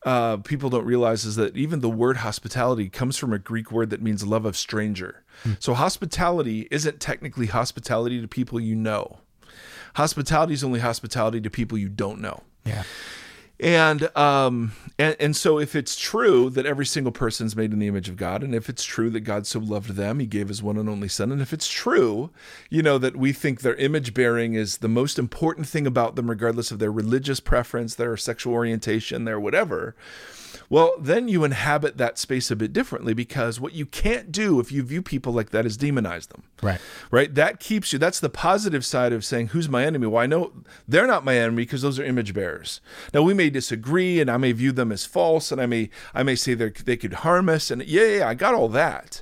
uh, 0.06 0.38
people 0.38 0.70
don't 0.70 0.86
realize 0.86 1.26
is 1.26 1.36
that 1.38 1.58
even 1.58 1.80
the 1.80 1.90
word 1.90 2.18
hospitality 2.18 2.90
comes 2.90 3.18
from 3.18 3.34
a 3.34 3.40
Greek 3.40 3.72
word 3.72 3.90
that 3.90 4.02
means 4.02 4.26
love 4.26 4.46
of 4.46 4.56
stranger. 4.58 5.24
So 5.60 5.74
hospitality 5.74 6.68
isn't 6.72 7.00
technically 7.00 7.48
hospitality 7.48 8.20
to 8.22 8.28
people 8.28 8.60
you 8.60 8.76
know. 8.76 9.20
Hospitality 9.96 10.54
is 10.54 10.64
only 10.64 10.80
hospitality 10.80 11.42
to 11.42 11.50
people 11.50 11.78
you 11.78 11.90
don't 11.90 12.20
know. 12.20 12.44
Yeah. 12.66 12.84
And 13.60 14.16
um 14.16 14.74
and, 15.00 15.16
and 15.20 15.36
so 15.36 15.60
if 15.60 15.76
it's 15.76 15.96
true 15.96 16.50
that 16.52 16.66
every 16.66 16.86
single 16.86 17.12
person 17.12 17.48
is 17.48 17.56
made 17.56 17.74
in 17.74 17.80
the 17.80 17.88
image 17.88 18.10
of 18.10 18.18
God, 18.18 18.44
and 18.44 18.54
if 18.54 18.70
it's 18.70 18.84
true 18.84 19.10
that 19.12 19.22
God 19.22 19.48
so 19.48 19.60
loved 19.60 19.92
them, 19.92 20.20
he 20.20 20.26
gave 20.26 20.48
his 20.48 20.62
one 20.64 20.78
and 20.78 20.90
only 20.90 21.08
son, 21.08 21.32
and 21.32 21.42
if 21.42 21.54
it's 21.54 21.70
true, 21.70 22.30
you 22.70 22.82
know, 22.84 22.98
that 22.98 23.16
we 23.16 23.34
think 23.34 23.62
their 23.62 23.76
image 23.76 24.14
bearing 24.14 24.54
is 24.54 24.78
the 24.78 24.88
most 24.88 25.20
important 25.20 25.68
thing 25.68 25.88
about 25.88 26.16
them, 26.16 26.30
regardless 26.30 26.72
of 26.72 26.80
their 26.80 26.92
religious 26.92 27.40
preference, 27.40 27.96
their 27.96 28.16
sexual 28.18 28.54
orientation, 28.54 29.26
their 29.26 29.40
whatever, 29.40 29.96
well, 30.70 30.94
then 31.00 31.28
you 31.28 31.44
inhabit 31.44 31.98
that 31.98 32.18
space 32.18 32.52
a 32.52 32.56
bit 32.56 32.74
differently 32.74 33.14
because 33.14 33.60
what 33.60 33.74
you 33.74 33.86
can't 33.86 34.32
do 34.32 34.60
if 34.60 34.72
you 34.72 34.84
view 34.84 35.02
people 35.02 35.32
like 35.34 35.52
that 35.52 35.66
is 35.66 35.78
demonize 35.78 36.28
them 36.28 36.44
Right. 36.62 36.80
right? 37.12 37.34
That 37.34 37.60
keeps 37.60 37.94
you. 37.94 38.00
That's 38.00 38.20
the 38.20 38.30
positive 38.30 38.84
side 38.86 39.14
of 39.14 39.24
saying, 39.24 39.48
"Who's 39.50 39.70
my 39.70 39.86
enemy?" 39.86 40.08
Well, 40.08 40.22
I 40.24 40.26
know 40.26 40.54
they're 40.88 41.08
not 41.08 41.24
my 41.24 41.38
enemy 41.38 41.64
because 41.64 41.82
those 41.84 42.00
are 42.00 42.04
image 42.04 42.34
bearers. 42.34 42.82
Now 43.14 43.22
we 43.22 43.34
may 43.34 43.50
disagree, 43.50 44.20
and 44.20 44.30
I 44.30 44.38
may 44.38 44.52
view 44.52 44.72
them 44.72 44.92
as 44.92 45.06
false, 45.06 45.52
and 45.52 45.62
I 45.62 45.66
may 45.68 45.90
I 46.14 46.24
may 46.24 46.36
say 46.36 46.54
they 46.54 46.70
they 46.70 46.98
could 46.98 47.14
harm 47.14 47.48
us, 47.50 47.70
and 47.72 47.84
yeah, 47.86 48.18
yeah, 48.18 48.28
I 48.28 48.34
got 48.34 48.54
all 48.54 48.70
that. 48.70 49.22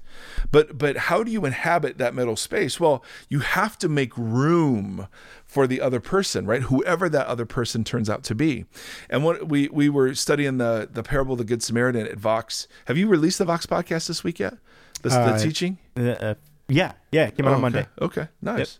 But 0.52 0.78
but 0.78 0.96
how 0.98 1.24
do 1.24 1.32
you 1.32 1.44
inhabit 1.46 1.98
that 1.98 2.16
middle 2.16 2.38
space? 2.38 2.80
Well, 2.80 3.04
you 3.30 3.40
have 3.40 3.78
to 3.80 3.90
make 3.90 4.18
room 4.18 5.08
for 5.56 5.68
the 5.68 5.80
other 5.80 6.02
person, 6.02 6.46
right? 6.46 6.64
Whoever 6.64 7.08
that 7.08 7.28
other 7.28 7.46
person 7.46 7.86
turns 7.86 8.10
out 8.10 8.24
to 8.26 8.36
be. 8.36 8.66
And 9.10 9.24
what 9.24 9.48
we 9.48 9.70
we 9.70 9.88
were 9.88 10.14
studying 10.14 10.58
the 10.58 10.90
the 10.92 11.02
parable 11.02 11.32
of 11.32 11.38
the 11.38 11.46
Good 11.46 11.64
Samaritan 11.64 12.06
at 12.08 12.18
Vox. 12.18 12.68
Have 12.88 12.98
you 12.98 13.08
released 13.08 13.38
the 13.38 13.46
Vox 13.46 13.66
podcast 13.66 14.08
this 14.10 14.22
week 14.22 14.38
yet? 14.40 14.56
The, 15.02 15.10
the 15.10 15.16
Uh, 15.16 15.40
teaching. 15.40 15.78
Uh, 15.98 16.02
uh, 16.10 16.34
yeah. 16.68 16.92
Yeah. 17.14 17.28
It 17.28 17.38
came 17.38 17.46
out 17.46 17.54
Oh, 17.54 17.56
on 17.56 17.62
Monday. 17.62 17.88
Okay, 18.02 18.22
okay. 18.24 18.30
nice. 18.42 18.80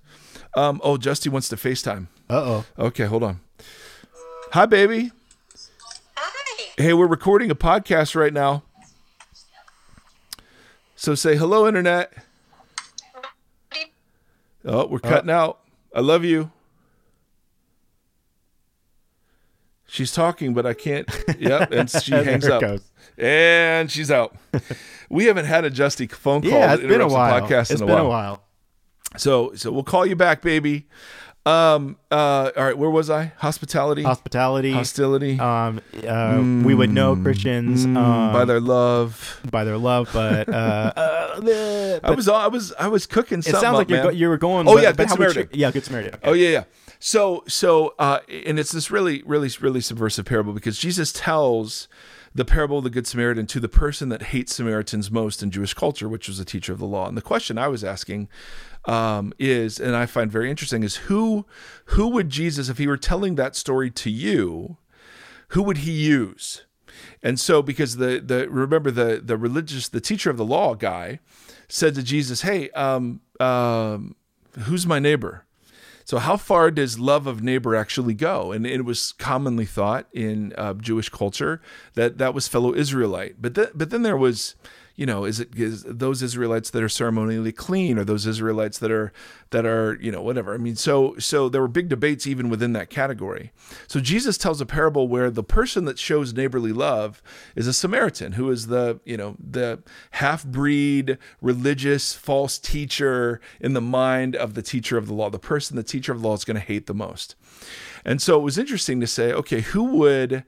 Um, 0.58 0.82
oh, 0.84 0.98
Justy 0.98 1.30
wants 1.30 1.48
to 1.50 1.56
FaceTime. 1.56 2.08
Uh 2.30 2.34
oh. 2.34 2.66
Okay, 2.78 3.06
hold 3.06 3.24
on. 3.24 3.40
Hi, 4.52 4.66
baby. 4.66 5.12
Hi. 6.18 6.72
Hey, 6.78 6.94
we're 6.94 7.08
recording 7.08 7.50
a 7.52 7.56
podcast 7.56 8.16
right 8.18 8.34
now. 8.34 8.64
So 10.98 11.16
say 11.16 11.38
hello, 11.38 11.68
internet. 11.70 12.12
Oh, 14.66 14.88
we're 14.88 15.00
cutting 15.00 15.30
out. 15.30 15.60
I 15.96 16.02
love 16.02 16.26
you. 16.26 16.52
She's 19.96 20.12
talking, 20.12 20.54
but 20.54 20.66
I 20.66 20.74
can't. 20.74 21.08
Yep, 21.40 21.72
and 21.72 21.90
she 21.90 22.12
hangs 22.12 22.48
up. 22.48 22.62
goes. 22.62 22.82
And 23.18 23.90
she's 23.90 24.12
out. 24.12 24.36
we 25.10 25.26
haven't 25.26 25.46
had 25.46 25.64
a 25.66 25.72
Justy 25.72 26.12
phone 26.12 26.42
call 26.42 26.52
Yeah, 26.52 26.74
it's 26.74 26.84
been 26.84 27.02
a 27.02 27.08
while. 27.08 27.42
podcast 27.42 27.72
It's 27.72 27.80
in 27.82 27.88
been 27.88 27.98
a 27.98 28.04
while. 28.04 28.06
a 28.06 28.10
while. 28.10 28.44
So 29.18 29.54
so 29.56 29.72
we'll 29.72 29.84
call 29.84 30.06
you 30.06 30.16
back, 30.16 30.42
baby. 30.42 30.88
Um 31.46 31.98
uh 32.12 32.50
all 32.58 32.64
right, 32.66 32.78
where 32.78 32.90
was 32.90 33.10
I? 33.10 33.32
Hospitality, 33.38 34.02
Hospitality. 34.04 34.72
hostility, 34.72 35.40
um, 35.40 35.80
uh, 36.08 36.42
we 36.66 36.74
would 36.74 36.90
know 36.90 37.16
Christians 37.16 37.86
um, 37.86 37.96
Mm, 37.96 38.34
by 38.34 38.46
their 38.46 38.60
love. 38.60 39.40
by 39.52 39.64
their 39.64 39.78
love, 39.78 40.10
but 40.12 40.50
uh, 40.50 40.52
uh, 40.96 41.40
the- 41.48 42.00
I 42.04 42.12
was 42.12 42.28
I 42.28 42.48
was 42.48 42.74
I 42.80 42.88
was 42.88 43.06
cooking 43.06 43.40
it 43.40 43.46
sounds 43.46 43.78
like 43.78 43.90
you're 43.92 44.12
you 44.12 44.28
were 44.28 44.40
going. 44.40 44.68
Oh, 44.68 44.74
but- 44.74 44.84
yeah, 44.84 44.92
but 44.92 44.98
Good 44.98 45.10
how 45.10 45.16
would 45.18 45.24
you- 45.28 45.32
Samaritan. 45.34 45.60
yeah, 45.60 45.72
Good 45.72 45.86
Samaritan. 45.86 46.14
Okay. 46.16 46.30
Oh 46.30 46.34
yeah, 46.34 46.50
yeah. 46.50 46.64
So 47.00 47.44
so 47.48 47.94
uh 48.00 48.20
and 48.28 48.60
it's 48.60 48.72
this 48.72 48.90
really 48.92 49.24
really 49.26 49.50
really 49.60 49.82
subversive 49.82 50.26
parable 50.26 50.54
because 50.54 50.78
Jesus 50.78 51.12
tells 51.12 51.88
the 52.36 52.46
parable 52.46 52.80
of 52.80 52.84
the 52.84 52.90
good 52.90 53.08
Samaritan 53.08 53.48
to 53.48 53.62
the 53.62 53.70
person 53.70 54.10
that 54.10 54.24
hates 54.24 54.54
Samaritans 54.54 55.10
most 55.10 55.42
in 55.42 55.52
Jewish 55.52 55.74
culture, 55.74 56.10
which 56.10 56.28
was 56.28 56.38
a 56.38 56.46
teacher 56.46 56.74
of 56.74 56.80
the 56.80 56.86
law. 56.86 57.08
And 57.08 57.16
the 57.16 57.22
question 57.22 57.58
I 57.58 57.70
was 57.70 57.82
asking 57.82 58.28
um, 58.84 59.32
is, 59.40 59.80
and 59.80 59.96
I 59.96 60.06
find 60.06 60.30
very 60.30 60.50
interesting, 60.50 60.84
is 60.84 60.98
who 60.98 61.46
who 61.86 62.10
would 62.10 62.30
Jesus, 62.30 62.68
if 62.68 62.78
he 62.78 62.88
were 62.88 62.98
telling 62.98 63.36
that 63.36 63.56
story 63.56 63.90
to 63.92 64.10
you, 64.10 64.78
who 65.50 65.64
would 65.64 65.78
he 65.80 65.92
use? 65.92 66.66
And 67.24 67.40
so, 67.40 67.62
because 67.62 67.98
the 67.98 68.22
the 68.24 68.50
remember 68.50 68.92
the 68.92 69.22
the 69.24 69.38
religious 69.38 69.88
the 69.88 70.02
teacher 70.02 70.30
of 70.30 70.38
the 70.38 70.46
law 70.46 70.76
guy 70.76 71.20
said 71.70 71.96
to 71.96 72.04
Jesus, 72.04 72.42
"Hey, 72.42 72.70
um, 72.72 73.22
um, 73.40 74.16
who's 74.60 74.86
my 74.86 75.00
neighbor?" 75.00 75.45
So, 76.06 76.20
how 76.20 76.38
far 76.38 76.70
does 76.70 77.00
love 77.00 77.26
of 77.26 77.42
neighbor 77.42 77.76
actually 77.76 78.14
go? 78.14 78.52
And 78.52 78.66
it 78.66 78.86
was 78.86 79.14
commonly 79.14 79.66
thought 79.66 80.06
in 80.14 80.54
uh, 80.56 80.76
Jewish 80.76 81.10
culture 81.10 81.62
that 81.96 82.20
that 82.20 82.36
was 82.36 82.48
fellow 82.48 82.76
Israelite. 82.76 83.42
But 83.42 83.56
th- 83.56 83.72
but 83.74 83.90
then 83.90 84.04
there 84.04 84.16
was, 84.16 84.54
you 84.96 85.06
know, 85.06 85.26
is 85.26 85.42
it 85.42 85.50
is 85.56 85.84
those 85.84 86.24
Israelites 86.24 86.70
that 86.70 86.82
are 86.82 86.90
ceremonially 86.90 87.52
clean, 87.52 87.98
or 87.98 88.06
those 88.06 88.26
Israelites 88.26 88.80
that 88.80 88.92
are 88.92 89.12
that 89.50 89.66
are 89.66 89.98
you 90.02 90.12
know 90.12 90.22
whatever? 90.22 90.54
I 90.54 90.58
mean, 90.58 90.76
so 90.76 91.16
so 91.20 91.50
there 91.50 91.62
were 91.62 91.68
big 91.68 91.90
debates 91.90 92.26
even 92.26 92.50
within 92.50 92.74
that 92.74 92.90
category. 92.90 93.52
So 93.88 94.00
Jesus 94.00 94.38
tells 94.38 94.62
a 94.62 94.66
parable 94.66 95.08
where 95.08 95.30
the 95.30 95.44
person 95.44 95.84
that 95.86 96.00
shows 96.00 96.34
neighborly 96.34 96.72
love 96.72 97.22
is 97.56 97.68
a 97.68 97.74
Samaritan, 97.74 98.34
who 98.34 98.50
is 98.50 98.68
the 98.68 99.02
you 99.04 99.18
know 99.18 99.36
the 99.38 99.84
half 100.12 100.46
breed 100.46 101.18
religious 101.42 102.14
false 102.14 102.58
teacher 102.58 103.42
in 103.60 103.74
the 103.74 103.82
mind 103.82 104.36
of 104.36 104.54
the 104.54 104.62
teacher 104.62 104.98
of 104.98 105.08
the 105.08 105.14
law, 105.14 105.30
the 105.30 105.40
person 105.40 105.76
the 105.76 105.84
teacher 105.84 106.14
of 106.14 106.22
the 106.22 106.28
law 106.28 106.36
is 106.36 106.46
going 106.46 106.56
to 106.56 106.62
hate 106.62 106.88
the 106.88 106.94
most. 106.94 107.36
And 108.06 108.22
so 108.22 108.38
it 108.40 108.44
was 108.44 108.58
interesting 108.58 109.02
to 109.02 109.08
say, 109.08 109.34
okay, 109.34 109.62
who 109.62 109.84
would 109.98 110.44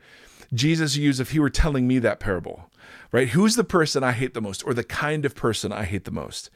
Jesus 0.53 0.95
use 0.95 1.19
if 1.19 1.31
he 1.31 1.39
were 1.39 1.49
telling 1.49 1.87
me 1.87 1.99
that 1.99 2.19
parable? 2.19 2.69
Right? 3.11 3.29
Who's 3.29 3.55
the 3.55 3.63
person 3.63 4.03
I 4.03 4.11
hate 4.11 4.33
the 4.33 4.41
most 4.41 4.63
or 4.65 4.73
the 4.73 4.83
kind 4.83 5.25
of 5.25 5.33
person 5.33 5.71
I 5.71 5.85
hate 5.85 6.03
the 6.03 6.11
most? 6.11 6.49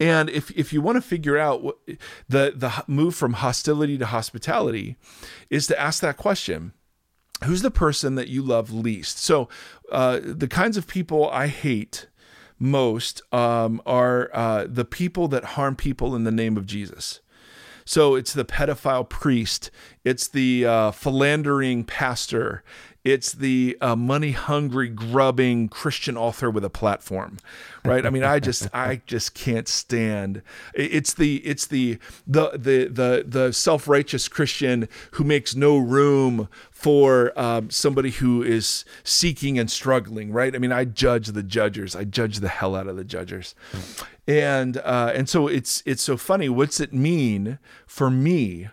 And 0.00 0.28
if 0.28 0.50
if 0.52 0.72
you 0.72 0.80
want 0.82 0.96
to 0.96 1.02
figure 1.02 1.38
out 1.38 1.62
what 1.62 1.78
the 2.28 2.52
the 2.54 2.84
move 2.86 3.14
from 3.14 3.34
hostility 3.34 3.96
to 3.98 4.06
hospitality 4.06 4.96
is 5.48 5.66
to 5.68 5.80
ask 5.80 6.00
that 6.00 6.16
question 6.16 6.72
who's 7.44 7.62
the 7.62 7.70
person 7.70 8.14
that 8.14 8.28
you 8.28 8.42
love 8.42 8.72
least 8.72 9.18
so 9.18 9.48
uh, 9.92 10.20
the 10.22 10.48
kinds 10.48 10.76
of 10.76 10.86
people 10.86 11.28
i 11.30 11.46
hate 11.46 12.08
most 12.58 13.20
um, 13.34 13.82
are 13.84 14.30
uh, 14.32 14.64
the 14.66 14.84
people 14.84 15.28
that 15.28 15.44
harm 15.44 15.76
people 15.76 16.16
in 16.16 16.24
the 16.24 16.32
name 16.32 16.56
of 16.56 16.66
jesus 16.66 17.20
so 17.84 18.14
it's 18.14 18.32
the 18.32 18.44
pedophile 18.44 19.08
priest 19.08 19.70
it's 20.04 20.28
the 20.28 20.64
uh, 20.64 20.90
philandering 20.90 21.84
pastor 21.84 22.62
it's 23.06 23.32
the 23.32 23.76
uh, 23.80 23.96
money 23.96 24.32
hungry 24.32 24.88
grubbing 24.88 25.68
christian 25.68 26.16
author 26.16 26.50
with 26.50 26.64
a 26.64 26.70
platform 26.70 27.38
right? 27.84 28.04
I 28.04 28.10
mean 28.10 28.24
i 28.24 28.40
just 28.40 28.68
i 28.74 29.00
just 29.06 29.34
can't 29.34 29.68
stand 29.68 30.42
it's 30.74 31.14
the 31.14 31.36
it's 31.36 31.66
the 31.66 31.98
the 32.26 32.50
the 32.52 32.88
the, 32.90 33.24
the 33.26 33.52
self-righteous 33.52 34.28
christian 34.28 34.88
who 35.12 35.24
makes 35.24 35.54
no 35.54 35.78
room 35.78 36.48
for 36.70 37.32
um, 37.38 37.70
somebody 37.70 38.10
who 38.10 38.42
is 38.42 38.84
seeking 39.04 39.58
and 39.58 39.70
struggling 39.70 40.32
right? 40.32 40.54
I 40.54 40.58
mean 40.58 40.72
i 40.72 40.84
judge 40.84 41.28
the 41.28 41.42
judgers 41.42 41.94
i 41.94 42.04
judge 42.04 42.40
the 42.40 42.48
hell 42.48 42.74
out 42.74 42.88
of 42.88 42.96
the 42.96 43.04
judgers 43.04 43.54
and 44.26 44.78
uh, 44.78 45.12
and 45.14 45.28
so 45.28 45.46
it's 45.46 45.82
it's 45.86 46.02
so 46.02 46.16
funny. 46.16 46.48
What's 46.48 46.80
it 46.80 46.92
mean 46.92 47.58
for 47.86 48.10
me 48.10 48.68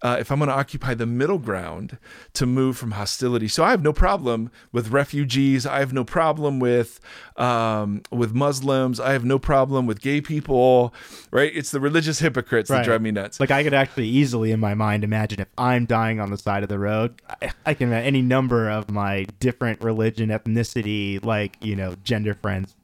uh, 0.00 0.16
if 0.20 0.30
I'm 0.30 0.38
going 0.38 0.48
to 0.48 0.54
occupy 0.54 0.94
the 0.94 1.06
middle 1.06 1.38
ground 1.38 1.98
to 2.34 2.46
move 2.46 2.76
from 2.78 2.92
hostility. 2.92 3.48
So 3.48 3.64
I 3.64 3.70
have 3.70 3.82
no 3.82 3.92
problem 3.92 4.50
with 4.70 4.90
refugees. 4.90 5.66
I 5.66 5.80
have 5.80 5.92
no 5.92 6.04
problem 6.04 6.60
with 6.60 7.00
um, 7.36 8.02
with 8.12 8.32
Muslims. 8.32 9.00
I 9.00 9.12
have 9.12 9.24
no 9.24 9.38
problem 9.40 9.86
with 9.86 10.00
gay 10.00 10.20
people. 10.20 10.94
Right? 11.32 11.50
It's 11.54 11.72
the 11.72 11.80
religious 11.80 12.20
hypocrites 12.20 12.70
that 12.70 12.84
drive 12.84 13.02
me 13.02 13.10
nuts. 13.10 13.40
Like 13.40 13.50
I 13.50 13.64
could 13.64 13.74
actually 13.74 14.06
easily 14.08 14.52
in 14.52 14.60
my 14.60 14.74
mind 14.74 15.02
imagine 15.02 15.40
if 15.40 15.48
I'm 15.58 15.84
dying 15.84 16.20
on 16.20 16.30
the 16.30 16.38
side 16.38 16.62
of 16.62 16.68
the 16.68 16.78
road, 16.78 17.20
I, 17.42 17.50
I 17.66 17.74
can 17.74 17.88
imagine 17.88 18.06
any 18.06 18.22
number 18.22 18.70
of 18.70 18.90
my 18.90 19.26
different 19.40 19.82
religion, 19.82 20.28
ethnicity, 20.30 21.24
like 21.24 21.56
you 21.60 21.74
know, 21.74 21.96
gender 22.04 22.34
friends 22.34 22.76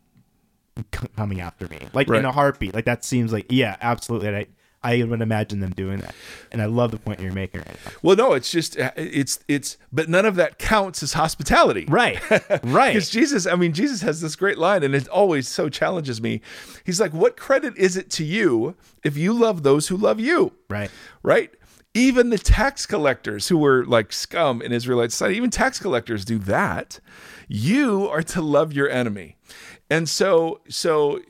coming 1.17 1.41
after 1.41 1.69
me, 1.69 1.79
like 1.93 2.09
Right. 2.09 2.19
in 2.19 2.25
a 2.25 2.33
heartbeat. 2.33 2.75
Like 2.75 2.87
that 2.87 3.05
seems 3.05 3.33
like 3.33 3.47
yeah, 3.51 3.77
absolutely. 3.81 4.29
I 4.35 4.47
I 4.85 5.03
would 5.03 5.23
imagine 5.23 5.61
them 5.61 5.73
doing 5.73 5.99
that, 6.01 6.15
and 6.53 6.61
I 6.63 6.67
love 6.67 6.91
the 6.91 6.99
point 6.99 7.21
you're 7.21 7.33
making 7.33 7.61
right 7.61 7.79
now. 7.85 7.93
well, 8.03 8.17
no, 8.17 8.35
it's 8.35 8.51
just 8.51 8.79
uh, 8.79 8.93
it's 8.97 9.43
it's, 9.49 9.79
but 9.93 10.09
none 10.09 10.27
of 10.27 10.37
that 10.37 10.59
counts 10.59 11.03
as 11.03 11.15
hospitality. 11.15 11.87
Right, 11.89 12.21
right. 12.63 12.93
Because 12.93 13.11
Jesus, 13.11 13.47
I 13.47 13.57
mean, 13.57 13.73
Jesus 13.73 14.03
has 14.03 14.21
this 14.21 14.37
great 14.37 14.59
line, 14.59 14.83
and 14.83 14.95
it 14.95 15.09
always 15.09 15.49
so 15.49 15.69
challenges 15.69 16.21
me. 16.21 16.43
He's 16.85 17.01
like, 17.01 17.15
"What 17.15 17.37
credit 17.37 17.77
is 17.77 17.97
it 17.97 18.11
to 18.11 18.25
you 18.25 18.77
if 19.03 19.17
you 19.17 19.33
love 19.33 19.63
those 19.63 19.89
who 19.89 19.97
love 19.97 20.21
you?" 20.21 20.53
Right. 20.69 20.91
right? 21.23 21.51
even 21.95 22.31
the 22.31 22.39
tax 22.39 22.87
collectors 22.87 23.49
who 23.49 23.57
were 23.57 23.85
like 23.87 24.13
scum 24.13 24.61
in 24.61 24.73
Israelite 24.73 25.13
society, 25.13 25.37
even 25.37 25.49
tax 25.49 25.79
collectors 25.79 26.25
do 26.25 26.39
that. 26.41 26.99
You 27.47 28.09
are 28.09 28.23
to 28.25 28.43
love 28.43 28.73
your 28.73 28.91
enemy. 28.91 29.37
And 29.89 30.09
so, 30.09 30.61
so 30.69 31.21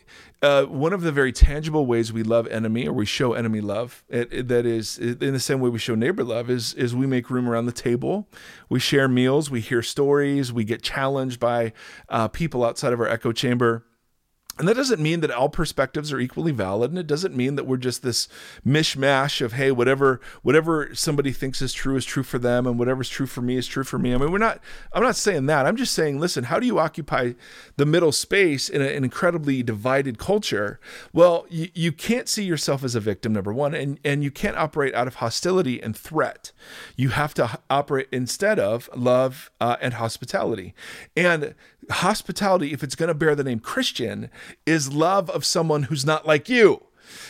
uh, 0.45 0.64
one 0.66 0.92
of 0.92 1.01
the 1.01 1.11
very 1.11 1.32
tangible 1.32 1.86
ways 1.86 2.12
we 2.12 2.22
love 2.22 2.47
enemy 2.49 2.86
or 2.86 2.92
we 2.92 3.07
show 3.07 3.32
enemy 3.32 3.62
love 3.62 4.05
it, 4.11 4.30
it, 4.30 4.49
that 4.49 4.66
is 4.66 4.99
in 4.99 5.32
the 5.32 5.40
same 5.40 5.59
way 5.59 5.70
we 5.70 5.78
show 5.78 5.95
neighbor 5.95 6.22
love 6.22 6.51
is 6.51 6.74
is 6.74 6.95
we 6.95 7.07
make 7.07 7.30
room 7.30 7.49
around 7.49 7.64
the 7.64 7.72
table. 7.72 8.28
We 8.68 8.78
share 8.78 9.09
meals 9.09 9.51
we 9.51 9.61
hear 9.61 9.82
stories 9.82 10.53
we 10.53 10.64
get 10.64 10.82
challenged 10.82 11.40
by 11.40 11.72
uh, 12.11 12.28
people 12.28 12.62
outside 12.62 12.92
of 12.92 13.01
our 13.01 13.09
echo 13.09 13.32
chamber 13.32 13.86
and 14.59 14.68
that 14.68 14.76
doesn't 14.76 15.00
mean 15.02 15.20
that 15.20 15.32
all 15.32 15.48
perspectives 15.48 16.12
are 16.12 16.20
equally 16.20 16.52
valid, 16.52 16.90
and 16.90 16.98
it 16.98 17.09
doesn't 17.09 17.36
mean 17.36 17.57
that 17.57 17.66
we're 17.66 17.76
just 17.76 18.02
this 18.02 18.28
mishmash 18.64 19.40
of 19.40 19.55
hey, 19.55 19.72
whatever 19.72 20.20
whatever 20.42 20.94
somebody 20.94 21.32
thinks 21.32 21.61
is 21.61 21.72
true 21.72 21.96
is 21.96 22.05
true 22.05 22.22
for 22.22 22.38
them, 22.38 22.66
and 22.66 22.78
whatever's 22.78 23.09
true 23.09 23.26
for 23.26 23.40
me 23.42 23.57
is 23.57 23.66
true 23.66 23.82
for 23.82 23.98
me. 23.98 24.14
I 24.14 24.18
mean, 24.18 24.30
we're 24.30 24.38
not. 24.38 24.61
I'm 24.92 25.02
not 25.02 25.16
saying 25.16 25.46
that. 25.46 25.66
I'm 25.66 25.76
just 25.76 25.92
saying, 25.92 26.20
listen, 26.20 26.44
how 26.44 26.61
do 26.61 26.66
you 26.66 26.78
occupy 26.78 27.32
the 27.76 27.86
middle 27.86 28.12
space 28.12 28.68
in 28.68 28.80
a, 28.80 28.86
an 28.86 29.02
incredibly 29.02 29.62
divided 29.62 30.18
culture? 30.18 30.78
Well, 31.12 31.46
you, 31.50 31.68
you 31.74 31.90
can't 31.90 32.28
see 32.28 32.44
yourself 32.44 32.84
as 32.84 32.94
a 32.94 33.00
victim, 33.00 33.32
number 33.32 33.52
one, 33.52 33.74
and 33.74 33.98
and 34.05 34.22
you 34.22 34.30
can't 34.30 34.57
operate 34.57 34.94
out 34.94 35.09
of 35.09 35.16
hostility 35.16 35.82
and 35.82 35.96
threat. 35.96 36.52
You 36.96 37.09
have 37.09 37.34
to 37.34 37.59
operate 37.68 38.07
instead 38.12 38.61
of 38.61 38.88
love 38.94 39.50
uh, 39.61 39.76
and 39.80 39.94
hospitality, 39.94 40.74
and 41.16 41.57
hospitality, 41.91 42.72
if 42.72 42.82
it's 42.82 42.95
going 42.95 43.09
to 43.09 43.14
bear 43.14 43.35
the 43.35 43.45
name 43.45 43.61
Christian, 43.61 44.30
is 44.66 44.93
love 44.93 45.30
of 45.30 45.45
someone 45.45 45.85
who's 45.85 46.05
not 46.05 46.26
like 46.26 46.49
you. 46.49 46.82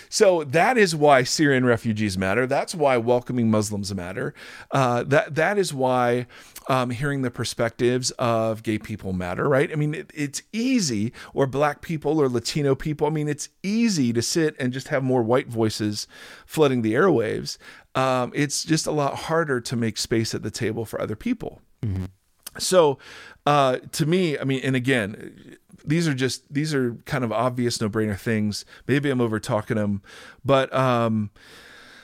So 0.08 0.44
that 0.44 0.78
is 0.78 0.94
why 0.94 1.24
Syrian 1.24 1.64
refugees 1.64 2.16
matter. 2.16 2.46
That's 2.46 2.74
why 2.74 2.96
welcoming 2.96 3.50
Muslims 3.50 3.94
matter. 3.94 4.34
Uh, 4.70 5.02
that 5.04 5.34
that 5.34 5.58
is 5.58 5.74
why 5.74 6.26
um, 6.68 6.90
hearing 6.90 7.22
the 7.22 7.30
perspectives 7.30 8.10
of 8.12 8.62
gay 8.62 8.78
people 8.78 9.12
matter. 9.12 9.48
Right? 9.48 9.70
I 9.72 9.74
mean, 9.74 9.94
it, 9.94 10.10
it's 10.14 10.42
easy, 10.52 11.12
or 11.32 11.46
black 11.46 11.80
people, 11.80 12.20
or 12.20 12.28
Latino 12.28 12.74
people. 12.74 13.06
I 13.06 13.10
mean, 13.10 13.28
it's 13.28 13.48
easy 13.62 14.12
to 14.12 14.22
sit 14.22 14.54
and 14.58 14.72
just 14.72 14.88
have 14.88 15.02
more 15.02 15.22
white 15.22 15.48
voices 15.48 16.06
flooding 16.46 16.82
the 16.82 16.94
airwaves. 16.94 17.58
Um, 17.94 18.32
it's 18.34 18.64
just 18.64 18.86
a 18.86 18.92
lot 18.92 19.14
harder 19.14 19.60
to 19.60 19.76
make 19.76 19.98
space 19.98 20.34
at 20.34 20.42
the 20.42 20.50
table 20.50 20.84
for 20.84 21.00
other 21.00 21.16
people. 21.16 21.60
Mm-hmm. 21.82 22.06
So, 22.58 22.98
uh, 23.46 23.78
to 23.92 24.06
me, 24.06 24.38
I 24.38 24.44
mean, 24.44 24.60
and 24.64 24.76
again, 24.76 25.58
these 25.84 26.08
are 26.08 26.14
just 26.14 26.52
these 26.52 26.74
are 26.74 26.94
kind 27.04 27.24
of 27.24 27.32
obvious 27.32 27.80
no 27.80 27.88
brainer 27.88 28.18
things. 28.18 28.64
Maybe 28.86 29.10
I'm 29.10 29.20
over 29.20 29.38
talking 29.38 29.76
them, 29.76 30.02
but 30.44 30.74
um, 30.74 31.30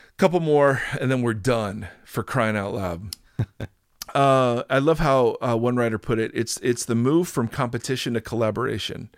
a 0.08 0.16
couple 0.16 0.40
more, 0.40 0.82
and 1.00 1.10
then 1.10 1.22
we're 1.22 1.34
done 1.34 1.88
for 2.04 2.22
crying 2.22 2.56
out 2.56 2.74
loud. 2.74 3.16
uh, 4.14 4.62
I 4.68 4.78
love 4.78 4.98
how 4.98 5.36
uh, 5.40 5.56
one 5.56 5.76
writer 5.76 5.98
put 5.98 6.18
it. 6.18 6.30
It's 6.34 6.58
it's 6.58 6.84
the 6.84 6.94
move 6.94 7.28
from 7.28 7.48
competition 7.48 8.14
to 8.14 8.20
collaboration 8.20 9.10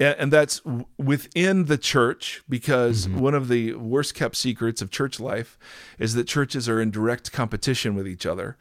and 0.00 0.32
that's 0.32 0.62
within 0.96 1.66
the 1.66 1.78
church 1.78 2.42
because 2.48 3.06
mm-hmm. 3.06 3.20
one 3.20 3.34
of 3.34 3.48
the 3.48 3.74
worst 3.74 4.14
kept 4.14 4.34
secrets 4.36 4.80
of 4.80 4.90
church 4.90 5.20
life 5.20 5.58
is 5.98 6.14
that 6.14 6.26
churches 6.26 6.68
are 6.68 6.80
in 6.80 6.90
direct 6.90 7.32
competition 7.32 7.94
with 7.94 8.08
each 8.08 8.24
other 8.24 8.56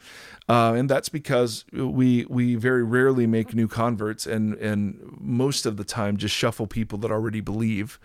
uh, 0.50 0.74
and 0.74 0.90
that's 0.90 1.10
because 1.10 1.64
we 1.72 2.26
we 2.26 2.56
very 2.56 2.84
rarely 2.84 3.28
make 3.28 3.54
new 3.54 3.68
converts, 3.68 4.26
and 4.26 4.56
and 4.56 5.00
most 5.20 5.68
of 5.68 5.78
the 5.78 5.84
time 5.84 6.18
just 6.18 6.36
shuffle 6.36 6.66
people 6.66 6.98
that 6.98 7.12
already 7.12 7.40
believe. 7.40 8.00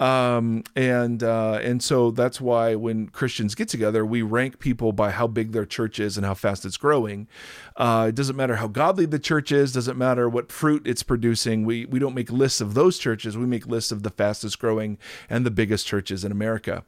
Um, 0.00 0.64
and 0.74 1.22
uh, 1.22 1.60
and 1.62 1.82
so 1.82 2.10
that's 2.10 2.40
why 2.40 2.74
when 2.74 3.08
Christians 3.08 3.54
get 3.54 3.68
together, 3.68 4.04
we 4.04 4.22
rank 4.22 4.58
people 4.58 4.92
by 4.92 5.10
how 5.10 5.26
big 5.26 5.52
their 5.52 5.66
church 5.66 6.00
is 6.00 6.16
and 6.16 6.24
how 6.24 6.32
fast 6.32 6.64
it's 6.64 6.78
growing. 6.78 7.28
Uh, 7.76 8.06
it 8.08 8.14
doesn't 8.14 8.36
matter 8.36 8.56
how 8.56 8.66
godly 8.66 9.04
the 9.04 9.18
church 9.18 9.52
is, 9.52 9.72
doesn't 9.72 9.98
matter 9.98 10.26
what 10.26 10.50
fruit 10.50 10.86
it's 10.86 11.02
producing. 11.02 11.66
We 11.66 11.84
we 11.84 11.98
don't 11.98 12.14
make 12.14 12.32
lists 12.32 12.62
of 12.62 12.72
those 12.72 12.98
churches. 12.98 13.36
We 13.36 13.44
make 13.44 13.66
lists 13.66 13.92
of 13.92 14.02
the 14.02 14.10
fastest 14.10 14.58
growing 14.58 14.96
and 15.28 15.44
the 15.44 15.50
biggest 15.50 15.86
churches 15.86 16.24
in 16.24 16.32
America. 16.32 16.82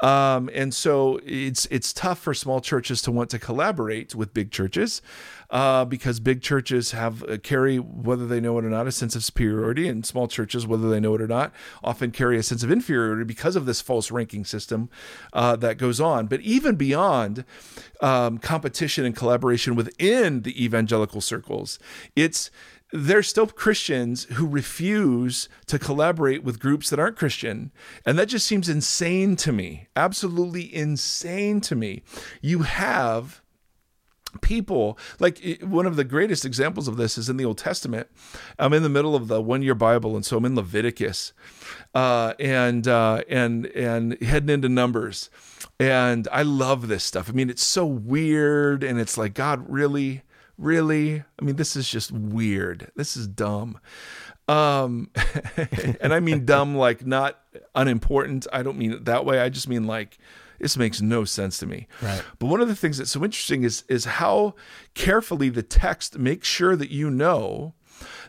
Um, 0.00 0.50
and 0.52 0.74
so 0.74 1.20
it's 1.24 1.66
it's 1.70 1.94
tough 1.94 2.18
for 2.18 2.34
small 2.34 2.60
churches 2.60 3.00
to 3.02 3.10
want 3.10 3.30
to 3.30 3.38
collaborate 3.38 4.14
with 4.14 4.34
big 4.34 4.50
churches 4.50 5.00
uh, 5.50 5.84
because 5.84 6.20
big 6.20 6.42
churches 6.42 6.90
have 6.90 7.22
uh, 7.24 7.38
carry 7.38 7.78
whether 7.78 8.26
they 8.26 8.40
know 8.40 8.58
it 8.58 8.64
or 8.64 8.70
not 8.70 8.86
a 8.86 8.92
sense 8.92 9.16
of 9.16 9.24
superiority, 9.24 9.88
and 9.88 10.04
small 10.04 10.28
churches, 10.28 10.66
whether 10.66 10.90
they 10.90 11.00
know 11.00 11.14
it 11.14 11.22
or 11.22 11.26
not, 11.26 11.52
often 11.82 12.10
carry 12.10 12.38
a 12.38 12.42
sense 12.42 12.62
of 12.62 12.70
inferiority 12.70 13.24
because 13.24 13.56
of 13.56 13.66
this 13.66 13.80
false 13.80 14.10
ranking 14.10 14.44
system 14.44 14.88
uh, 15.32 15.56
that 15.56 15.78
goes 15.78 16.00
on. 16.00 16.26
But 16.26 16.40
even 16.42 16.76
beyond 16.76 17.44
um, 18.00 18.38
competition 18.38 19.04
and 19.04 19.16
collaboration 19.16 19.74
within 19.74 20.42
the 20.42 20.62
evangelical 20.62 21.20
circles, 21.20 21.78
it's 22.14 22.50
there's 22.90 23.28
still 23.28 23.46
Christians 23.46 24.24
who 24.32 24.46
refuse 24.46 25.48
to 25.66 25.78
collaborate 25.78 26.42
with 26.42 26.58
groups 26.58 26.88
that 26.88 26.98
aren't 26.98 27.18
Christian. 27.18 27.70
And 28.06 28.18
that 28.18 28.28
just 28.28 28.46
seems 28.46 28.68
insane 28.68 29.36
to 29.36 29.52
me. 29.52 29.88
Absolutely 29.94 30.74
insane 30.74 31.60
to 31.62 31.74
me. 31.74 32.02
You 32.40 32.60
have 32.60 33.42
people 34.40 34.98
like 35.18 35.60
one 35.62 35.86
of 35.86 35.96
the 35.96 36.04
greatest 36.04 36.44
examples 36.44 36.88
of 36.88 36.96
this 36.96 37.16
is 37.18 37.28
in 37.28 37.36
the 37.36 37.44
old 37.44 37.58
testament. 37.58 38.08
I'm 38.58 38.72
in 38.72 38.82
the 38.82 38.88
middle 38.88 39.14
of 39.14 39.28
the 39.28 39.40
one 39.40 39.62
year 39.62 39.74
bible 39.74 40.16
and 40.16 40.24
so 40.24 40.36
i'm 40.36 40.44
in 40.44 40.54
leviticus 40.54 41.32
uh, 41.94 42.34
and 42.38 42.86
uh, 42.86 43.22
and 43.28 43.66
and 43.66 44.20
heading 44.22 44.50
into 44.50 44.68
numbers. 44.68 45.30
And 45.80 46.28
i 46.32 46.42
love 46.42 46.88
this 46.88 47.04
stuff. 47.04 47.28
I 47.28 47.32
mean 47.32 47.50
it's 47.50 47.64
so 47.64 47.86
weird 47.86 48.84
and 48.84 49.00
it's 49.00 49.16
like 49.16 49.34
god 49.34 49.68
really? 49.68 50.22
Really? 50.56 51.24
I 51.40 51.44
mean 51.44 51.56
this 51.56 51.76
is 51.76 51.88
just 51.88 52.12
weird. 52.12 52.90
This 52.96 53.16
is 53.16 53.26
dumb. 53.26 53.78
Um 54.46 55.10
and 56.00 56.12
i 56.12 56.20
mean 56.20 56.44
dumb 56.44 56.76
like 56.76 57.06
not 57.06 57.38
unimportant. 57.74 58.46
I 58.52 58.62
don't 58.62 58.78
mean 58.78 58.92
it 58.92 59.04
that 59.06 59.24
way. 59.24 59.40
I 59.40 59.48
just 59.48 59.68
mean 59.68 59.86
like 59.86 60.18
this 60.58 60.76
makes 60.76 61.00
no 61.00 61.24
sense 61.24 61.58
to 61.58 61.66
me. 61.66 61.86
Right. 62.02 62.22
But 62.38 62.46
one 62.46 62.60
of 62.60 62.68
the 62.68 62.76
things 62.76 62.98
that's 62.98 63.10
so 63.10 63.24
interesting 63.24 63.64
is 63.64 63.84
is 63.88 64.04
how 64.04 64.54
carefully 64.94 65.48
the 65.48 65.62
text 65.62 66.18
makes 66.18 66.48
sure 66.48 66.76
that 66.76 66.90
you 66.90 67.10
know 67.10 67.74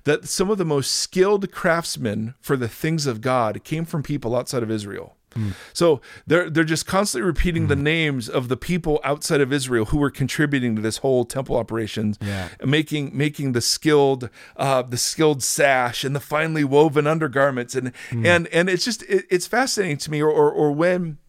that 0.04 0.28
some 0.28 0.50
of 0.50 0.58
the 0.58 0.66
most 0.66 0.92
skilled 0.92 1.52
craftsmen 1.52 2.36
for 2.40 2.58
the 2.58 2.68
things 2.68 3.06
of 3.06 3.22
God 3.22 3.64
came 3.64 3.86
from 3.86 4.04
people 4.04 4.36
outside 4.36 4.64
of 4.64 4.72
Israel. 4.72 5.16
Mm. 5.36 5.54
So 5.74 6.02
they're 6.26 6.50
they're 6.50 6.64
just 6.64 6.88
constantly 6.88 7.28
repeating 7.28 7.66
mm. 7.66 7.70
the 7.70 7.76
names 7.76 8.28
of 8.28 8.48
the 8.48 8.58
people 8.58 9.00
outside 9.04 9.42
of 9.42 9.54
Israel 9.54 9.86
who 9.86 9.98
were 9.98 10.10
contributing 10.10 10.76
to 10.76 10.82
this 10.82 10.98
whole 10.98 11.24
temple 11.26 11.56
operations, 11.56 12.18
yeah. 12.22 12.50
making 12.66 13.16
making 13.16 13.52
the 13.52 13.62
skilled 13.62 14.30
uh, 14.58 14.82
the 14.82 14.98
skilled 14.98 15.44
sash 15.44 16.04
and 16.04 16.16
the 16.16 16.20
finely 16.20 16.64
woven 16.64 17.06
undergarments 17.06 17.76
and 17.76 17.94
mm. 18.10 18.26
and 18.26 18.48
and 18.48 18.70
it's 18.70 18.84
just 18.84 19.04
it, 19.04 19.26
it's 19.30 19.46
fascinating 19.46 19.98
to 19.98 20.12
me. 20.12 20.22
Or 20.22 20.32
or, 20.32 20.52
or 20.52 20.72
when 20.72 21.20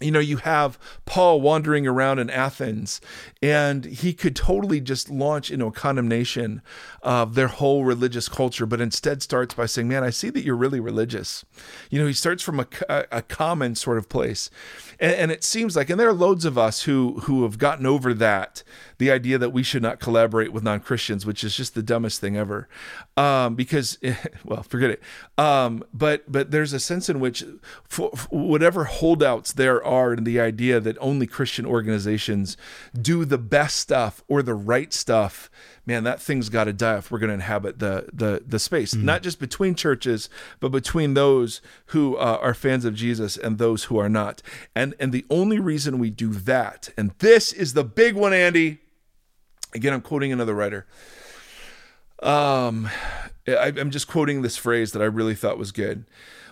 you 0.00 0.10
know, 0.10 0.18
you 0.18 0.38
have 0.38 0.78
Paul 1.04 1.40
wandering 1.40 1.86
around 1.86 2.18
in 2.18 2.30
Athens, 2.30 3.00
and 3.42 3.84
he 3.84 4.12
could 4.12 4.34
totally 4.34 4.80
just 4.80 5.10
launch 5.10 5.50
into 5.50 5.66
a 5.66 5.72
condemnation 5.72 6.62
of 7.02 7.34
their 7.34 7.48
whole 7.48 7.84
religious 7.84 8.28
culture, 8.28 8.66
but 8.66 8.80
instead 8.80 9.22
starts 9.22 9.54
by 9.54 9.66
saying, 9.66 9.88
Man, 9.88 10.02
I 10.02 10.10
see 10.10 10.30
that 10.30 10.44
you're 10.44 10.56
really 10.56 10.80
religious. 10.80 11.44
You 11.90 12.00
know, 12.00 12.06
he 12.06 12.14
starts 12.14 12.42
from 12.42 12.60
a, 12.60 12.66
a 12.88 13.22
common 13.22 13.74
sort 13.74 13.98
of 13.98 14.08
place. 14.08 14.50
And, 14.98 15.14
and 15.14 15.30
it 15.30 15.44
seems 15.44 15.76
like, 15.76 15.90
and 15.90 16.00
there 16.00 16.08
are 16.08 16.14
loads 16.14 16.44
of 16.44 16.56
us 16.56 16.82
who, 16.82 17.20
who 17.24 17.42
have 17.42 17.58
gotten 17.58 17.86
over 17.86 18.14
that 18.14 18.62
the 19.00 19.10
idea 19.10 19.38
that 19.38 19.50
we 19.50 19.62
should 19.62 19.80
not 19.82 19.98
collaborate 19.98 20.52
with 20.52 20.62
non 20.62 20.78
Christians, 20.78 21.24
which 21.24 21.42
is 21.42 21.56
just 21.56 21.74
the 21.74 21.82
dumbest 21.82 22.20
thing 22.20 22.36
ever. 22.36 22.68
Um, 23.16 23.54
because, 23.54 23.98
well, 24.44 24.62
forget 24.62 24.90
it. 24.90 25.02
Um, 25.38 25.82
but 25.94 26.30
but 26.30 26.50
there's 26.50 26.74
a 26.74 26.78
sense 26.78 27.08
in 27.08 27.18
which 27.18 27.42
for, 27.88 28.10
for 28.10 28.28
whatever 28.28 28.84
holdouts 28.84 29.54
there 29.54 29.82
are 29.82 30.12
in 30.12 30.24
the 30.24 30.38
idea 30.38 30.80
that 30.80 30.98
only 31.00 31.26
Christian 31.26 31.64
organizations 31.64 32.58
do 33.00 33.24
the 33.24 33.38
best 33.38 33.76
stuff 33.76 34.22
or 34.28 34.42
the 34.42 34.54
right 34.54 34.92
stuff 34.92 35.50
man, 35.90 36.04
that 36.04 36.20
thing's 36.20 36.48
got 36.48 36.64
to 36.64 36.72
die 36.72 36.98
if 36.98 37.10
we're 37.10 37.18
going 37.18 37.28
to 37.28 37.34
inhabit 37.34 37.78
the 37.80 38.08
the 38.12 38.42
the 38.46 38.58
space, 38.58 38.94
mm-hmm. 38.94 39.06
not 39.06 39.22
just 39.22 39.40
between 39.40 39.74
churches, 39.74 40.28
but 40.60 40.70
between 40.70 41.14
those 41.14 41.60
who 41.86 42.16
uh, 42.16 42.38
are 42.40 42.54
fans 42.54 42.84
of 42.84 42.94
Jesus 42.94 43.36
and 43.36 43.58
those 43.58 43.84
who 43.84 43.98
are 43.98 44.08
not. 44.08 44.40
And 44.74 44.94
and 45.00 45.12
the 45.12 45.26
only 45.30 45.58
reason 45.58 45.98
we 45.98 46.10
do 46.10 46.32
that, 46.32 46.90
and 46.96 47.12
this 47.18 47.52
is 47.52 47.74
the 47.74 47.84
big 47.84 48.14
one, 48.14 48.32
Andy. 48.32 48.78
Again, 49.74 49.92
I'm 49.92 50.00
quoting 50.00 50.32
another 50.32 50.54
writer. 50.54 50.86
Um, 52.22 52.88
I, 53.48 53.72
I'm 53.76 53.90
just 53.90 54.08
quoting 54.08 54.42
this 54.42 54.56
phrase 54.56 54.92
that 54.92 55.02
I 55.02 55.06
really 55.06 55.34
thought 55.34 55.58
was 55.58 55.72
good. 55.72 56.04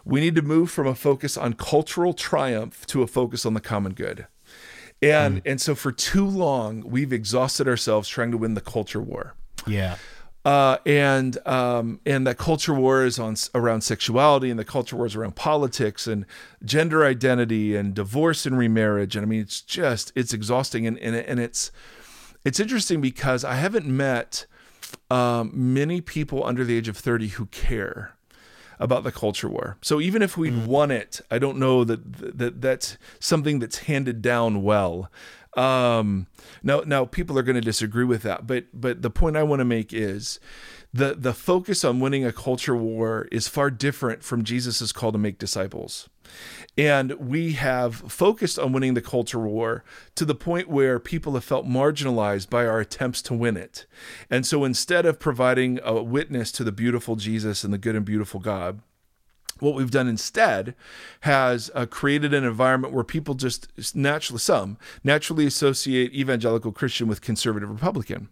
We 0.05 0.21
need 0.21 0.35
to 0.37 0.43
move 0.43 0.71
from 0.71 0.87
a 0.87 0.95
focus 0.95 1.37
on 1.37 1.55
cultural 1.55 2.15
triumph 2.15 2.87
to 2.87 3.03
a 3.03 3.07
focus 3.07 3.45
on 3.45 3.55
the 3.55 3.61
common 3.61 3.93
good. 3.93 4.27
And 5.03 5.37
mm. 5.37 5.51
and 5.51 5.61
so 5.61 5.75
for 5.75 5.93
too 5.93 6.27
long 6.27 6.83
we've 6.89 7.13
exhausted 7.13 7.69
ourselves 7.69 8.09
trying 8.09 8.31
to 8.31 8.37
win 8.37 8.55
the 8.55 8.61
culture 8.61 9.01
war. 9.01 9.35
Yeah. 9.67 9.97
Uh, 10.45 10.79
and 10.87 11.47
um, 11.47 12.01
and 12.07 12.27
that 12.27 12.39
culture 12.39 12.73
war 12.73 13.05
is 13.05 13.19
on 13.19 13.37
around 13.55 13.83
sexuality, 13.83 14.49
and 14.49 14.59
the 14.59 14.65
culture 14.65 14.97
war 14.97 15.05
is 15.05 15.15
around 15.15 15.37
politics 15.37 16.07
and 16.07 16.25
gender 16.65 17.05
identity 17.05 17.77
and 17.77 17.93
divorce 17.93 18.47
and 18.47 18.57
remarriage. 18.57 19.15
And 19.15 19.27
I 19.27 19.29
mean, 19.29 19.43
it's 19.43 19.61
just 19.61 20.11
it's 20.15 20.33
exhausting, 20.33 20.87
and 20.87 20.99
and, 21.01 21.15
and 21.15 21.39
it's 21.39 21.71
it's 22.49 22.59
interesting 22.59 23.01
because 23.03 23.45
I 23.45 23.55
haven't 23.55 23.87
met 23.87 24.47
um, 25.11 25.53
many 25.53 26.01
people 26.01 26.43
under 26.45 26.65
the 26.65 26.77
age 26.79 26.89
of 26.89 26.97
thirty 26.97 27.29
who 27.29 27.47
care 27.47 28.15
about 28.79 29.05
the 29.05 29.13
culture 29.13 29.49
war. 29.49 29.77
So 29.83 30.01
even 30.01 30.23
if 30.23 30.37
we'd 30.39 30.67
won 30.67 30.91
it, 30.91 31.21
I 31.31 31.39
don't 31.39 31.59
know 31.59 31.85
that 31.85 32.39
that 32.39 32.61
that's 32.63 32.97
something 33.21 33.59
that's 33.59 33.79
handed 33.81 34.23
down 34.23 34.63
well. 34.63 35.11
Um, 35.57 36.29
now, 36.63 36.81
now 36.87 37.05
people 37.05 37.39
are 37.39 37.43
going 37.43 37.57
to 37.57 37.61
disagree 37.61 38.05
with 38.05 38.23
that, 38.23 38.47
but 38.47 38.65
but 38.73 39.03
the 39.03 39.11
point 39.11 39.37
I 39.37 39.43
want 39.43 39.61
to 39.61 39.65
make 39.65 39.93
is 39.93 40.41
the 40.95 41.15
the 41.15 41.35
focus 41.35 41.85
on 41.85 42.01
winning 42.01 42.25
a 42.25 42.33
culture 42.33 42.77
war 42.77 43.29
is 43.31 43.49
far 43.49 43.71
different 43.71 44.23
from 44.23 44.45
Jesus's 44.45 44.93
call 44.93 45.13
to 45.13 45.19
make 45.19 45.39
disciples. 45.39 46.09
And 46.77 47.13
we 47.15 47.55
have 47.55 47.97
focused 47.97 48.59
on 48.59 48.73
winning 48.73 48.95
the 48.95 49.03
culture 49.03 49.41
war 49.41 49.85
to 50.15 50.25
the 50.25 50.35
point 50.35 50.69
where 50.69 50.99
people 50.99 51.35
have 51.35 51.45
felt 51.45 51.67
marginalized 51.67 52.49
by 52.49 52.67
our 52.67 52.81
attempts 52.81 53.21
to 53.23 53.35
win 53.35 53.57
it. 53.57 53.87
And 54.31 54.47
so 54.47 54.65
instead 54.65 55.05
of 55.05 55.19
providing 55.19 55.81
a 55.83 56.03
witness 56.03 56.53
to 56.53 56.65
the 56.65 56.73
beautiful 56.73 57.17
Jesus 57.17 57.65
and 57.65 57.73
the 57.73 57.79
good 57.79 57.97
and 57.97 58.05
beautiful 58.05 58.41
God, 58.41 58.81
what 59.61 59.75
we've 59.75 59.91
done 59.91 60.09
instead 60.09 60.75
has 61.23 61.71
uh, 61.75 61.87
created 61.87 62.33
an 62.33 62.45
environment 62.45 62.95
where 62.95 63.05
people 63.05 63.35
just 63.35 63.69
naturally, 63.95 64.39
some 64.39 64.79
naturally 65.03 65.47
associate 65.47 66.13
evangelical 66.15 66.73
Christian 66.73 67.09
with 67.09 67.21
conservative 67.21 67.71
Republican. 67.71 68.29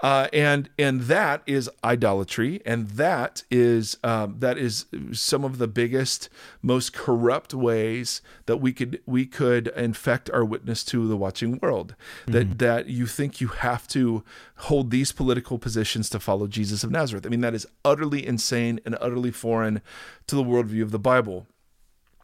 Uh, 0.00 0.28
and 0.32 0.70
and 0.78 1.02
that 1.02 1.42
is 1.44 1.68
idolatry, 1.82 2.62
and 2.64 2.88
that 2.90 3.42
is 3.50 3.96
um, 4.04 4.36
that 4.38 4.56
is 4.56 4.86
some 5.12 5.44
of 5.44 5.58
the 5.58 5.66
biggest, 5.66 6.28
most 6.62 6.92
corrupt 6.92 7.52
ways 7.52 8.22
that 8.46 8.58
we 8.58 8.72
could 8.72 9.00
we 9.06 9.26
could 9.26 9.66
infect 9.68 10.30
our 10.30 10.44
witness 10.44 10.84
to 10.84 11.08
the 11.08 11.16
watching 11.16 11.58
world. 11.60 11.96
Mm-hmm. 12.22 12.32
That 12.32 12.58
that 12.58 12.86
you 12.86 13.06
think 13.06 13.40
you 13.40 13.48
have 13.48 13.88
to 13.88 14.22
hold 14.58 14.92
these 14.92 15.10
political 15.10 15.58
positions 15.58 16.08
to 16.10 16.20
follow 16.20 16.46
Jesus 16.46 16.84
of 16.84 16.92
Nazareth. 16.92 17.26
I 17.26 17.28
mean 17.28 17.40
that 17.40 17.54
is 17.54 17.66
utterly 17.84 18.24
insane 18.24 18.78
and 18.84 18.96
utterly 19.00 19.32
foreign 19.32 19.82
to 20.28 20.36
the 20.36 20.44
worldview 20.44 20.82
of 20.82 20.92
the 20.92 21.00
Bible. 21.00 21.48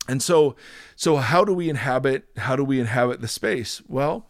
And 0.06 0.22
so, 0.22 0.54
so 0.96 1.16
how 1.16 1.44
do 1.44 1.54
we 1.54 1.70
inhabit? 1.70 2.28
How 2.36 2.56
do 2.56 2.64
we 2.64 2.78
inhabit 2.78 3.20
the 3.20 3.28
space? 3.28 3.80
Well, 3.88 4.28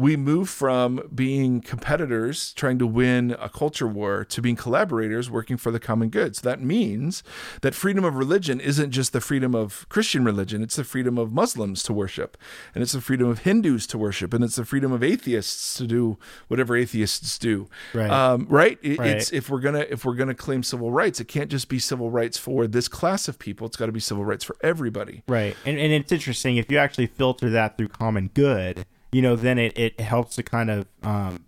we 0.00 0.16
move 0.16 0.48
from 0.48 1.02
being 1.14 1.60
competitors 1.60 2.54
trying 2.54 2.78
to 2.78 2.86
win 2.86 3.36
a 3.38 3.50
culture 3.50 3.86
war 3.86 4.24
to 4.24 4.40
being 4.40 4.56
collaborators 4.56 5.30
working 5.30 5.58
for 5.58 5.70
the 5.70 5.78
common 5.78 6.08
good. 6.08 6.34
So 6.36 6.48
that 6.48 6.62
means 6.62 7.22
that 7.60 7.74
freedom 7.74 8.02
of 8.02 8.14
religion 8.14 8.60
isn't 8.60 8.92
just 8.92 9.12
the 9.12 9.20
freedom 9.20 9.54
of 9.54 9.86
Christian 9.90 10.24
religion, 10.24 10.62
it's 10.62 10.76
the 10.76 10.84
freedom 10.84 11.18
of 11.18 11.32
Muslims 11.32 11.82
to 11.82 11.92
worship, 11.92 12.38
and 12.74 12.82
it's 12.82 12.92
the 12.92 13.02
freedom 13.02 13.28
of 13.28 13.40
Hindus 13.40 13.86
to 13.88 13.98
worship, 13.98 14.32
and 14.32 14.42
it's 14.42 14.56
the 14.56 14.64
freedom 14.64 14.90
of 14.90 15.02
atheists 15.02 15.76
to 15.76 15.86
do 15.86 16.16
whatever 16.48 16.74
atheists 16.76 17.38
do. 17.38 17.68
Right. 17.92 18.10
Um, 18.10 18.46
right? 18.48 18.78
It, 18.82 19.00
Right. 19.00 19.16
It's 19.16 19.32
if 19.32 19.48
we're 19.48 19.60
gonna 19.60 19.86
if 19.88 20.04
we're 20.04 20.14
gonna 20.14 20.34
claim 20.34 20.62
civil 20.62 20.92
rights, 20.92 21.20
it 21.20 21.28
can't 21.28 21.50
just 21.50 21.68
be 21.68 21.78
civil 21.78 22.10
rights 22.10 22.38
for 22.38 22.66
this 22.66 22.88
class 22.88 23.28
of 23.28 23.38
people. 23.38 23.66
It's 23.66 23.76
got 23.76 23.86
to 23.86 23.92
be 23.92 24.00
civil 24.00 24.24
rights 24.24 24.44
for 24.44 24.56
everybody. 24.62 25.22
Right. 25.26 25.56
And, 25.64 25.78
and 25.78 25.92
it's 25.92 26.12
interesting 26.12 26.56
if 26.56 26.70
you 26.70 26.78
actually 26.78 27.06
filter 27.06 27.50
that 27.50 27.78
through 27.78 27.88
common 27.88 28.30
good, 28.34 28.84
you 29.12 29.22
know, 29.22 29.36
then 29.36 29.58
it, 29.58 29.76
it 29.78 30.00
helps 30.00 30.36
to 30.36 30.42
kind 30.42 30.70
of 30.70 30.86
um, 31.02 31.44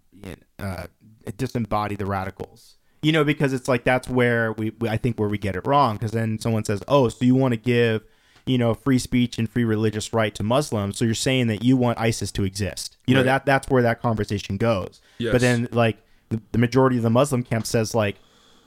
uh, 0.58 0.86
disembody 1.26 1.96
the 1.96 2.06
radicals. 2.06 2.76
You 3.02 3.10
know, 3.10 3.24
because 3.24 3.52
it's 3.52 3.66
like 3.66 3.82
that's 3.84 4.08
where 4.08 4.52
we, 4.52 4.70
we 4.78 4.88
I 4.88 4.96
think 4.96 5.18
where 5.18 5.28
we 5.28 5.36
get 5.38 5.56
it 5.56 5.66
wrong. 5.66 5.96
Because 5.96 6.12
then 6.12 6.38
someone 6.38 6.64
says, 6.64 6.82
"Oh, 6.86 7.08
so 7.08 7.24
you 7.24 7.34
want 7.34 7.52
to 7.52 7.56
give, 7.58 8.02
you 8.46 8.58
know, 8.58 8.74
free 8.74 8.98
speech 9.00 9.38
and 9.38 9.50
free 9.50 9.64
religious 9.64 10.12
right 10.12 10.32
to 10.36 10.44
Muslims? 10.44 10.98
So 10.98 11.04
you're 11.04 11.14
saying 11.14 11.48
that 11.48 11.64
you 11.64 11.76
want 11.76 11.98
ISIS 11.98 12.30
to 12.32 12.44
exist? 12.44 12.96
You 13.08 13.14
know 13.14 13.20
Right. 13.20 13.26
that 13.26 13.46
that's 13.46 13.68
where 13.68 13.82
that 13.82 14.00
conversation 14.00 14.56
goes. 14.56 15.00
Yes. 15.18 15.32
But 15.32 15.40
then 15.40 15.68
like 15.72 15.98
the, 16.28 16.40
the 16.52 16.58
majority 16.58 16.96
of 16.96 17.02
the 17.02 17.10
Muslim 17.10 17.42
camp 17.42 17.66
says 17.66 17.92
like, 17.92 18.18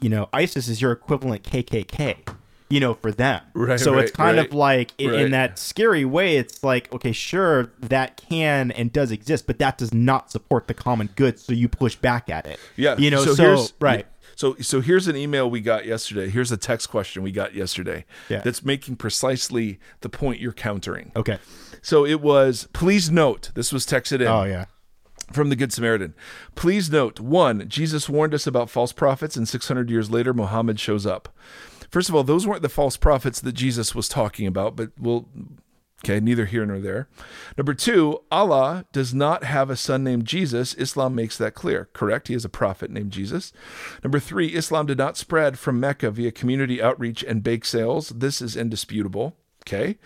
you 0.01 0.09
know, 0.09 0.27
ISIS 0.33 0.67
is 0.67 0.81
your 0.81 0.91
equivalent 0.91 1.43
KKK. 1.43 2.27
You 2.67 2.79
know, 2.79 2.95
for 2.95 3.11
them. 3.11 3.41
Right, 3.53 3.79
So 3.79 3.97
it's 3.99 4.11
kind 4.11 4.37
right. 4.37 4.47
of 4.47 4.53
like 4.53 4.91
in, 4.97 5.11
Right. 5.11 5.21
in 5.21 5.31
that 5.31 5.59
scary 5.59 6.03
way. 6.03 6.37
It's 6.37 6.63
like 6.63 6.91
okay, 6.93 7.11
sure, 7.11 7.71
that 7.79 8.17
can 8.17 8.71
and 8.71 8.91
does 8.91 9.11
exist, 9.11 9.45
but 9.45 9.59
that 9.59 9.77
does 9.77 9.93
not 9.93 10.31
support 10.31 10.67
the 10.67 10.73
common 10.73 11.09
good. 11.15 11.39
So 11.39 11.53
you 11.53 11.69
push 11.69 11.95
back 11.95 12.29
at 12.29 12.47
it. 12.47 12.59
Yeah. 12.75 12.97
You 12.97 13.11
know. 13.11 13.23
So, 13.23 13.35
here's, 13.35 13.73
right. 13.79 14.07
So 14.35 14.55
so 14.61 14.81
here's 14.81 15.07
an 15.07 15.15
email 15.15 15.49
we 15.49 15.61
got 15.61 15.85
yesterday. 15.85 16.27
Here's 16.29 16.51
a 16.51 16.57
text 16.57 16.89
question 16.89 17.21
we 17.21 17.31
got 17.31 17.53
yesterday. 17.53 18.03
Yeah. 18.29 18.39
That's 18.41 18.65
making 18.65 18.95
precisely 18.95 19.79
the 20.01 20.09
point 20.09 20.41
you're 20.41 20.51
countering. 20.51 21.11
Okay. 21.15 21.37
So 21.83 22.03
it 22.03 22.19
was 22.19 22.67
please 22.73 23.11
note, 23.11 23.51
this 23.53 23.71
was 23.71 23.85
texted 23.85 24.21
in 24.21 24.27
Oh 24.27 24.43
yeah. 24.43 24.65
from 25.31 25.49
the 25.49 25.55
Good 25.55 25.71
Samaritan. 25.71 26.15
Please 26.55 26.89
note, 26.91 27.19
one, 27.19 27.69
Jesus 27.69 28.09
warned 28.09 28.33
us 28.33 28.47
about 28.47 28.69
false 28.71 28.91
prophets, 28.91 29.35
and 29.37 29.47
600 29.47 29.89
years 29.91 30.09
later, 30.09 30.33
Muhammad 30.33 30.79
shows 30.79 31.05
up. 31.05 31.29
First 31.89 32.09
of 32.09 32.15
all, 32.15 32.23
those 32.23 32.47
weren't 32.47 32.61
the 32.61 32.69
false 32.69 32.97
prophets 32.97 33.39
that 33.41 33.53
Jesus 33.53 33.95
was 33.95 34.07
talking 34.07 34.47
about, 34.47 34.75
but 34.75 34.91
we'll. 34.99 35.27
Okay, 36.03 36.19
neither 36.19 36.45
here 36.45 36.65
nor 36.67 36.77
there. 36.79 37.07
Number 37.57 37.73
two, 37.73 38.19
Allah 38.29 38.85
does 38.91 39.11
not 39.11 39.43
have 39.43 39.71
a 39.71 39.75
son 39.75 40.03
named 40.03 40.25
Jesus. 40.25 40.75
Islam 40.75 41.15
makes 41.15 41.35
that 41.37 41.55
clear, 41.55 41.89
correct? 41.93 42.27
He 42.27 42.35
is 42.35 42.45
a 42.45 42.49
prophet 42.49 42.91
named 42.91 43.11
Jesus. 43.11 43.51
Number 44.03 44.19
three, 44.19 44.49
Islam 44.49 44.85
did 44.85 44.99
not 44.99 45.17
spread 45.17 45.57
from 45.57 45.79
Mecca 45.79 46.11
via 46.11 46.31
community 46.31 46.79
outreach 46.79 47.23
and 47.23 47.41
bake 47.41 47.65
sales. 47.65 48.09
This 48.09 48.39
is 48.39 48.55
indisputable. 48.55 49.35
Okay. 49.63 49.97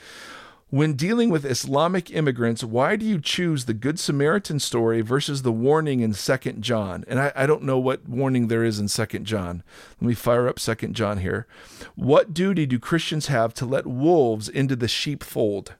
When 0.72 0.94
dealing 0.94 1.32
with 1.32 1.46
Islamic 1.46 2.12
immigrants, 2.12 2.64
why 2.64 2.96
do 2.96 3.04
you 3.04 3.20
choose 3.20 3.66
the 3.66 3.74
Good 3.74 4.00
Samaritan 4.00 4.60
story 4.60 5.02
versus 5.02 5.42
the 5.42 5.52
warning 5.52 6.02
in 6.02 6.14
Second 6.14 6.62
John? 6.62 7.04
And 7.08 7.20
I, 7.20 7.32
I 7.36 7.48
don't 7.48 7.64
know 7.64 7.80
what 7.80 8.08
warning 8.08 8.50
there 8.50 8.64
is 8.64 8.78
in 8.78 8.88
Second 8.88 9.26
John. 9.26 9.64
Let 10.00 10.08
me 10.08 10.14
fire 10.14 10.48
up 10.48 10.60
Second 10.60 10.94
John 10.94 11.18
here. 11.18 11.48
What 11.96 12.36
duty 12.36 12.68
do 12.68 12.78
Christians 12.78 13.28
have 13.28 13.56
to 13.56 13.66
let 13.66 13.88
wolves 13.88 14.48
into 14.48 14.76
the 14.76 14.88
sheepfold? 14.88 15.74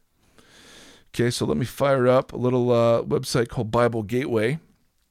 Okay, 1.14 1.30
so 1.30 1.46
let 1.46 1.58
me 1.58 1.66
fire 1.66 2.08
up 2.08 2.34
a 2.34 2.38
little 2.38 2.72
uh, 2.72 3.04
website 3.04 3.48
called 3.48 3.70
Bible 3.70 4.02
Gateway. 4.02 4.60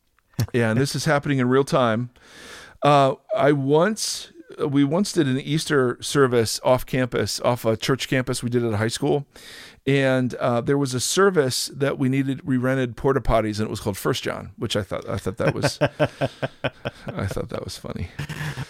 and 0.55 0.81
this 0.81 0.97
is 0.97 1.05
happening 1.05 1.39
in 1.39 1.49
real 1.49 1.65
time. 1.65 2.11
Uh, 2.83 3.15
I 3.37 3.53
once 3.53 4.33
we 4.67 4.85
once 4.85 5.13
did 5.13 5.27
an 5.27 5.41
Easter 5.41 5.97
service 6.01 6.61
off 6.65 6.87
campus, 6.87 7.41
off 7.41 7.65
a 7.65 7.77
church 7.77 8.09
campus. 8.09 8.43
We 8.43 8.51
did 8.51 8.63
it 8.63 8.69
at 8.69 8.75
a 8.75 8.79
high 8.79 8.89
school, 8.89 9.27
and 9.87 10.35
uh, 10.35 10.61
there 10.61 10.77
was 10.79 10.95
a 10.95 11.01
service 11.01 11.71
that 11.75 11.99
we 11.99 12.09
needed. 12.09 12.47
We 12.47 12.57
rented 12.57 12.97
porta 12.97 13.21
potties, 13.21 13.59
and 13.59 13.67
it 13.67 13.71
was 13.71 13.81
called 13.81 13.97
First 13.97 14.23
John, 14.23 14.51
which 14.57 14.77
I 14.77 14.83
thought 14.83 15.09
I 15.09 15.17
thought 15.17 15.39
that 15.39 15.55
was 15.55 15.79
I 15.81 17.27
thought 17.27 17.49
that 17.51 17.65
was 17.65 17.79
funny. 17.79 18.09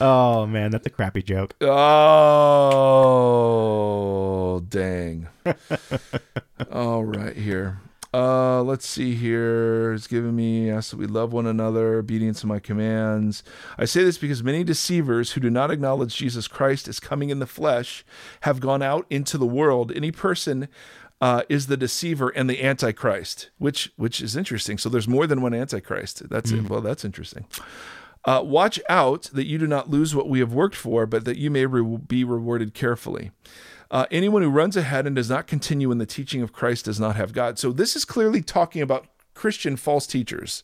Oh 0.01 0.47
man, 0.47 0.71
that's 0.71 0.87
a 0.87 0.91
crappy 0.91 1.23
joke. 1.23 1.55
Oh 1.61 1.71
dang! 4.69 5.29
All 6.73 7.05
right, 7.05 7.37
here. 7.37 7.81
Uh, 8.13 8.63
let's 8.63 8.89
see 8.89 9.15
here. 9.15 9.93
It's 9.93 10.07
giving 10.07 10.35
me 10.35 10.71
ask 10.71 10.91
that 10.91 10.97
we 10.97 11.07
love 11.07 11.33
one 11.33 11.47
another, 11.47 11.99
obedience 11.99 12.41
to 12.41 12.47
my 12.47 12.59
commands. 12.59 13.43
I 13.77 13.85
say 13.85 14.03
this 14.03 14.17
because 14.17 14.43
many 14.43 14.65
deceivers 14.65 15.33
who 15.33 15.41
do 15.41 15.51
not 15.51 15.71
acknowledge 15.71 16.17
Jesus 16.17 16.49
Christ 16.49 16.89
as 16.89 17.01
coming 17.01 17.29
in 17.31 17.39
the 17.39 17.47
flesh 17.47 18.05
have 18.43 18.61
gone 18.61 18.83
out 18.83 19.07
into 19.11 19.37
the 19.37 19.47
world. 19.47 19.93
Any 19.95 20.11
person 20.11 20.69
uh, 21.21 21.43
is 21.49 21.67
the 21.67 21.77
deceiver 21.77 22.31
and 22.31 22.49
the 22.49 22.65
antichrist, 22.65 23.51
which 23.59 23.93
which 23.97 24.21
is 24.21 24.37
interesting. 24.37 24.79
So 24.79 24.89
there's 24.89 25.09
more 25.09 25.27
than 25.27 25.43
one 25.43 25.53
antichrist. 25.53 26.29
That's 26.29 26.51
it. 26.51 26.69
Well, 26.71 26.81
that's 26.81 27.05
interesting. 27.05 27.45
Uh, 28.25 28.43
watch 28.45 28.81
out 28.89 29.25
that 29.33 29.47
you 29.47 29.59
do 29.59 29.67
not 29.67 29.91
lose 29.91 30.15
what 30.15 30.29
we 30.29 30.41
have 30.41 30.53
worked 30.53 30.77
for, 30.77 31.07
but 31.07 31.25
that 31.25 31.39
you 31.39 31.51
may 31.51 31.67
re- 31.67 31.99
be 31.99 32.25
rewarded 32.25 32.75
carefully. 32.75 33.31
Uh, 33.91 34.07
anyone 34.11 34.43
who 34.43 34.51
runs 34.51 34.77
ahead 34.77 35.07
and 35.07 35.17
does 35.17 35.31
not 35.31 35.47
continue 35.47 35.91
in 35.91 35.99
the 35.99 36.07
teaching 36.07 36.43
of 36.43 36.53
Christ 36.53 36.85
does 36.85 37.01
not 37.01 37.17
have 37.17 37.33
God. 37.33 37.59
So 37.59 37.73
this 37.73 37.97
is 37.97 38.05
clearly 38.05 38.43
talking 38.43 38.83
about 38.83 39.07
Christian 39.39 39.77
false 39.77 40.07
teachers. 40.07 40.63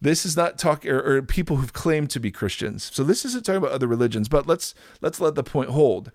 This 0.00 0.26
is 0.26 0.36
not 0.36 0.58
talk 0.58 0.84
or, 0.86 1.18
or 1.18 1.22
people 1.22 1.56
who've 1.56 1.72
claimed 1.72 2.10
to 2.10 2.20
be 2.20 2.30
Christians. 2.30 2.90
So 2.92 3.04
this 3.04 3.24
isn't 3.24 3.44
talking 3.44 3.58
about 3.58 3.72
other 3.72 3.86
religions. 3.86 4.28
But 4.28 4.46
let's 4.46 4.74
let's 5.00 5.20
let 5.20 5.34
the 5.34 5.44
point 5.44 5.70
hold. 5.70 6.10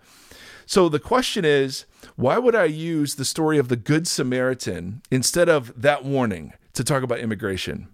So 0.65 0.89
the 0.89 0.99
question 0.99 1.45
is, 1.45 1.85
why 2.15 2.37
would 2.37 2.55
I 2.55 2.65
use 2.65 3.15
the 3.15 3.25
story 3.25 3.57
of 3.57 3.67
the 3.67 3.75
Good 3.75 4.07
Samaritan 4.07 5.01
instead 5.11 5.49
of 5.49 5.79
that 5.79 6.03
warning 6.03 6.53
to 6.73 6.83
talk 6.83 7.03
about 7.03 7.19
immigration? 7.19 7.87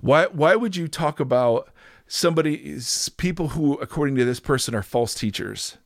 Why 0.00 0.26
why 0.26 0.54
would 0.54 0.76
you 0.76 0.86
talk 0.86 1.18
about 1.18 1.70
somebody 2.06 2.78
people 3.16 3.48
who 3.48 3.74
according 3.78 4.16
to 4.16 4.24
this 4.24 4.40
person 4.40 4.74
are 4.74 4.82
false 4.82 5.14
teachers? 5.14 5.78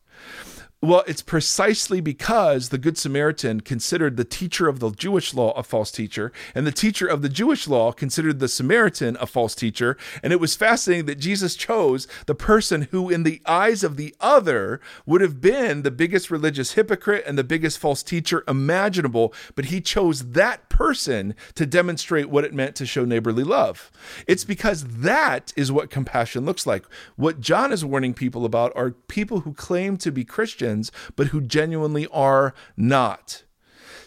Well, 0.82 1.04
it's 1.06 1.22
precisely 1.22 2.02
because 2.02 2.68
the 2.68 2.76
Good 2.76 2.98
Samaritan 2.98 3.62
considered 3.62 4.18
the 4.18 4.26
teacher 4.26 4.68
of 4.68 4.78
the 4.78 4.90
Jewish 4.90 5.32
law 5.32 5.52
a 5.52 5.62
false 5.62 5.90
teacher, 5.90 6.32
and 6.54 6.66
the 6.66 6.70
teacher 6.70 7.06
of 7.06 7.22
the 7.22 7.30
Jewish 7.30 7.66
law 7.66 7.92
considered 7.92 8.40
the 8.40 8.46
Samaritan 8.46 9.16
a 9.18 9.26
false 9.26 9.54
teacher. 9.54 9.96
And 10.22 10.34
it 10.34 10.40
was 10.40 10.54
fascinating 10.54 11.06
that 11.06 11.18
Jesus 11.18 11.56
chose 11.56 12.06
the 12.26 12.34
person 12.34 12.88
who, 12.90 13.08
in 13.08 13.22
the 13.22 13.40
eyes 13.46 13.82
of 13.82 13.96
the 13.96 14.14
other, 14.20 14.82
would 15.06 15.22
have 15.22 15.40
been 15.40 15.80
the 15.80 15.90
biggest 15.90 16.30
religious 16.30 16.72
hypocrite 16.72 17.24
and 17.26 17.38
the 17.38 17.42
biggest 17.42 17.78
false 17.78 18.02
teacher 18.02 18.44
imaginable, 18.46 19.32
but 19.54 19.66
he 19.66 19.80
chose 19.80 20.32
that 20.32 20.68
person 20.68 21.34
to 21.54 21.64
demonstrate 21.64 22.28
what 22.28 22.44
it 22.44 22.52
meant 22.52 22.76
to 22.76 22.84
show 22.84 23.06
neighborly 23.06 23.44
love. 23.44 23.90
It's 24.26 24.44
because 24.44 24.84
that 24.84 25.54
is 25.56 25.72
what 25.72 25.88
compassion 25.88 26.44
looks 26.44 26.66
like. 26.66 26.84
What 27.16 27.40
John 27.40 27.72
is 27.72 27.82
warning 27.82 28.12
people 28.12 28.44
about 28.44 28.76
are 28.76 28.90
people 28.90 29.40
who 29.40 29.54
claim 29.54 29.96
to 29.96 30.12
be 30.12 30.22
Christians 30.66 30.90
but 31.14 31.28
who 31.28 31.40
genuinely 31.40 32.06
are 32.08 32.52
not. 32.76 33.44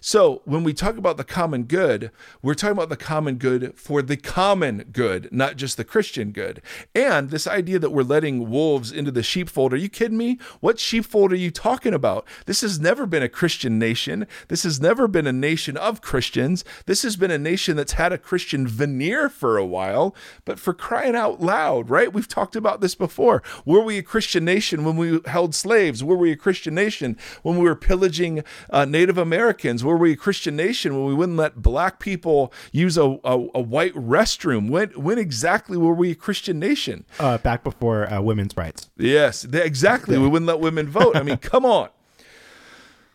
So, 0.02 0.42
when 0.46 0.64
we 0.64 0.74
talk 0.74 0.98
about 0.98 1.18
the 1.18 1.24
common 1.24 1.64
good, 1.64 2.12
we're 2.42 2.54
talking 2.54 2.78
about 2.78 2.90
the 2.90 2.98
common 2.98 3.36
good 3.36 3.74
for 3.76 4.02
the 4.02 4.18
common 4.18 4.86
good, 4.92 5.30
not 5.32 5.58
just 5.58 5.78
the 5.78 5.84
Christian 5.84 6.32
good. 6.32 6.62
And 6.96 7.30
this 7.30 7.48
idea 7.48 7.80
that 7.80 7.92
we're 7.92 8.04
letting 8.04 8.50
wolves 8.50 8.92
into 8.92 9.12
the 9.12 9.24
sheepfold, 9.24 9.74
are 9.74 9.78
you 9.78 9.90
kidding 9.90 10.18
me? 10.18 10.40
What 10.60 10.80
sheepfold 10.80 11.34
are 11.34 11.38
you 11.38 11.52
talking 11.52 11.94
about? 11.94 12.26
This 12.46 12.62
has 12.62 12.80
never 12.80 13.06
been 13.06 13.24
a 13.24 13.30
Christian 13.30 13.78
nation. 13.78 14.28
This 14.48 14.64
has 14.64 14.80
never 14.80 15.08
been 15.08 15.28
a 15.28 15.34
nation 15.34 15.76
of 15.78 16.02
Christians. 16.02 16.64
This 16.86 17.04
has 17.04 17.16
been 17.16 17.32
a 17.32 17.38
nation 17.38 17.76
that's 17.76 17.94
had 17.94 18.14
a 18.14 18.18
Christian 18.18 18.68
veneer 18.68 19.30
for 19.30 19.58
a 19.58 19.66
while, 19.66 20.16
but 20.46 20.60
for 20.60 20.74
crying 20.74 21.16
out 21.16 21.42
loud, 21.42 21.90
right? 21.90 22.14
We've 22.14 22.28
talked 22.28 22.56
about 22.56 22.82
this 22.82 22.96
before. 22.96 23.44
Were 23.66 23.82
we 23.82 23.98
a 23.98 24.04
Christian 24.04 24.46
nation 24.46 24.84
when 24.84 24.96
we 24.96 25.20
held 25.26 25.54
slaves? 25.54 26.04
Were 26.04 26.18
we 26.18 26.32
a 26.32 26.38
Christian 26.38 26.76
nation 26.76 27.18
when 27.44 27.58
we 27.58 27.64
were 27.64 27.76
pillaging 27.76 28.44
uh, 28.70 28.86
Native 28.86 29.18
Americans? 29.18 29.84
Were 29.90 29.98
we 29.98 30.12
a 30.12 30.16
Christian 30.16 30.56
nation 30.56 30.96
when 30.96 31.06
we 31.06 31.14
wouldn't 31.16 31.38
let 31.38 31.62
black 31.64 32.00
people 32.00 32.54
use 32.72 32.96
a, 32.96 33.18
a, 33.24 33.48
a 33.56 33.62
white 33.62 33.94
restroom? 33.96 34.70
When 34.70 34.90
when 34.92 35.18
exactly 35.18 35.78
were 35.78 35.96
we 35.96 36.12
a 36.12 36.16
Christian 36.16 36.60
nation? 36.60 37.06
Uh, 37.20 37.40
back 37.40 37.64
before 37.64 38.12
uh, 38.14 38.22
women's 38.22 38.56
rights. 38.56 38.90
Yes, 38.98 39.42
th- 39.50 39.66
exactly. 39.66 40.18
We 40.20 40.28
wouldn't 40.28 40.48
let 40.48 40.60
women 40.60 40.88
vote. 40.88 41.16
I 41.16 41.24
mean, 41.24 41.38
come 41.52 41.66
on. 41.66 41.90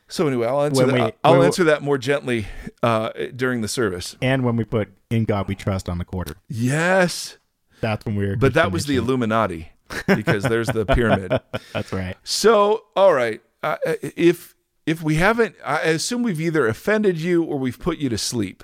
So 0.08 0.26
anyway, 0.28 0.46
I'll 0.46 0.62
answer 0.64 0.84
When 0.86 0.94
that. 0.96 1.04
we- 1.06 1.12
I'll 1.30 1.38
we- 1.40 1.46
answer 1.46 1.64
that 1.64 1.82
more 1.82 1.96
gently 1.98 2.46
uh, 2.82 3.10
during 3.34 3.60
the 3.62 3.68
service. 3.68 4.16
And 4.20 4.44
when 4.44 4.56
we 4.56 4.64
put 4.64 4.88
"In 5.10 5.24
God 5.24 5.48
We 5.48 5.54
Trust" 5.54 5.88
on 5.88 5.98
the 5.98 6.04
quarter, 6.04 6.34
Yes, 6.48 7.38
that's 7.80 8.04
when 8.04 8.16
we 8.16 8.26
were. 8.26 8.36
but 8.36 8.54
that 8.54 8.70
was 8.72 8.86
the 8.86 8.96
Illuminati 8.96 9.70
because 10.08 10.42
there's 10.44 10.68
the 10.68 10.84
pyramid. 10.98 11.40
That's 11.72 11.92
right. 11.92 12.16
So, 12.24 12.84
all 12.96 13.12
right, 13.14 13.40
uh, 13.62 13.76
if 14.16 14.53
if 14.86 15.02
we 15.02 15.14
haven't, 15.16 15.56
I 15.64 15.80
assume 15.82 16.22
we've 16.22 16.40
either 16.40 16.66
offended 16.66 17.18
you 17.18 17.42
or 17.42 17.58
we've 17.58 17.78
put 17.78 17.98
you 17.98 18.08
to 18.10 18.18
sleep. 18.18 18.62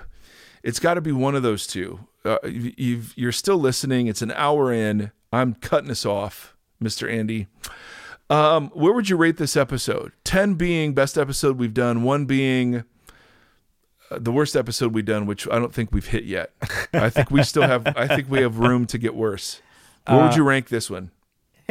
It's 0.63 0.79
got 0.79 0.93
to 0.95 1.01
be 1.01 1.11
one 1.11 1.35
of 1.35 1.43
those 1.43 1.65
two. 1.65 2.01
Uh, 2.23 2.37
you- 2.45 2.73
you've, 2.77 3.13
you're 3.17 3.31
still 3.31 3.57
listening. 3.57 4.07
It's 4.07 4.21
an 4.21 4.31
hour 4.31 4.71
in. 4.71 5.11
I'm 5.33 5.55
cutting 5.55 5.89
us 5.89 6.05
off, 6.05 6.55
Mr. 6.83 7.11
Andy. 7.11 7.47
Um, 8.29 8.69
where 8.73 8.93
would 8.93 9.09
you 9.09 9.17
rate 9.17 9.37
this 9.37 9.57
episode? 9.57 10.11
Ten 10.23 10.53
being 10.53 10.93
best 10.93 11.17
episode 11.17 11.57
we've 11.57 11.73
done. 11.73 12.03
One 12.03 12.25
being 12.25 12.83
uh, 14.09 14.19
the 14.19 14.31
worst 14.31 14.55
episode 14.55 14.93
we've 14.93 15.03
done, 15.05 15.25
which 15.25 15.47
I 15.49 15.57
don't 15.59 15.73
think 15.73 15.91
we've 15.91 16.05
hit 16.07 16.23
yet. 16.25 16.51
I 16.93 17.09
think 17.09 17.29
we 17.31 17.43
still 17.43 17.63
have. 17.63 17.85
I 17.97 18.07
think 18.07 18.29
we 18.29 18.41
have 18.41 18.57
room 18.59 18.85
to 18.87 18.97
get 18.97 19.15
worse. 19.15 19.61
Where 20.07 20.17
would 20.23 20.35
you 20.35 20.43
rank 20.43 20.69
this 20.69 20.89
one? 20.89 21.11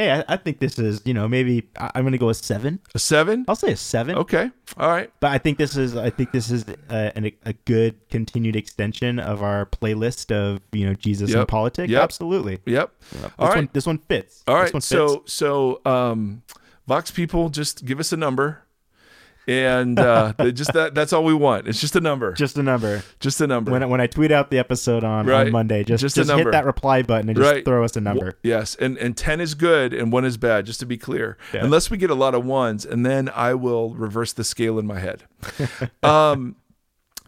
Hey, 0.01 0.11
I, 0.13 0.25
I 0.29 0.37
think 0.39 0.61
this 0.61 0.79
is 0.79 1.03
you 1.05 1.13
know 1.13 1.29
maybe 1.29 1.69
I, 1.79 1.91
I'm 1.95 2.05
going 2.05 2.13
to 2.13 2.19
go 2.19 2.31
a 2.31 2.35
seven. 2.35 2.81
A 2.95 2.99
seven? 2.99 3.45
I'll 3.49 3.55
say 3.55 3.73
a 3.73 3.77
seven. 3.77 4.17
Okay. 4.17 4.51
All 4.79 4.89
right. 4.89 5.13
But 5.21 5.33
I 5.33 5.37
think 5.37 5.59
this 5.59 5.77
is 5.77 5.95
I 5.95 6.09
think 6.09 6.33
this 6.33 6.51
is 6.51 6.65
a, 6.89 7.13
an, 7.19 7.31
a 7.45 7.53
good 7.67 8.09
continued 8.09 8.57
extension 8.57 9.19
of 9.19 9.43
our 9.43 9.67
playlist 9.67 10.33
of 10.35 10.63
you 10.73 10.87
know 10.87 10.95
Jesus 10.95 11.29
Yep. 11.29 11.39
and 11.41 11.49
politics. 11.49 11.91
Yep. 11.91 12.03
Absolutely. 12.03 12.61
Yep. 12.65 12.93
This 13.13 13.31
All 13.39 13.49
right. 13.49 13.57
one 13.57 13.69
this 13.75 13.85
one 13.87 13.99
fits. 13.99 14.43
All 14.49 14.55
This 14.57 14.63
right. 14.65 14.73
one 14.73 14.81
fits. 14.81 14.87
So 14.89 15.23
so 15.27 15.81
um 15.85 16.43
Vox 16.89 17.11
people 17.11 17.51
just 17.51 17.85
give 17.85 18.01
us 18.01 18.11
a 18.11 18.17
number. 18.17 18.63
And 19.51 19.99
uh 19.99 20.33
just 20.53 20.73
that 20.75 20.95
that's 20.95 21.13
all 21.13 21.25
we 21.25 21.35
want. 21.35 21.67
It's 21.67 21.81
just 21.81 21.97
a 21.97 22.01
number. 22.01 22.33
Just, 22.35 22.57
a 22.57 22.63
number. 22.63 23.03
Just 23.19 23.41
a 23.41 23.47
number. 23.49 23.73
When 23.73 23.83
I, 23.83 23.87
when 23.87 24.01
I 24.01 24.07
tweet 24.07 24.31
out 24.31 24.51
the 24.51 24.59
episode 24.59 25.03
on, 25.03 25.27
Right. 25.27 25.47
on 25.47 25.53
Monday, 25.53 25.83
just 25.83 26.03
Just 26.03 26.15
just, 26.15 26.31
hit 26.31 26.53
that 26.53 26.65
reply 26.65 27.03
button 27.03 27.29
and 27.29 27.37
just 27.37 27.51
Right. 27.53 27.65
throw 27.65 27.83
us 27.85 27.97
a 27.97 28.01
number. 28.01 28.39
Yes, 28.45 28.77
and 28.77 28.97
and 28.99 29.17
10 29.17 29.41
is 29.41 29.55
good 29.55 29.93
and 29.93 30.13
1 30.13 30.25
is 30.25 30.37
bad 30.37 30.67
just 30.67 30.79
to 30.81 30.87
be 30.87 30.97
clear. 30.97 31.37
Yeah. 31.53 31.65
Unless 31.65 31.91
we 31.91 31.97
get 31.97 32.11
a 32.11 32.15
lot 32.15 32.35
of 32.35 32.45
ones 32.45 32.85
and 32.87 33.05
then 33.05 33.29
I 33.35 33.55
will 33.55 33.95
reverse 33.95 34.33
the 34.33 34.45
scale 34.45 34.79
in 34.79 34.87
my 34.87 35.01
head. 35.01 35.25
um 36.05 36.55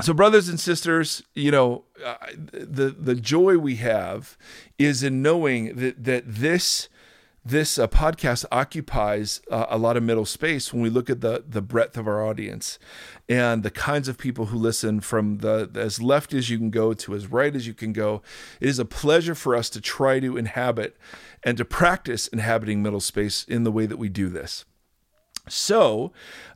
so 0.01 0.15
brothers 0.15 0.49
and 0.49 0.59
sisters, 0.59 1.23
you 1.35 1.51
know, 1.51 1.85
uh, 2.05 2.15
the 2.53 2.95
the 2.99 3.15
joy 3.15 3.59
we 3.59 3.77
have 3.77 4.37
is 4.79 5.03
in 5.03 5.23
knowing 5.23 5.75
that 5.77 6.03
that 6.05 6.23
this 6.27 6.89
this 7.45 7.79
uh, 7.79 7.89
podcast 7.89 8.45
occupies 8.53 9.41
uh, 9.51 9.67
a 9.69 9.77
lot 9.77 9.97
of 9.97 10.03
middle 10.03 10.25
space 10.25 10.73
when 10.73 10.81
we 10.81 10.91
look 10.91 11.11
at 11.11 11.21
the 11.21 11.45
the 11.47 11.63
breadth 11.63 11.97
of 11.97 12.07
our 12.07 12.25
audience 12.25 12.79
and 13.29 13.63
the 13.63 13.71
kinds 13.71 14.07
of 14.07 14.17
people 14.17 14.47
who 14.47 14.57
listen 14.57 15.01
from 15.01 15.39
the 15.39 15.71
as 15.75 16.01
left 16.01 16.33
as 16.33 16.51
you 16.51 16.59
can 16.59 16.71
go 16.71 16.95
to 16.95 17.15
as 17.15 17.27
right 17.27 17.57
as 17.57 17.67
you 17.67 17.75
can 17.75 17.93
go. 17.93 18.23
It 18.61 18.69
is 18.69 18.79
a 18.79 18.85
pleasure 18.85 19.35
for 19.35 19.57
us 19.57 19.69
to 19.71 19.81
try 19.81 20.21
to 20.21 20.37
inhabit 20.37 20.97
and 21.43 21.57
to 21.59 21.65
practice 21.65 22.29
inhabiting 22.29 22.83
middle 22.83 23.01
space 23.01 23.45
in 23.45 23.65
the 23.65 23.73
way 23.73 23.87
that 23.87 23.97
we 23.97 24.09
do 24.09 24.29
this. 24.29 24.65
So, 25.49 26.13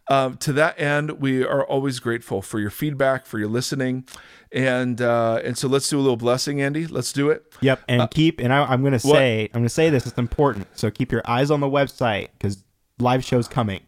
um, 0.09 0.37
to 0.39 0.53
that 0.55 0.81
end, 0.81 1.21
we 1.21 1.45
are 1.45 1.65
always 1.65 1.99
grateful 1.99 2.43
for 2.43 2.61
your 2.61 2.71
feedback, 2.71 3.27
for 3.27 3.39
your 3.39 3.49
listening, 3.49 4.07
and 4.53 5.01
uh, 5.01 5.41
and 5.45 5.59
so 5.59 5.69
let's 5.69 5.89
do 5.89 5.99
a 5.99 6.01
little 6.03 6.17
blessing, 6.17 6.61
Andy. 6.61 6.87
Let's 6.87 7.13
do 7.13 7.31
it. 7.31 7.53
Yep, 7.61 7.83
and 7.89 8.03
Uh, 8.03 8.07
keep 8.07 8.41
and 8.41 8.53
I, 8.53 8.65
I'm 8.65 8.81
going 8.83 8.93
to 8.93 8.99
say 8.99 9.45
I'm 9.47 9.61
going 9.61 9.65
to 9.65 9.69
say 9.69 9.91
this. 9.91 10.07
It's 10.07 10.19
important. 10.19 10.69
So 10.75 10.91
keep 10.91 11.11
your 11.11 11.23
eyes 11.27 11.51
on 11.51 11.61
the 11.61 11.69
website 11.69 12.29
because 12.33 12.65
live 12.99 13.25
shows 13.25 13.49
coming. 13.49 13.81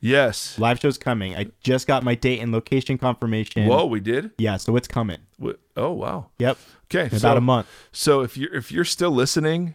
Yes. 0.00 0.58
Live 0.58 0.80
shows 0.80 0.96
coming. 0.96 1.36
I 1.36 1.48
just 1.62 1.86
got 1.86 2.02
my 2.02 2.14
date 2.14 2.40
and 2.40 2.52
location 2.52 2.96
confirmation. 2.96 3.68
Whoa, 3.68 3.84
we 3.84 4.00
did. 4.00 4.30
Yeah, 4.38 4.56
so 4.56 4.76
it's 4.76 4.88
coming. 4.88 5.18
Oh 5.76 5.92
wow. 5.92 6.30
Yep. 6.38 6.58
Okay, 6.86 7.08
so, 7.10 7.18
about 7.18 7.36
a 7.36 7.42
month. 7.42 7.66
So 7.92 8.22
if 8.22 8.36
you're 8.36 8.52
if 8.54 8.72
you're 8.72 8.84
still 8.84 9.10
listening, 9.10 9.74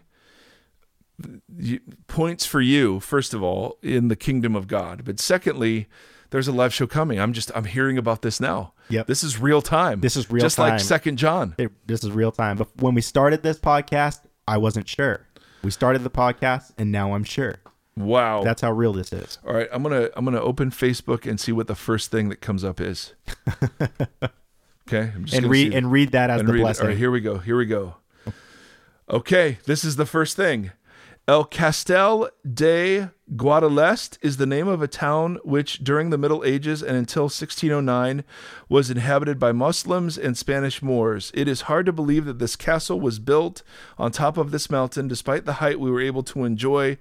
points 2.08 2.46
for 2.46 2.62
you 2.62 3.00
first 3.00 3.34
of 3.34 3.42
all 3.42 3.78
in 3.82 4.08
the 4.08 4.16
kingdom 4.16 4.56
of 4.56 4.68
God, 4.68 5.04
but 5.06 5.20
secondly, 5.20 5.88
there's 6.32 6.48
a 6.48 6.52
live 6.52 6.74
show 6.74 6.88
coming. 6.88 7.20
I'm 7.20 7.34
just 7.34 7.52
I'm 7.56 7.66
hearing 7.66 7.98
about 7.98 8.22
this 8.22 8.40
now. 8.40 8.74
Yep. 8.90 9.08
This 9.08 9.24
is 9.24 9.40
real 9.40 9.62
time. 9.62 10.02
This 10.02 10.16
is 10.16 10.30
real 10.30 10.42
just 10.42 10.60
like. 10.60 10.80
Second 10.80 11.18
John. 11.18 11.56
It, 11.58 11.72
this 11.88 12.04
is 12.04 12.12
real 12.12 12.32
time. 12.32 12.58
But 12.58 12.68
when 12.78 12.94
we 12.94 13.02
started 13.02 13.42
this 13.44 13.60
podcast, 13.60 14.20
I 14.48 14.58
wasn't 14.58 14.88
sure. 14.88 15.26
We 15.64 15.72
started 15.72 16.04
the 16.04 16.10
podcast, 16.10 16.74
and 16.78 16.92
now 16.92 17.14
I'm 17.14 17.24
sure. 17.24 17.56
Wow. 17.98 18.44
That's 18.44 18.62
how 18.62 18.72
real 18.72 18.94
this 18.94 19.14
is. 19.14 19.40
All 19.48 19.54
right, 19.54 19.70
I'm 19.72 19.82
gonna 19.82 20.10
I'm 20.16 20.26
gonna 20.26 20.42
open 20.42 20.70
Facebook 20.72 21.30
and 21.30 21.40
see 21.40 21.52
what 21.52 21.68
the 21.68 21.76
first 21.76 22.12
thing 22.12 22.30
that 22.30 22.42
comes 22.42 22.64
up 22.64 22.82
is. 22.82 23.14
okay, 24.88 25.12
I'm 25.16 25.26
just 25.26 25.38
And 25.38 25.48
read 25.50 25.74
and 25.74 25.92
read 25.92 26.12
that 26.12 26.30
as 26.30 26.44
the 26.44 26.54
it. 26.54 26.60
blessing. 26.60 26.84
All 26.84 26.90
right, 26.90 26.98
here 26.98 27.12
we 27.12 27.22
go. 27.22 27.38
Here 27.38 27.58
we 27.58 27.66
go. 27.66 27.96
Okay, 29.10 29.60
this 29.66 29.84
is 29.86 29.96
the 29.96 30.06
first 30.06 30.36
thing. 30.36 30.72
El 31.28 31.46
Castell 31.46 32.30
de 32.48 33.10
Guadalest 33.36 34.20
is 34.22 34.38
the 34.38 34.46
name 34.46 34.68
of 34.68 34.84
a 34.84 34.88
town 34.88 35.40
which, 35.44 35.84
during 35.84 36.12
the 36.12 36.20
Middle 36.20 36.44
Ages 36.44 36.84
and 36.84 36.96
until 36.96 37.24
1609, 37.24 38.24
was 38.70 38.92
inhabited 38.92 39.40
by 39.40 39.52
Muslims 39.52 40.20
and 40.20 40.38
Spanish 40.38 40.84
Moors. 40.84 41.32
It 41.34 41.48
is 41.48 41.62
hard 41.62 41.88
to 41.88 41.92
believe 41.92 42.26
that 42.26 42.38
this 42.38 42.56
castle 42.56 43.00
was 43.00 43.18
built 43.18 43.64
on 43.98 44.12
top 44.12 44.38
of 44.38 44.52
this 44.52 44.70
mountain, 44.70 45.08
despite 45.08 45.46
the 45.46 45.54
height 45.54 45.80
we 45.80 45.90
were 45.90 46.00
able 46.00 46.22
to 46.22 46.44
enjoy 46.44 47.00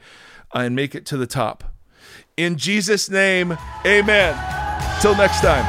and 0.54 0.74
make 0.74 0.94
it 0.94 1.04
to 1.06 1.18
the 1.18 1.26
top. 1.26 1.74
In 2.38 2.56
Jesus' 2.56 3.10
name, 3.10 3.58
amen. 3.84 4.32
Till 5.02 5.14
next 5.16 5.42
time. 5.42 5.64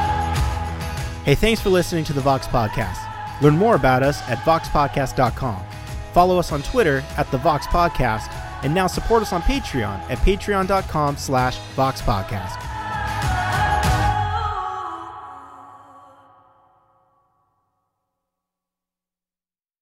Hey, 1.26 1.34
thanks 1.34 1.60
for 1.60 1.68
listening 1.68 2.04
to 2.04 2.14
the 2.14 2.22
Vox 2.22 2.46
Podcast. 2.46 3.02
Learn 3.42 3.58
more 3.58 3.74
about 3.74 4.02
us 4.02 4.22
at 4.30 4.38
voxpodcast.com. 4.38 5.62
Follow 6.14 6.38
us 6.38 6.50
on 6.52 6.62
Twitter 6.62 7.04
at 7.18 7.30
the 7.30 7.36
Vox 7.36 7.66
Podcast, 7.66 8.32
and 8.62 8.74
now 8.74 8.86
support 8.86 9.22
us 9.22 9.32
on 9.32 9.42
Patreon 9.42 9.98
at 10.10 10.18
patreon.com 10.18 11.16
slash 11.16 11.58
Vox 11.74 12.00
Podcast. 12.02 12.75